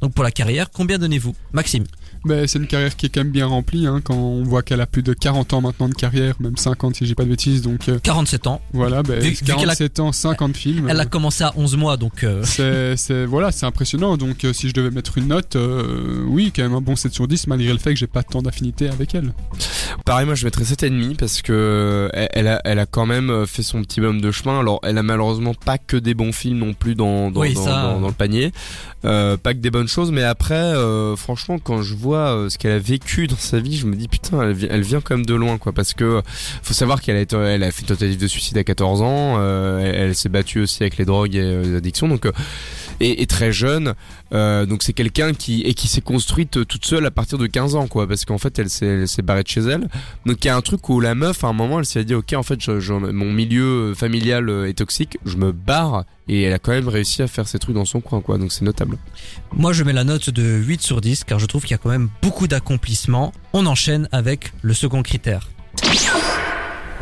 Donc 0.00 0.14
pour 0.14 0.24
la 0.24 0.30
carrière, 0.30 0.70
combien 0.70 0.98
donnez-vous 0.98 1.34
Maxime? 1.52 1.84
Ben, 2.24 2.46
c'est 2.46 2.58
une 2.58 2.66
carrière 2.66 2.96
qui 2.96 3.04
est 3.06 3.08
quand 3.10 3.20
même 3.20 3.32
bien 3.32 3.46
remplie 3.46 3.86
hein, 3.86 4.00
quand 4.02 4.14
on 4.14 4.42
voit 4.44 4.62
qu'elle 4.62 4.80
a 4.80 4.86
plus 4.86 5.02
de 5.02 5.12
40 5.12 5.52
ans 5.52 5.60
maintenant 5.60 5.90
de 5.90 5.94
carrière, 5.94 6.34
même 6.40 6.56
50 6.56 6.96
si 6.96 7.04
j'ai 7.06 7.14
pas 7.14 7.24
de 7.24 7.28
bêtises. 7.28 7.60
Donc 7.60 7.88
euh, 7.90 7.98
47 8.02 8.46
ans. 8.46 8.62
voilà, 8.72 9.02
ben, 9.02 9.20
Vu- 9.20 9.30
vu 9.30 9.36
qu'elle 9.44 9.50
a- 9.52 9.76
47 9.76 10.00
ans, 10.00 10.10
50 10.12 10.56
films. 10.56 10.88
Elle 10.88 11.00
a 11.00 11.02
euh, 11.02 11.06
commencé 11.06 11.44
à 11.44 11.52
11 11.56 11.76
mois, 11.76 11.98
donc 11.98 12.24
euh, 12.24 12.42
c'est, 12.96 13.26
voilà, 13.26 13.52
c'est 13.52 13.66
impressionnant. 13.66 14.16
Donc 14.16 14.44
euh, 14.44 14.54
si 14.54 14.68
je 14.70 14.74
devais 14.74 14.90
mettre 14.90 15.18
une 15.18 15.28
note, 15.28 15.56
euh, 15.56 16.24
oui, 16.26 16.50
quand 16.56 16.62
même 16.62 16.72
un 16.74 16.80
bon 16.80 16.96
7 16.96 17.12
sur 17.12 17.28
10 17.28 17.46
malgré 17.48 17.72
le 17.72 17.78
fait 17.78 17.92
que 17.92 17.98
j'ai 18.00 18.06
pas 18.06 18.22
tant 18.22 18.40
d'affinité 18.40 18.88
avec 18.88 19.14
elle. 19.14 19.32
Pareil, 20.04 20.26
moi 20.26 20.34
je 20.34 20.44
mettrais 20.44 20.64
7,5 20.64 21.16
parce 21.16 21.40
que 21.42 22.10
elle- 22.12 22.48
a, 22.48 22.60
elle 22.64 22.78
a 22.78 22.86
quand 22.86 23.06
même 23.06 23.30
euh, 23.30 23.46
fait 23.46 23.62
son 23.62 23.80
petit 23.82 24.00
bonhomme 24.00 24.20
de 24.20 24.30
chemin. 24.30 24.60
Alors, 24.60 24.80
elle 24.82 24.98
a 24.98 25.02
malheureusement 25.02 25.54
pas 25.54 25.78
que 25.78 25.96
des 25.96 26.14
bons 26.14 26.32
films 26.32 26.58
non 26.58 26.74
plus 26.74 26.94
dans, 26.94 27.30
dans, 27.30 27.40
Oui, 27.40 27.54
dans, 27.54 27.64
ça, 27.64 27.82
dans- 27.82 28.00
dans 28.00 28.08
le 28.08 28.12
panier. 28.12 28.52
Euh, 29.06 29.36
pas 29.36 29.52
que 29.54 29.58
des 29.58 29.70
bonnes 29.70 29.88
choses, 29.88 30.10
mais 30.12 30.22
après, 30.22 30.54
euh, 30.54 31.14
franchement, 31.16 31.58
quand 31.58 31.82
je 31.82 31.94
vois 31.94 32.34
euh, 32.36 32.48
ce 32.50 32.58
qu'elle 32.58 32.72
a 32.72 32.78
vécu 32.78 33.26
dans 33.26 33.36
sa 33.36 33.60
vie, 33.60 33.76
je 33.76 33.86
me 33.86 33.94
dis 33.96 34.08
putain, 34.08 34.42
elle, 34.42 34.54
vi- 34.54 34.66
elle 34.70 34.82
vient 34.82 35.00
quand 35.00 35.16
même 35.16 35.26
de 35.26 35.34
loin, 35.34 35.58
quoi. 35.58 35.72
Parce 35.72 35.94
que 35.94 36.22
faut 36.62 36.74
savoir 36.74 37.00
qu'elle 37.00 37.16
a, 37.16 37.20
été, 37.20 37.36
elle 37.36 37.62
a 37.62 37.70
fait 37.70 37.82
une 37.82 37.88
tentative 37.88 38.18
de 38.18 38.26
suicide 38.26 38.58
à 38.58 38.64
14 38.64 39.02
ans. 39.02 39.36
euh, 39.38 39.78
elle, 39.80 39.94
elle 40.10 40.14
s'est 40.14 40.28
battue 40.28 40.60
aussi 40.60 40.82
avec 40.82 40.96
les 40.96 41.04
drogues 41.04 41.34
et 41.34 41.42
les 41.62 41.76
addictions, 41.76 42.08
donc. 42.08 42.26
Et, 43.00 43.26
très 43.26 43.52
jeune, 43.52 43.94
euh, 44.32 44.66
donc 44.66 44.82
c'est 44.82 44.92
quelqu'un 44.92 45.32
qui 45.34 45.62
et 45.62 45.74
qui 45.74 45.88
s'est 45.88 46.00
construite 46.00 46.58
euh, 46.58 46.64
toute 46.64 46.84
seule 46.86 47.04
à 47.06 47.10
partir 47.10 47.38
de 47.38 47.46
15 47.46 47.74
ans, 47.74 47.86
quoi, 47.86 48.06
parce 48.06 48.24
qu'en 48.24 48.38
fait 48.38 48.58
elle 48.58 48.70
s'est 48.70 49.22
barrée 49.22 49.42
de 49.42 49.48
chez 49.48 49.60
elle. 49.62 49.88
Donc 50.26 50.44
il 50.44 50.46
y 50.48 50.50
a 50.50 50.56
un 50.56 50.60
truc 50.60 50.88
où 50.88 51.00
la 51.00 51.14
meuf, 51.14 51.44
à 51.44 51.48
un 51.48 51.52
moment, 51.52 51.78
elle 51.80 51.86
s'est 51.86 52.04
dit, 52.04 52.14
ok, 52.14 52.32
en 52.34 52.42
fait, 52.42 52.60
je- 52.60 52.92
mon 52.92 53.32
milieu 53.32 53.94
familial 53.94 54.48
euh, 54.48 54.68
est 54.68 54.74
toxique, 54.74 55.18
je 55.26 55.36
me 55.36 55.52
barre, 55.52 56.04
et 56.28 56.42
elle 56.42 56.52
a 56.52 56.58
quand 56.58 56.72
même 56.72 56.88
réussi 56.88 57.20
à 57.22 57.26
faire 57.26 57.46
ses 57.48 57.58
trucs 57.58 57.74
dans 57.74 57.84
son 57.84 58.00
coin, 58.00 58.20
quoi. 58.20 58.38
Donc 58.38 58.52
c'est 58.52 58.64
notable. 58.64 58.96
moi 59.52 59.72
je 59.72 59.82
mets 59.84 59.92
la 59.92 60.04
note 60.04 60.30
de 60.30 60.42
8 60.42 60.80
sur 60.80 61.00
10 61.00 61.24
car 61.24 61.38
je 61.38 61.46
trouve 61.46 61.62
qu'il 61.62 61.72
y 61.72 61.74
a 61.74 61.78
quand 61.78 61.90
même 61.90 62.08
beaucoup 62.22 62.46
d'accomplissements. 62.48 63.32
On 63.52 63.66
enchaîne 63.66 64.08
avec 64.12 64.52
le 64.62 64.72
second 64.74 65.02
critère. 65.02 65.48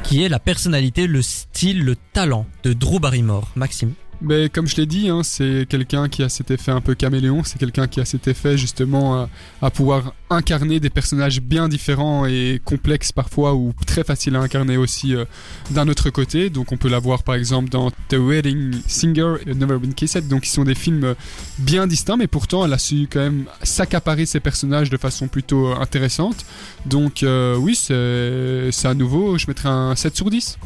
Qui 0.03 0.25
est 0.25 0.29
la 0.29 0.39
personnalité, 0.41 1.07
le 1.07 1.23
style, 1.23 1.85
le 1.85 1.97
talent 2.13 2.47
de 2.65 2.73
Drew 2.73 2.99
Barrymore. 2.99 3.49
Maxime? 3.55 3.93
Mais 4.25 4.49
comme 4.49 4.69
je 4.69 4.77
l'ai 4.77 4.87
dit, 4.87 5.09
hein, 5.09 5.23
c'est 5.25 5.67
quelqu'un 5.69 6.09
qui 6.09 6.23
a 6.23 6.29
cet 6.29 6.53
effet 6.53 6.71
un 6.71 6.81
peu 6.81 6.95
caméléon, 6.95 7.43
c'est 7.45 7.59
quelqu'un 7.59 7.89
qui 7.89 8.01
a 8.01 8.05
cet 8.05 8.29
effet 8.29 8.57
justement 8.57 9.29
à, 9.61 9.71
pouvoir 9.71 10.15
incarner 10.31 10.79
des 10.79 10.91
personnages 10.91 11.41
bien 11.41 11.69
différents 11.69 12.25
et 12.27 12.61
complexes 12.65 13.11
parfois 13.11 13.55
ou 13.55 13.73
très 13.85 14.05
faciles 14.05 14.37
à 14.37 14.41
incarner 14.41 14.77
aussi 14.77 15.17
euh, 15.17 15.25
d'un 15.71 15.89
autre 15.89 16.11
côté. 16.11 16.51
Donc 16.51 16.71
on 16.71 16.77
peut 16.77 16.89
l'avoir 16.89 17.25
par 17.25 17.35
exemple 17.35 17.69
dans 17.69 17.91
The 17.91 18.15
Wedding 18.15 18.77
Singer 18.87 19.35
et 19.45 19.55
Never 19.55 19.79
Been 19.79 19.93
Kissed, 19.93 20.29
donc 20.29 20.43
qui 20.43 20.51
sont 20.51 20.65
des 20.65 20.77
films 20.77 21.05
euh, 21.05 21.15
bien 21.59 21.89
distincts, 21.89 22.17
mais 22.17 22.29
pourtant 22.29 22.65
elle 22.65 22.73
a 22.73 22.79
su 22.79 23.09
quand 23.11 23.21
même 23.21 23.47
s'accaparer 23.63 24.25
ses 24.25 24.39
personnages 24.39 24.89
de 24.89 24.97
façon 24.97 25.27
plutôt 25.27 25.73
euh, 25.73 25.81
intéressante. 25.81 26.47
Donc 26.87 27.25
oui, 27.59 27.75
c'est 27.75 28.71
à 28.85 28.95
nouveau, 28.95 29.39
je 29.39 29.47
mettrais 29.47 29.69
un 29.69 29.95
7 29.95 30.17
sur 30.17 30.31
10. 30.31 30.59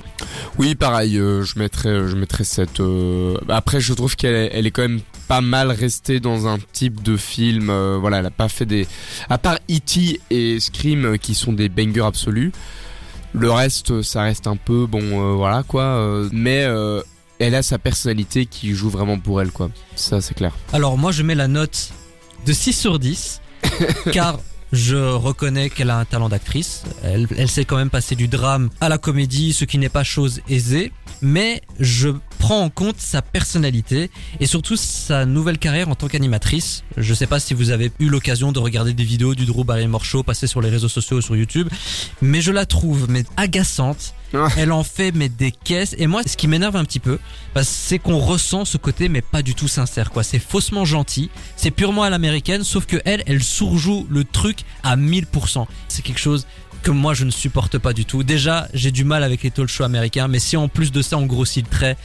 Oui, 0.59 0.75
pareil, 0.75 1.15
je 1.15 1.59
mettrais 1.59 2.09
je 2.09 2.17
mettrais 2.17 2.45
7 2.45 2.81
après, 3.49 3.81
je 3.81 3.93
trouve 3.95 4.17
qu'elle 4.17 4.35
est, 4.35 4.51
elle 4.53 4.67
est 4.67 4.71
quand 4.71 4.83
même 4.83 5.01
pas 5.29 5.41
mal 5.41 5.71
restée 5.71 6.21
dans 6.21 6.47
un 6.47 6.59
type 6.73 7.03
de 7.03 7.17
film. 7.17 7.71
euh, 7.71 7.97
voilà, 8.01 8.19
elle 8.19 8.27
a 8.27 8.31
pas 8.31 8.49
fait 8.49 8.67
des. 8.67 8.87
À 9.29 9.39
part 9.39 9.59
E.T. 9.71 10.21
et 10.31 10.61
Scream, 10.61 11.05
euh, 11.05 11.17
qui 11.17 11.35
sont 11.35 11.53
des 11.53 11.69
bangers 11.69 12.05
absolus. 12.07 12.53
Le 13.33 13.51
reste, 13.51 13.91
euh, 13.91 14.03
ça 14.03 14.23
reste 14.23 14.47
un 14.47 14.57
peu 14.57 14.87
bon, 14.87 15.01
euh, 15.03 15.35
voilà 15.35 15.63
quoi. 15.63 15.83
euh, 15.83 16.29
mais 16.33 16.67
elle 17.39 17.55
a 17.55 17.63
sa 17.63 17.79
personnalité 17.79 18.47
qui 18.47 18.73
joue 18.75 18.89
vraiment 18.89 19.19
pour 19.19 19.43
elle, 19.43 19.51
quoi. 19.51 19.69
Ça, 19.95 20.21
c'est 20.23 20.33
clair. 20.35 20.53
Alors 20.73 20.97
moi 20.97 21.13
je 21.13 21.23
mets 21.23 21.35
la 21.35 21.49
note 21.49 21.91
de 22.47 22.53
6 22.55 22.73
sur 22.73 22.99
10 22.99 23.43
car 24.13 24.39
je 24.73 24.97
reconnais 24.97 25.69
qu'elle 25.69 25.91
a 25.91 25.99
un 25.99 26.05
talent 26.07 26.29
d'actrice. 26.31 26.83
Elle, 27.03 27.27
elle 27.37 27.49
sait 27.49 27.65
quand 27.67 27.77
même 27.77 27.91
passer 27.91 28.15
du 28.17 28.27
drame 28.27 28.71
à 28.81 28.89
la 28.89 28.97
comédie, 28.97 29.53
ce 29.53 29.65
qui 29.67 29.77
n'est 29.79 29.91
pas 29.91 30.03
chose 30.05 30.41
aisée. 30.49 30.93
Mais 31.21 31.61
je 31.79 32.11
prends 32.39 32.63
en 32.63 32.71
compte 32.71 32.97
sa 32.99 33.23
personnalité 33.23 34.11
et 34.41 34.47
surtout 34.47 34.77
sa 34.77 35.27
nouvelle 35.27 35.59
carrière 35.59 35.89
en 35.89 35.95
tant 35.95 36.09
qu'animatrice. 36.09 36.85
Je 36.97 37.15
sais 37.15 37.27
pas 37.27 37.41
si 37.41 37.55
vous 37.55 37.71
avez 37.71 37.91
eu 37.99 38.09
l'occasion 38.09 38.53
de 38.53 38.59
regarder 38.59 38.95
des 38.95 39.05
vidéos 39.05 39.35
du 39.35 39.47
Drew 39.47 39.65
Barrymore 39.65 40.05
Show 40.05 40.23
passer 40.23 40.47
sur 40.47 40.61
les 40.61 40.71
réseaux 40.71 40.89
sociaux 40.89 41.19
ou 41.19 41.21
sur 41.23 41.37
YouTube, 41.37 41.69
mais 42.21 42.41
je 42.41 42.53
la 42.53 42.67
trouve 42.67 43.07
mais 43.09 43.25
agaçante. 43.37 44.15
Elle 44.57 44.73
en 44.73 44.85
fait 44.85 45.13
mais 45.13 45.29
des 45.29 45.51
caisses 45.53 45.95
et 45.99 46.07
moi 46.07 46.23
ce 46.27 46.37
qui 46.37 46.47
m'énerve 46.49 46.77
un 46.77 46.85
petit 46.85 46.99
peu 46.99 47.19
que 47.55 47.63
c'est 47.63 47.99
qu'on 47.99 48.19
ressent 48.19 48.65
ce 48.65 48.77
côté 48.77 49.09
mais 49.09 49.23
pas 49.23 49.43
du 49.43 49.55
tout 49.55 49.69
sincère 49.69 50.11
quoi. 50.11 50.23
C'est 50.23 50.39
faussement 50.39 50.85
gentil, 50.85 51.31
c'est 51.57 51.71
purement 51.71 52.03
à 52.03 52.11
l'américaine 52.11 52.65
sauf 52.65 52.87
que 52.87 53.01
elle 53.05 53.23
elle 53.27 53.43
surjoue 53.43 54.07
le 54.11 54.25
truc 54.25 54.59
à 54.83 54.97
1000%. 54.97 55.67
C'est 55.89 56.03
quelque 56.03 56.21
chose 56.21 56.47
que 56.83 56.91
moi 56.91 57.15
je 57.15 57.25
ne 57.25 57.31
supporte 57.31 57.79
pas 57.79 57.93
du 57.93 58.05
tout. 58.05 58.23
Déjà, 58.23 58.69
j'ai 58.75 58.91
du 58.91 59.05
mal 59.05 59.23
avec 59.25 59.43
les 59.43 59.51
talk 59.51 59.69
shows 59.69 59.85
américains, 59.85 60.29
mais 60.29 60.39
si 60.39 60.57
en 60.57 60.69
plus 60.69 60.93
de 60.93 61.03
ça 61.03 61.19
on 61.19 61.27
grossit 61.27 61.65
le 61.65 61.71
trait, 61.71 61.97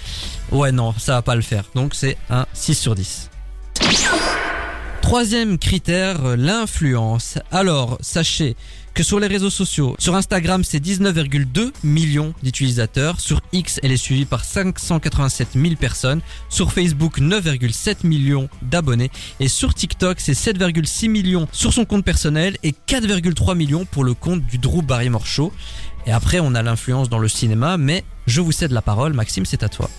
ouais 0.52 0.72
non, 0.72 0.94
ça 0.98 1.14
va 1.14 1.22
pas 1.22 1.36
le 1.36 1.42
faire. 1.42 1.66
Donc 1.76 1.94
c'est 1.96 2.18
un 2.30 2.46
6 2.54 2.76
sur 2.76 2.96
10. 2.96 3.30
Troisième 5.02 5.58
critère, 5.58 6.38
l'influence. 6.38 7.38
Alors, 7.52 7.98
sachez 8.02 8.56
que 8.94 9.04
sur 9.04 9.20
les 9.20 9.28
réseaux 9.28 9.50
sociaux, 9.50 9.96
sur 10.00 10.16
Instagram, 10.16 10.64
c'est 10.64 10.84
19,2 10.84 11.72
millions 11.84 12.34
d'utilisateurs. 12.44 13.20
Sur 13.20 13.42
X, 13.54 13.80
elle 13.84 13.92
est 13.92 13.98
suivie 13.98 14.26
par 14.26 14.44
587 14.44 15.50
000 15.56 15.76
personnes. 15.76 16.22
Sur 16.50 16.72
Facebook, 16.72 17.20
9,7 17.20 18.06
millions 18.06 18.50
d'abonnés. 18.62 19.12
Et 19.40 19.48
sur 19.48 19.74
TikTok, 19.74 20.20
c'est 20.20 20.34
7,6 20.34 21.10
millions 21.10 21.48
sur 21.52 21.74
son 21.74 21.86
compte 21.86 22.04
personnel 22.04 22.58
et 22.64 22.74
4,3 22.88 23.56
millions 23.56 23.86
pour 23.86 24.04
le 24.04 24.14
compte 24.14 24.46
du 24.46 24.58
Drew 24.58 24.82
Barrymore 24.82 25.26
Show. 25.26 25.54
Et 26.06 26.12
après, 26.12 26.40
on 26.40 26.56
a 26.56 26.62
l'influence 26.62 27.10
dans 27.10 27.20
le 27.20 27.28
cinéma, 27.28 27.78
mais 27.78 28.04
je 28.28 28.42
vous 28.42 28.52
cède 28.52 28.72
la 28.72 28.82
parole. 28.82 29.14
Maxime, 29.14 29.46
c'est 29.46 29.64
à 29.64 29.70
toi. 29.70 29.90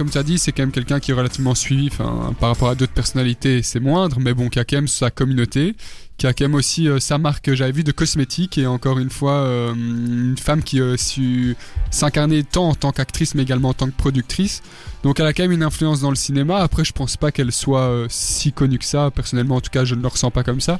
Comme 0.00 0.08
tu 0.08 0.16
as 0.16 0.22
dit, 0.22 0.38
c'est 0.38 0.52
quand 0.52 0.62
même 0.62 0.72
quelqu'un 0.72 0.98
qui 0.98 1.10
est 1.10 1.14
relativement 1.14 1.54
suivi, 1.54 1.90
par 1.90 2.34
rapport 2.40 2.70
à 2.70 2.74
d'autres 2.74 2.94
personnalités, 2.94 3.62
c'est 3.62 3.80
moindre, 3.80 4.16
mais 4.18 4.32
bon, 4.32 4.48
qui 4.48 4.58
a 4.58 4.64
quand 4.64 4.78
même 4.78 4.88
sa 4.88 5.10
communauté, 5.10 5.76
qui 6.16 6.26
a 6.26 6.32
quand 6.32 6.44
même 6.44 6.54
aussi 6.54 6.88
euh, 6.88 7.00
sa 7.00 7.18
marque, 7.18 7.52
j'avais 7.52 7.72
vu, 7.72 7.84
de 7.84 7.92
cosmétiques, 7.92 8.56
et 8.56 8.66
encore 8.66 8.98
une 8.98 9.10
fois, 9.10 9.32
euh, 9.32 9.74
une 9.74 10.38
femme 10.38 10.62
qui 10.62 10.80
s'incarner 11.90 12.44
tant 12.44 12.70
en 12.70 12.74
tant 12.74 12.92
qu'actrice, 12.92 13.34
mais 13.34 13.42
également 13.42 13.68
en 13.68 13.74
tant 13.74 13.88
que 13.88 13.94
productrice. 13.94 14.62
Donc 15.02 15.18
elle 15.18 15.26
a 15.26 15.32
quand 15.32 15.42
même 15.42 15.52
une 15.52 15.62
influence 15.62 16.00
dans 16.00 16.10
le 16.10 16.16
cinéma. 16.16 16.58
Après, 16.58 16.84
je 16.84 16.92
pense 16.92 17.16
pas 17.16 17.32
qu'elle 17.32 17.52
soit 17.52 17.82
euh, 17.82 18.06
si 18.10 18.52
connue 18.52 18.78
que 18.78 18.84
ça. 18.84 19.10
Personnellement, 19.10 19.56
en 19.56 19.60
tout 19.60 19.70
cas, 19.70 19.84
je 19.84 19.94
ne 19.94 20.02
le 20.02 20.08
ressens 20.08 20.30
pas 20.30 20.42
comme 20.42 20.60
ça. 20.60 20.78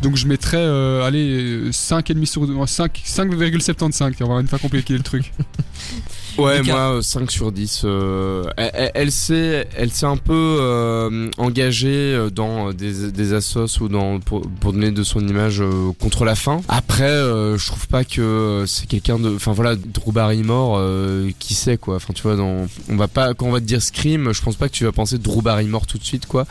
Donc 0.00 0.16
je 0.16 0.26
mettrais, 0.26 0.56
euh, 0.58 1.04
allez, 1.04 1.70
5,5 1.70 2.24
sur 2.24 2.68
5, 2.68 3.02
5,75. 3.04 4.14
On 4.22 4.34
va 4.34 4.40
une 4.40 4.48
fois 4.48 4.58
compliqué 4.58 4.94
le 4.94 5.02
truc. 5.02 5.32
Ouais, 6.38 6.58
Lucas. 6.60 6.72
moi 6.72 6.80
euh, 6.96 7.02
5 7.02 7.30
sur 7.30 7.50
10. 7.52 7.82
euh, 7.84 8.44
elle, 8.56 8.70
elle- 8.74 8.90
elle 8.94 9.12
s'est, 9.12 9.68
elle 9.76 9.90
s'est 9.90 10.06
un 10.06 10.16
peu 10.16 10.32
euh, 10.60 11.28
engagée 11.38 11.88
euh, 12.14 12.30
dans 12.30 12.72
des, 12.72 13.10
des 13.10 13.32
assos 13.32 13.66
ou 13.80 13.88
dans 13.88 14.20
pour, 14.20 14.42
pour 14.60 14.72
donner 14.72 14.90
de 14.90 15.02
son 15.02 15.26
image 15.26 15.60
euh, 15.60 15.92
contre 15.98 16.24
la 16.24 16.34
fin. 16.34 16.60
Après, 16.68 17.04
euh, 17.10 17.58
je 17.58 17.66
trouve 17.66 17.88
pas 17.88 18.04
que 18.04 18.64
c'est 18.66 18.86
quelqu'un 18.86 19.18
de, 19.18 19.34
enfin 19.34 19.52
voilà, 19.52 19.74
Drew 19.76 20.12
Barrymore, 20.12 20.76
euh, 20.78 21.30
qui 21.38 21.54
sait 21.54 21.76
quoi. 21.76 21.96
Enfin 21.96 22.12
tu 22.14 22.22
vois, 22.22 22.36
dans, 22.36 22.66
on 22.88 22.96
va 22.96 23.08
pas 23.08 23.34
quand 23.34 23.46
on 23.46 23.52
va 23.52 23.60
te 23.60 23.64
dire 23.66 23.82
Scream, 23.82 24.32
je 24.32 24.42
pense 24.42 24.56
pas 24.56 24.68
que 24.68 24.74
tu 24.74 24.84
vas 24.84 24.92
penser 24.92 25.18
Drew 25.18 25.42
Barrymore 25.42 25.86
tout 25.86 25.98
de 25.98 26.04
suite 26.04 26.26
quoi. 26.26 26.46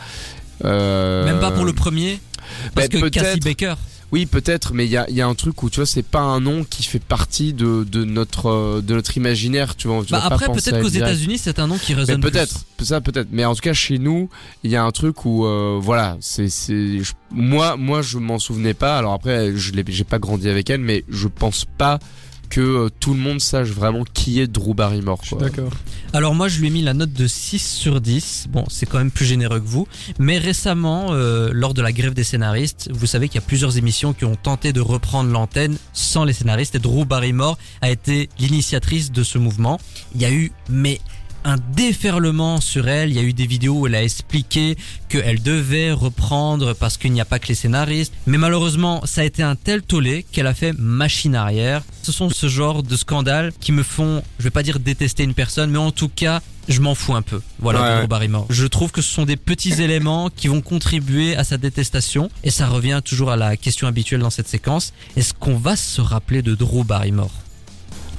Euh, 0.64 1.24
Même 1.24 1.40
pas 1.40 1.50
pour 1.52 1.64
le 1.64 1.72
premier? 1.72 2.20
Parce 2.74 2.88
bah, 2.88 2.98
que 3.00 3.08
Cassie. 3.08 3.40
Baker. 3.40 3.74
Oui, 4.10 4.24
peut-être, 4.24 4.72
mais 4.72 4.86
il 4.86 4.90
y 4.90 4.96
a, 4.96 5.08
il 5.10 5.16
y 5.16 5.20
a 5.20 5.26
un 5.26 5.34
truc 5.34 5.62
où 5.62 5.68
tu 5.68 5.76
vois, 5.76 5.86
c'est 5.86 6.02
pas 6.02 6.20
un 6.20 6.40
nom 6.40 6.64
qui 6.64 6.82
fait 6.82 7.02
partie 7.02 7.52
de, 7.52 7.84
de 7.84 8.04
notre 8.04 8.46
euh, 8.46 8.80
de 8.80 8.94
notre 8.94 9.16
imaginaire, 9.18 9.76
tu 9.76 9.88
vois. 9.88 10.02
tu 10.02 10.12
Bah 10.12 10.22
après, 10.24 10.46
peut-être 10.46 10.80
qu'aux. 10.80 10.88
États-Unis, 10.88 11.38
c'est 11.38 11.58
un 11.58 11.66
nom 11.66 11.76
qui 11.76 11.92
résonne 11.92 12.20
peut-être, 12.22 12.64
ça 12.80 13.00
peut-être. 13.02 13.28
Mais 13.30 13.44
en 13.44 13.54
tout 13.54 13.60
cas, 13.60 13.74
chez 13.74 13.98
nous, 13.98 14.30
il 14.64 14.70
y 14.70 14.76
a 14.76 14.82
un 14.82 14.90
truc 14.92 15.26
où, 15.26 15.44
euh, 15.44 15.78
voilà, 15.80 16.16
c'est, 16.20 16.48
moi, 17.30 17.76
moi, 17.76 18.00
je 18.00 18.18
m'en 18.18 18.38
souvenais 18.38 18.74
pas. 18.74 18.96
Alors 18.96 19.12
après, 19.12 19.54
je 19.54 19.72
l'ai, 19.72 19.84
j'ai 19.86 20.04
pas 20.04 20.18
grandi 20.18 20.48
avec 20.48 20.70
elle, 20.70 20.80
mais 20.80 21.04
je 21.08 21.28
pense 21.28 21.66
pas 21.66 21.98
que 22.48 22.60
euh, 22.60 22.88
tout 23.00 23.14
le 23.14 23.20
monde 23.20 23.40
sache 23.40 23.68
vraiment 23.68 24.04
qui 24.04 24.40
est 24.40 24.46
Drew 24.46 24.74
Barrymore. 24.74 25.20
Quoi. 25.28 25.40
D'accord. 25.40 25.70
Alors 26.12 26.34
moi 26.34 26.48
je 26.48 26.60
lui 26.60 26.68
ai 26.68 26.70
mis 26.70 26.82
la 26.82 26.94
note 26.94 27.12
de 27.12 27.26
6 27.26 27.58
sur 27.58 28.00
10. 28.00 28.46
Bon, 28.50 28.64
c'est 28.68 28.86
quand 28.86 28.98
même 28.98 29.10
plus 29.10 29.26
généreux 29.26 29.60
que 29.60 29.66
vous. 29.66 29.86
Mais 30.18 30.38
récemment, 30.38 31.08
euh, 31.10 31.50
lors 31.52 31.74
de 31.74 31.82
la 31.82 31.92
grève 31.92 32.14
des 32.14 32.24
scénaristes, 32.24 32.90
vous 32.92 33.06
savez 33.06 33.28
qu'il 33.28 33.40
y 33.40 33.44
a 33.44 33.46
plusieurs 33.46 33.76
émissions 33.76 34.12
qui 34.12 34.24
ont 34.24 34.36
tenté 34.36 34.72
de 34.72 34.80
reprendre 34.80 35.30
l'antenne 35.30 35.76
sans 35.92 36.24
les 36.24 36.32
scénaristes. 36.32 36.74
Et 36.74 36.78
Drew 36.78 37.04
Barrymore 37.04 37.58
a 37.80 37.90
été 37.90 38.28
l'initiatrice 38.38 39.12
de 39.12 39.22
ce 39.22 39.38
mouvement. 39.38 39.80
Il 40.14 40.22
y 40.22 40.24
a 40.24 40.32
eu, 40.32 40.52
mais 40.68 41.00
un 41.44 41.56
déferlement 41.74 42.60
sur 42.60 42.88
elle. 42.88 43.10
Il 43.10 43.16
y 43.16 43.18
a 43.18 43.22
eu 43.22 43.32
des 43.32 43.46
vidéos 43.46 43.80
où 43.80 43.86
elle 43.86 43.94
a 43.94 44.02
expliqué 44.02 44.76
qu'elle 45.08 45.42
devait 45.42 45.92
reprendre 45.92 46.74
parce 46.74 46.96
qu'il 46.96 47.12
n'y 47.12 47.20
a 47.20 47.24
pas 47.24 47.38
que 47.38 47.48
les 47.48 47.54
scénaristes. 47.54 48.12
Mais 48.26 48.38
malheureusement, 48.38 49.02
ça 49.04 49.22
a 49.22 49.24
été 49.24 49.42
un 49.42 49.56
tel 49.56 49.82
tollé 49.82 50.24
qu'elle 50.32 50.46
a 50.46 50.54
fait 50.54 50.72
machine 50.78 51.34
arrière. 51.34 51.82
Ce 52.02 52.12
sont 52.12 52.30
ce 52.30 52.48
genre 52.48 52.82
de 52.82 52.96
scandales 52.96 53.52
qui 53.60 53.72
me 53.72 53.82
font, 53.82 54.22
je 54.38 54.44
vais 54.44 54.50
pas 54.50 54.62
dire 54.62 54.78
détester 54.78 55.22
une 55.22 55.34
personne, 55.34 55.70
mais 55.70 55.78
en 55.78 55.90
tout 55.90 56.08
cas, 56.08 56.40
je 56.68 56.80
m'en 56.80 56.94
fous 56.94 57.14
un 57.14 57.22
peu. 57.22 57.40
Voilà, 57.60 57.80
Ouais, 57.82 57.98
Drew. 58.00 58.06
Barrymore. 58.08 58.46
Je 58.50 58.66
trouve 58.66 58.90
que 58.90 59.00
ce 59.00 59.10
sont 59.10 59.24
des 59.24 59.36
petits 59.36 59.72
éléments 59.82 60.28
qui 60.34 60.48
vont 60.48 60.60
contribuer 60.60 61.34
à 61.36 61.44
sa 61.44 61.56
détestation. 61.56 62.30
Et 62.44 62.50
ça 62.50 62.66
revient 62.66 63.00
toujours 63.04 63.30
à 63.30 63.36
la 63.36 63.56
question 63.56 63.86
habituelle 63.86 64.20
dans 64.20 64.30
cette 64.30 64.48
séquence. 64.48 64.92
Est-ce 65.16 65.32
qu'on 65.34 65.56
va 65.56 65.76
se 65.76 66.00
rappeler 66.00 66.42
de 66.42 66.54
Drew 66.54 66.84
Barrymore? 66.84 67.30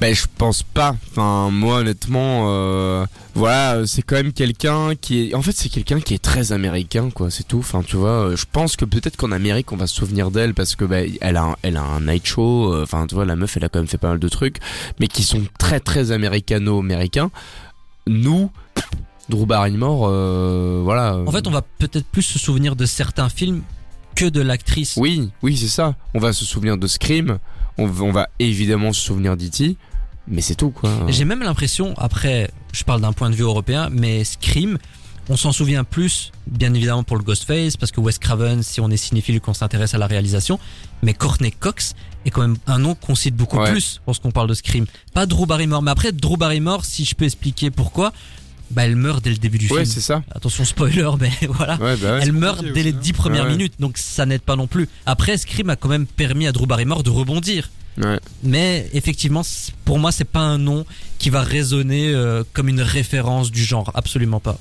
Ben 0.01 0.15
je 0.15 0.25
pense 0.37 0.63
pas. 0.63 0.95
Enfin 1.11 1.49
moi 1.51 1.79
honnêtement, 1.79 2.45
euh, 2.47 3.05
voilà, 3.35 3.85
c'est 3.85 4.01
quand 4.01 4.15
même 4.15 4.31
quelqu'un 4.31 4.95
qui 4.95 5.27
est. 5.29 5.33
En 5.35 5.41
fait 5.41 5.51
c'est 5.51 5.67
quelqu'un 5.67 5.99
qui 5.99 6.13
est 6.13 6.23
très 6.23 6.53
américain 6.53 7.09
quoi. 7.09 7.29
C'est 7.29 7.45
tout. 7.45 7.59
Enfin 7.59 7.83
tu 7.85 7.97
vois, 7.97 8.29
euh, 8.29 8.35
je 8.37 8.45
pense 8.49 8.77
que 8.77 8.85
peut-être 8.85 9.17
qu'en 9.17 9.33
Amérique 9.33 9.73
on 9.73 9.75
va 9.75 9.87
se 9.87 9.95
souvenir 9.95 10.31
d'elle 10.31 10.53
parce 10.53 10.75
que 10.77 10.85
ben 10.85 11.11
elle 11.19 11.35
a 11.35 11.43
un, 11.43 11.55
elle 11.63 11.75
a 11.75 11.83
un 11.83 11.99
night 11.99 12.25
show. 12.25 12.73
euh, 12.73 12.83
Enfin 12.83 13.07
tu 13.07 13.15
vois 13.15 13.25
la 13.25 13.35
meuf 13.35 13.57
elle 13.57 13.65
a 13.65 13.69
quand 13.69 13.79
même 13.79 13.89
fait 13.89 13.97
pas 13.97 14.09
mal 14.09 14.19
de 14.19 14.29
trucs, 14.29 14.57
mais 15.01 15.07
qui 15.07 15.23
sont 15.23 15.41
très 15.57 15.81
très 15.81 16.11
américano-américains. 16.11 17.29
Nous, 18.07 18.49
Drew 19.27 19.45
Barrymore, 19.45 20.07
euh, 20.09 20.79
voilà. 20.83 21.17
En 21.27 21.31
fait, 21.31 21.45
on 21.45 21.51
va 21.51 21.61
peut-être 21.61 22.05
plus 22.07 22.21
se 22.23 22.39
souvenir 22.39 22.75
de 22.77 22.85
certains 22.85 23.27
films 23.29 23.61
que 24.15 24.25
de 24.25 24.41
l'actrice. 24.41 24.95
Oui, 24.97 25.29
oui, 25.43 25.57
c'est 25.57 25.67
ça. 25.67 25.95
On 26.13 26.19
va 26.19 26.31
se 26.33 26.45
souvenir 26.45 26.77
de 26.77 26.87
Scream. 26.87 27.37
On, 27.77 27.85
va- 27.85 28.03
on 28.05 28.11
va 28.11 28.27
évidemment 28.39 28.91
se 28.93 29.01
souvenir 29.01 29.37
d'E.T. 29.37 29.75
Mais 30.29 30.41
c'est 30.41 30.55
tout, 30.55 30.69
quoi. 30.69 30.91
J'ai 31.07 31.25
même 31.25 31.41
l'impression, 31.41 31.93
après, 31.97 32.51
je 32.71 32.83
parle 32.83 33.01
d'un 33.01 33.13
point 33.13 33.29
de 33.29 33.35
vue 33.35 33.43
européen, 33.43 33.89
mais 33.91 34.23
Scream, 34.23 34.77
on 35.27 35.37
s'en 35.37 35.51
souvient 35.51 35.83
plus, 35.83 36.31
bien 36.47 36.73
évidemment 36.73 37.03
pour 37.03 37.17
le 37.17 37.23
Ghostface, 37.23 37.77
parce 37.77 37.91
que 37.91 37.99
Wes 37.99 38.17
Craven, 38.19 38.61
si 38.63 38.79
on 38.81 38.89
est 38.89 38.97
cinéphile, 38.97 39.41
qu'on 39.41 39.53
s'intéresse 39.53 39.93
à 39.93 39.97
la 39.97 40.07
réalisation, 40.07 40.59
mais 41.03 41.13
Courtney 41.13 41.51
Cox 41.51 41.93
est 42.25 42.29
quand 42.31 42.41
même 42.41 42.57
un 42.67 42.79
nom 42.79 42.95
qu'on 42.95 43.15
cite 43.15 43.35
beaucoup 43.35 43.57
Ouais. 43.57 43.71
plus 43.71 44.01
lorsqu'on 44.07 44.31
parle 44.31 44.47
de 44.49 44.53
Scream. 44.53 44.85
Pas 45.13 45.25
Drew 45.25 45.45
Barrymore, 45.47 45.81
mais 45.81 45.91
après 45.91 46.11
Drew 46.11 46.37
Barrymore, 46.37 46.85
si 46.85 47.05
je 47.05 47.15
peux 47.15 47.25
expliquer 47.25 47.71
pourquoi, 47.71 48.11
bah 48.71 48.85
elle 48.85 48.95
meurt 48.95 49.23
dès 49.23 49.31
le 49.31 49.37
début 49.37 49.57
du 49.57 49.65
Ouais, 49.67 49.81
film. 49.81 49.85
c'est 49.85 50.01
ça. 50.01 50.21
Attention 50.31 50.63
spoiler, 50.63 51.09
mais 51.19 51.31
voilà. 51.49 51.75
Ouais, 51.77 51.95
bah 51.97 52.13
ouais. 52.13 52.19
Elle 52.21 52.33
meurt 52.33 52.63
dès 52.63 52.83
les 52.83 52.89
aussi, 52.89 52.97
hein. 52.97 52.99
dix 53.01 53.13
premières 53.13 53.45
Ouais. 53.45 53.51
minutes, 53.51 53.73
donc 53.79 53.97
ça 53.97 54.25
n'aide 54.27 54.41
pas 54.41 54.55
non 54.55 54.67
plus. 54.67 54.87
Après, 55.07 55.37
Scream 55.37 55.69
a 55.71 55.75
quand 55.75 55.89
même 55.89 56.05
permis 56.05 56.45
à 56.45 56.51
Drew 56.51 56.67
Barrymore 56.67 57.01
de 57.03 57.09
rebondir. 57.09 57.69
Ouais. 57.97 58.19
Mais 58.43 58.89
effectivement, 58.93 59.41
pour 59.85 59.99
moi, 59.99 60.11
c'est 60.11 60.23
pas 60.23 60.39
un 60.41 60.57
nom 60.57 60.85
qui 61.17 61.29
va 61.29 61.41
résonner 61.41 62.13
euh, 62.13 62.43
comme 62.53 62.69
une 62.69 62.81
référence 62.81 63.51
du 63.51 63.63
genre. 63.63 63.91
Absolument 63.93 64.39
pas. 64.39 64.57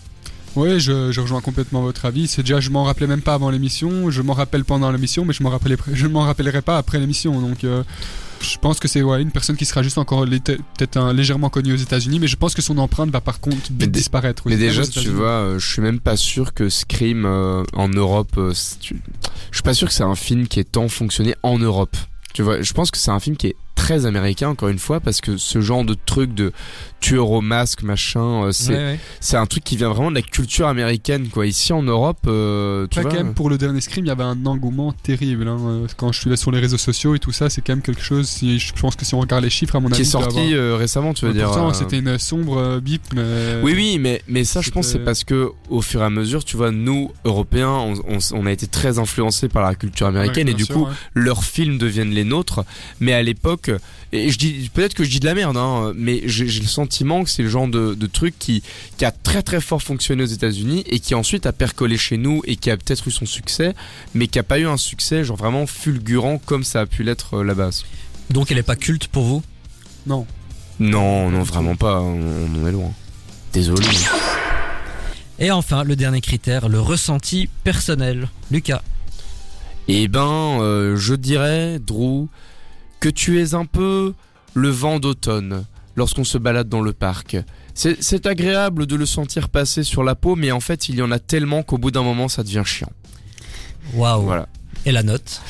Oui, 0.57 0.81
je, 0.81 1.13
je 1.13 1.21
rejoins 1.21 1.41
complètement 1.41 1.83
votre 1.83 2.05
avis. 2.07 2.27
C'est 2.27 2.43
déjà, 2.43 2.59
je 2.59 2.71
m'en 2.71 2.83
rappelais 2.85 3.07
même 3.07 3.21
pas 3.23 3.35
avant 3.35 3.51
l'émission. 3.51 4.11
Je 4.11 4.23
m'en 4.23 4.33
rappelle 4.33 4.65
pendant 4.65 4.91
l'émission, 4.91 5.25
mais 5.25 5.33
je 5.33 5.43
m'en 5.45 5.53
je 5.93 6.07
m'en 6.09 6.23
rappellerai 6.23 6.63
pas 6.63 6.79
après 6.79 6.99
l'émission. 6.99 7.41
Donc, 7.41 7.63
euh, 7.63 7.85
je 8.41 8.57
pense 8.59 8.81
que 8.81 8.89
c'est 8.89 9.03
ouais, 9.03 9.23
une 9.23 9.31
personne 9.31 9.57
qui 9.57 9.67
sera 9.67 9.83
juste 9.85 9.99
encore 9.99 10.25
peut-être 10.25 10.97
un- 10.97 11.13
légèrement 11.13 11.49
connue 11.51 11.75
aux 11.75 11.77
États-Unis, 11.77 12.19
mais 12.19 12.27
je 12.29 12.37
pense 12.37 12.55
que 12.55 12.63
son 12.63 12.79
empreinte 12.79 13.11
va 13.11 13.21
par 13.21 13.39
contre 13.41 13.71
Mais 13.79 13.87
disparaître. 13.87 14.45
Mais 14.47 14.57
déjà, 14.57 14.85
tu 14.87 15.11
vois, 15.11 15.27
euh, 15.29 15.59
je 15.61 15.69
suis 15.69 15.83
même 15.83 16.01
pas 16.01 16.17
sûr 16.17 16.55
que 16.55 16.69
Scream 16.69 17.25
euh, 17.25 17.63
en 17.75 17.89
Europe. 17.89 18.33
euh, 18.39 18.53
Je 18.81 18.87
suis 19.53 19.63
pas 19.63 19.75
sûr 19.75 19.87
que 19.87 19.95
c'est 19.95 20.03
un 20.05 20.15
film 20.17 20.49
qui 20.49 20.59
ait 20.61 20.65
tant 20.65 20.89
fonctionné 20.89 21.35
en 21.45 21.59
Europe. 21.59 21.97
Tu 22.35 22.43
vois, 22.43 22.61
je 22.61 22.73
pense 22.73 22.91
que 22.91 22.99
c'est 22.99 23.11
un 23.11 23.21
film 23.21 23.37
qui 23.37 23.49
est 23.49 23.57
très 23.75 24.07
américain 24.07 24.49
encore 24.49 24.69
une 24.69 24.79
fois 24.79 25.01
parce 25.01 25.21
que 25.21 25.37
ce 25.37 25.61
genre 25.61 25.85
de 25.85 25.95
truc 25.95 26.35
de 26.35 26.53
tueur 27.01 27.31
au 27.31 27.41
masque 27.41 27.83
machin 27.83 28.45
euh, 28.47 28.53
c'est 28.53 28.99
c'est 29.21 29.37
un 29.37 29.47
truc 29.47 29.63
qui 29.65 29.77
vient 29.77 29.89
vraiment 29.91 30.11
de 30.11 30.17
la 30.17 30.23
culture 30.23 30.67
américaine 30.67 31.29
quoi 31.29 31.47
ici 31.47 31.73
en 31.73 31.83
Europe 31.83 32.19
euh, 32.27 32.87
tu 32.91 32.99
Après, 32.99 33.03
vois 33.11 33.19
quand 33.19 33.25
même, 33.25 33.35
pour 33.35 33.51
le 33.51 33.59
dernier 33.59 33.81
Scream, 33.81 34.05
il 34.05 34.09
y 34.09 34.11
avait 34.11 34.25
un 34.25 34.45
engouement 34.47 34.93
terrible. 34.93 35.47
hein. 35.49 35.59
Euh, 35.61 35.87
Quand 35.97 36.13
je 36.13 36.21
suis 36.21 36.31
là 36.31 36.37
sur 36.37 36.51
les 36.51 36.61
réseaux 36.61 36.77
sociaux 36.79 37.15
et 37.15 37.19
tout 37.19 37.33
ça, 37.33 37.49
c'est 37.51 37.61
quand 37.61 37.73
même 37.73 37.83
quelque 37.83 38.03
chose. 38.03 38.27
Si, 38.29 38.59
je 38.59 38.73
pense 38.73 38.97
que 38.97 39.05
si 39.05 39.15
on 39.15 39.21
regarde 39.21 39.45
les 39.45 39.51
chiffres, 39.51 39.77
à 39.77 39.81
mon 39.81 39.89
qui 39.89 39.95
avis, 39.95 40.03
est 40.03 40.07
il 40.09 40.13
doit 40.13 40.23
sorti 40.23 40.39
avoir- 40.39 40.53
euh, 40.55 40.77
récemment 40.77 41.15
tu 41.15 41.25
veux 41.25 41.31
Ouais, 41.31 41.37
dire 41.37 41.47
Pourtant, 41.47 41.69
euh, 41.71 41.73
c'était 41.73 41.99
une 41.99 42.19
sombre 42.19 42.59
euh, 42.59 42.81
bip. 42.81 43.03
Mais... 43.15 43.61
Oui, 43.63 43.73
oui, 43.77 43.99
mais, 44.01 44.23
mais 44.29 44.45
ça, 44.45 44.61
je 44.61 44.71
pense, 44.71 44.89
c'est 44.89 44.99
parce 45.05 45.25
que 45.25 45.51
au 45.71 45.81
fur 45.83 46.01
et 46.03 46.05
à 46.05 46.11
mesure, 46.11 46.45
tu 46.45 46.57
vois, 46.57 46.71
nous, 46.71 47.11
Européens, 47.25 47.71
on, 47.71 47.95
on, 48.09 48.19
on 48.33 48.47
a 48.47 48.53
été 48.53 48.67
très 48.67 48.99
influencés 48.99 49.49
par 49.49 49.63
la 49.63 49.75
culture 49.75 50.07
américaine 50.09 50.47
Ouais, 50.49 50.53
et 50.53 50.57
du 50.57 50.65
sûr, 50.65 50.75
coup, 50.75 50.85
ouais. 50.87 50.93
leurs 51.15 51.45
films 51.45 51.79
deviennent 51.79 52.11
les 52.11 52.25
nôtres. 52.25 52.65
Mais 53.01 53.13
à 53.13 53.23
l'époque, 53.23 53.71
et 54.13 54.31
je 54.31 54.39
dis, 54.39 54.71
peut-être 54.73 54.95
que 54.95 55.05
je 55.05 55.11
dis 55.11 55.21
de 55.21 55.27
la 55.27 55.35
merde, 55.35 55.57
hein, 55.57 55.93
mais 55.95 56.23
j'ai 56.27 56.45
le 56.47 56.67
sentiment 56.67 57.25
que 57.25 57.31
c'est 57.31 57.43
le 57.43 57.49
genre 57.49 57.69
de, 57.69 57.95
de 57.95 58.07
truc 58.07 58.35
qui, 58.39 58.63
qui 58.97 59.05
a 59.05 59.11
très 59.11 59.43
très 59.43 59.61
fort 59.61 59.83
fonctionné 59.83 60.23
aux 60.23 60.27
États-Unis 60.27 60.85
et 60.87 61.01
qui 61.01 61.15
ensuite 61.15 61.47
a 61.47 61.53
percolé 61.53 61.97
chez 61.97 62.17
nous 62.17 62.43
et 62.47 62.57
qui 62.57 62.71
a 62.71 62.77
peut-être 62.77 63.07
eu 63.09 63.11
son 63.11 63.27
succès, 63.27 63.75
mais 64.15 64.27
qui 64.27 64.39
a 64.39 64.43
pas 64.43 64.59
eu 64.59 64.67
un 64.67 64.77
succès 64.77 65.25
genre 65.25 65.37
vraiment 65.37 65.67
fulgurant 65.67 66.39
comme 66.39 66.65
ça 66.65 66.81
a 66.81 66.87
pu 66.87 67.03
l'être 67.03 67.39
euh, 67.39 67.45
là-bas. 67.45 67.71
Donc 68.31 68.51
elle 68.51 68.59
est 68.59 68.63
pas 68.63 68.77
culte 68.77 69.09
pour 69.09 69.25
vous? 69.25 69.43
Non. 70.07 70.27
Non, 70.81 71.31
non, 71.31 71.43
vraiment 71.43 71.77
pas. 71.77 72.01
On, 72.01 72.21
on 72.21 72.63
en 72.63 72.67
est 72.67 72.73
loin. 72.73 72.93
Désolé. 73.53 73.87
Et 75.39 75.51
enfin, 75.51 75.85
le 75.85 75.97
dernier 75.97 76.21
critère, 76.21 76.69
le 76.69 76.81
ressenti 76.81 77.49
personnel. 77.65 78.29
Lucas. 78.51 78.83
Eh 79.87 80.09
ben, 80.09 80.61
euh, 80.61 80.97
je 80.97 81.15
dirais, 81.15 81.79
Drew, 81.79 82.29
que 83.01 83.09
tu 83.09 83.41
es 83.41 83.55
un 83.55 83.65
peu 83.65 84.15
le 84.55 84.69
vent 84.69 84.99
d'automne 84.99 85.65
lorsqu'on 85.97 86.25
se 86.25 86.39
balade 86.39 86.69
dans 86.69 86.81
le 86.81 86.93
parc. 86.93 87.37
C'est 87.75 88.27
agréable 88.27 88.87
de 88.87 88.97
le 88.97 89.07
sentir 89.07 89.49
passer 89.49 89.85
sur 89.85 90.03
la 90.03 90.17
peau, 90.17 90.35
mais 90.35 90.51
en 90.51 90.61
fait, 90.61 90.89
il 90.89 90.97
y 90.97 91.03
en 91.03 91.13
a 91.13 91.21
tellement 91.21 91.63
qu'au 91.63 91.79
bout 91.79 91.93
d'un 91.93 92.03
moment, 92.03 92.29
ça 92.29 92.43
devient 92.43 92.63
chiant. 92.65 92.91
Waouh. 93.95 94.23
Voilà. 94.23 94.49
Et 94.85 94.93
la 94.93 95.03
note? 95.03 95.41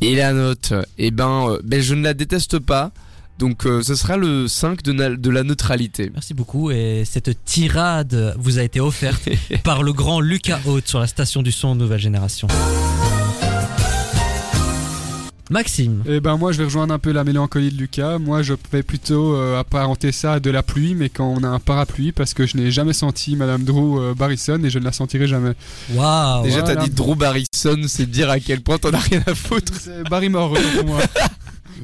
Et 0.00 0.14
la 0.14 0.32
note, 0.32 0.74
eh 0.98 1.10
ben, 1.10 1.48
euh, 1.48 1.60
ben 1.64 1.80
je 1.80 1.94
ne 1.94 2.02
la 2.02 2.14
déteste 2.14 2.58
pas. 2.58 2.92
Donc, 3.38 3.66
euh, 3.66 3.82
ce 3.82 3.94
sera 3.94 4.16
le 4.16 4.48
5 4.48 4.82
de, 4.82 5.14
de 5.14 5.30
la 5.30 5.42
neutralité. 5.42 6.10
Merci 6.12 6.34
beaucoup. 6.34 6.70
Et 6.70 7.04
cette 7.04 7.44
tirade 7.44 8.34
vous 8.38 8.58
a 8.58 8.62
été 8.62 8.80
offerte 8.80 9.28
par 9.64 9.82
le 9.82 9.92
grand 9.92 10.20
Lucas 10.20 10.60
Haute 10.66 10.86
sur 10.86 10.98
la 10.98 11.06
station 11.06 11.42
du 11.42 11.52
son 11.52 11.74
Nouvelle 11.74 12.00
Génération. 12.00 12.48
Maxime. 15.50 16.02
Eh 16.06 16.20
ben 16.20 16.36
moi 16.36 16.52
je 16.52 16.58
vais 16.58 16.64
rejoindre 16.64 16.92
un 16.94 16.98
peu 16.98 17.12
la 17.12 17.24
mélancolie 17.24 17.70
de 17.70 17.76
Lucas. 17.76 18.18
Moi 18.18 18.42
je 18.42 18.54
vais 18.72 18.82
plutôt 18.82 19.34
euh, 19.34 19.58
apparenter 19.58 20.12
ça 20.12 20.34
à 20.34 20.40
de 20.40 20.50
la 20.50 20.62
pluie, 20.62 20.94
mais 20.94 21.08
quand 21.08 21.26
on 21.28 21.42
a 21.42 21.48
un 21.48 21.58
parapluie, 21.58 22.12
parce 22.12 22.34
que 22.34 22.46
je 22.46 22.56
n'ai 22.56 22.70
jamais 22.70 22.92
senti 22.92 23.36
Madame 23.36 23.64
Drew 23.64 23.98
euh, 23.98 24.14
Barrison 24.14 24.62
et 24.64 24.70
je 24.70 24.78
ne 24.78 24.84
la 24.84 24.92
sentirai 24.92 25.26
jamais. 25.26 25.52
Waouh. 25.94 26.44
Déjà, 26.44 26.60
voilà. 26.60 26.76
t'as 26.76 26.84
dit 26.84 26.90
Drew 26.90 27.14
Barrison, 27.16 27.76
c'est 27.86 28.10
dire 28.10 28.30
à 28.30 28.40
quel 28.40 28.60
point 28.60 28.78
t'en 28.78 28.90
as 28.92 28.98
rien 28.98 29.22
à 29.26 29.34
foutre. 29.34 29.72
C'est 29.80 30.02
Barrymore 30.08 30.54
pour 30.76 30.84
moi. 30.86 31.00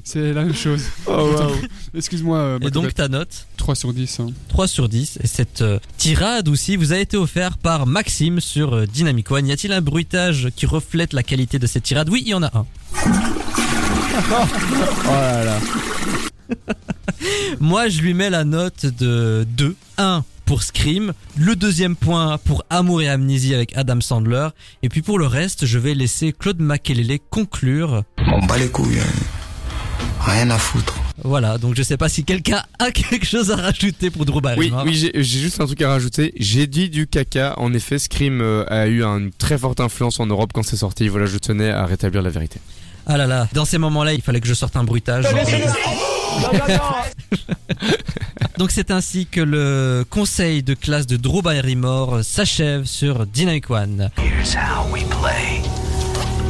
C'est 0.03 0.33
la 0.33 0.43
même 0.43 0.55
chose. 0.55 0.83
Oh, 1.07 1.13
wow. 1.13 1.53
Excuse-moi. 1.95 2.37
euh, 2.37 2.59
Et 2.63 2.71
donc 2.73 2.93
ta 2.95 3.07
note 3.07 3.47
3 3.59 3.77
sur 3.77 3.93
10. 3.93 4.21
hein. 4.21 4.27
3 4.49 4.67
sur 4.67 4.89
10. 4.89 5.21
Et 5.23 5.29
cette 5.29 5.63
euh, 5.63 5.79
tirade 5.99 6.49
aussi 6.49 6.75
vous 6.75 6.93
a 6.93 6.99
été 6.99 7.17
offerte 7.17 7.61
par 7.61 7.87
Maxime 7.87 8.41
sur 8.41 8.75
euh, 8.75 8.87
Dynamic 8.87 9.31
One. 9.31 9.47
Y 9.47 9.53
a-t-il 9.53 9.73
un 9.73 9.81
bruitage 9.81 10.49
qui 10.57 10.67
reflète 10.67 11.13
la 11.13 11.23
qualité 11.23 11.61
de 11.61 11.69
cette 11.69 11.85
tirade? 11.85 12.09
Oui, 12.11 12.23
il 12.27 12.31
y 12.31 12.35
en 12.35 12.43
a 12.43 12.51
un. 12.59 12.67
Oh 14.17 15.11
là 15.11 15.45
là. 15.45 15.59
Moi, 17.61 17.89
je 17.89 18.01
lui 18.01 18.15
mets 18.15 18.31
la 18.31 18.45
note 18.45 18.87
de 18.87 19.47
2. 19.57 19.77
1 19.99 20.25
pour 20.45 20.63
Scream, 20.63 21.13
le 21.39 21.57
deuxième 21.57 21.97
point 21.97 22.37
pour 22.45 22.65
Amour 22.69 23.01
et 23.01 23.09
Amnésie 23.09 23.55
avec 23.55 23.77
Adam 23.77 24.01
Sandler, 24.01 24.49
et 24.83 24.89
puis 24.89 25.01
pour 25.03 25.19
le 25.19 25.27
reste, 25.27 25.65
je 25.67 25.79
vais 25.79 25.95
laisser 25.95 26.33
Claude 26.39 26.61
Makelele 26.61 27.19
conclure. 27.31 28.03
On 28.33 28.45
bat 28.45 28.59
les 28.59 28.69
couilles. 28.69 28.99
hein. 28.99 29.13
Rien 30.21 30.51
à 30.51 30.59
foutre. 30.59 30.95
Voilà, 31.23 31.57
donc 31.59 31.77
je 31.77 31.83
sais 31.83 31.97
pas 31.97 32.09
si 32.09 32.25
quelqu'un 32.25 32.63
a 32.79 32.91
quelque 32.91 33.25
chose 33.25 33.51
à 33.53 33.57
rajouter 33.57 34.11
pour 34.11 34.25
Drew 34.27 34.37
Oui, 34.37 34.43
Barrymore. 34.43 34.83
oui, 34.85 34.95
j'ai 34.95 35.11
j'ai 35.15 35.39
juste 35.39 35.61
un 35.61 35.67
truc 35.67 35.81
à 35.83 35.89
rajouter. 35.91 36.33
J'ai 36.39 36.67
dit 36.67 36.91
du 36.91 37.07
caca. 37.07 37.55
En 37.59 37.73
effet, 37.73 37.99
Scream 37.99 38.41
euh, 38.41 38.65
a 38.69 38.87
eu 38.89 39.03
une 39.03 39.31
très 39.31 39.57
forte 39.59 39.81
influence 39.81 40.19
en 40.21 40.27
Europe 40.27 40.51
quand 40.53 40.63
c'est 40.63 40.77
sorti. 40.77 41.09
Voilà, 41.09 41.27
je 41.27 41.39
tenais 41.39 41.71
à 41.71 41.87
rétablir 41.87 42.21
la 42.21 42.31
vérité. 42.31 42.59
Ah 43.07 43.17
là 43.17 43.27
là, 43.27 43.49
dans 43.53 43.65
ces 43.65 43.79
moments-là, 43.79 44.15
il 44.15 44.23
fallait 44.23 44.41
que 44.41 44.47
je 44.47 44.55
sorte 44.55 44.77
un 44.77 44.85
bruitage. 44.85 45.25
Donc 48.59 48.71
c'est 48.71 48.91
ainsi 48.91 49.27
que 49.27 49.41
le 49.41 50.05
conseil 50.09 50.63
de 50.63 50.75
classe 50.75 51.07
de 51.07 51.17
Drew 51.17 51.43
Barrymore 51.43 52.21
s'achève 52.23 52.85
sur 52.85 53.27
Dynamic 53.27 53.69
One. 53.71 54.11
Here's 54.17 54.55
how 54.55 54.91
we 54.93 55.03
play. 55.05 55.63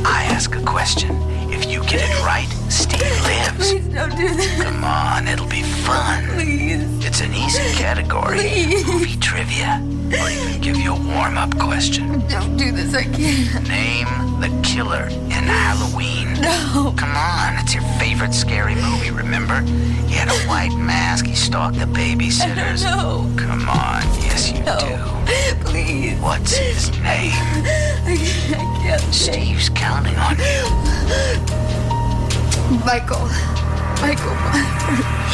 I 0.04 0.24
ask 0.32 0.54
a 0.54 0.60
question. 0.60 1.08
If 1.50 1.66
you 1.70 1.82
get 1.84 2.02
it 2.02 2.24
right, 2.24 2.48
Steve 2.68 3.00
lives. 3.24 3.72
Please 3.72 3.88
don't 3.94 4.14
do 4.16 4.28
that. 4.28 4.64
Come 4.64 4.84
on, 4.84 5.26
it'll 5.26 5.46
be 5.48 5.62
fun. 5.62 6.24
Please. 6.36 6.83
It's 7.16 7.22
an 7.22 7.32
easy 7.32 7.62
category. 7.78 8.38
Please. 8.38 8.84
Movie 8.88 9.16
trivia. 9.18 9.80
Or 10.20 10.28
even 10.30 10.60
give 10.60 10.76
you 10.76 10.96
a 10.96 11.00
warm-up 11.14 11.56
question. 11.60 12.26
Don't 12.26 12.56
do 12.56 12.72
this. 12.72 12.92
I 12.92 13.04
can't. 13.04 13.68
Name 13.68 14.08
the 14.40 14.48
killer 14.64 15.04
in 15.06 15.30
Halloween. 15.30 16.32
No. 16.40 16.92
Come 16.96 17.14
on, 17.14 17.54
it's 17.62 17.72
your 17.72 17.84
favorite 18.00 18.34
scary 18.34 18.74
movie, 18.74 19.12
remember? 19.12 19.60
He 20.08 20.14
had 20.14 20.26
a 20.26 20.48
white 20.48 20.74
mask, 20.76 21.26
he 21.26 21.36
stalked 21.36 21.78
the 21.78 21.84
babysitters. 21.84 22.82
No. 22.82 23.30
Come 23.38 23.68
on, 23.68 24.02
yes 24.18 24.50
you 24.50 24.64
do. 24.64 24.98
Please. 25.64 26.18
What's 26.18 26.56
his 26.56 26.90
name? 26.98 27.30
I 27.30 28.18
can't. 28.18 28.60
I 28.60 28.82
can't. 28.82 29.14
Steve's 29.14 29.68
counting 29.68 30.16
on 30.16 30.36
you. 30.36 30.66
Michael. 32.84 33.28
Michael 34.02 34.34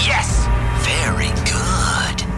Yes! 0.05 0.47
Very 0.91 1.29
good. 1.45 2.30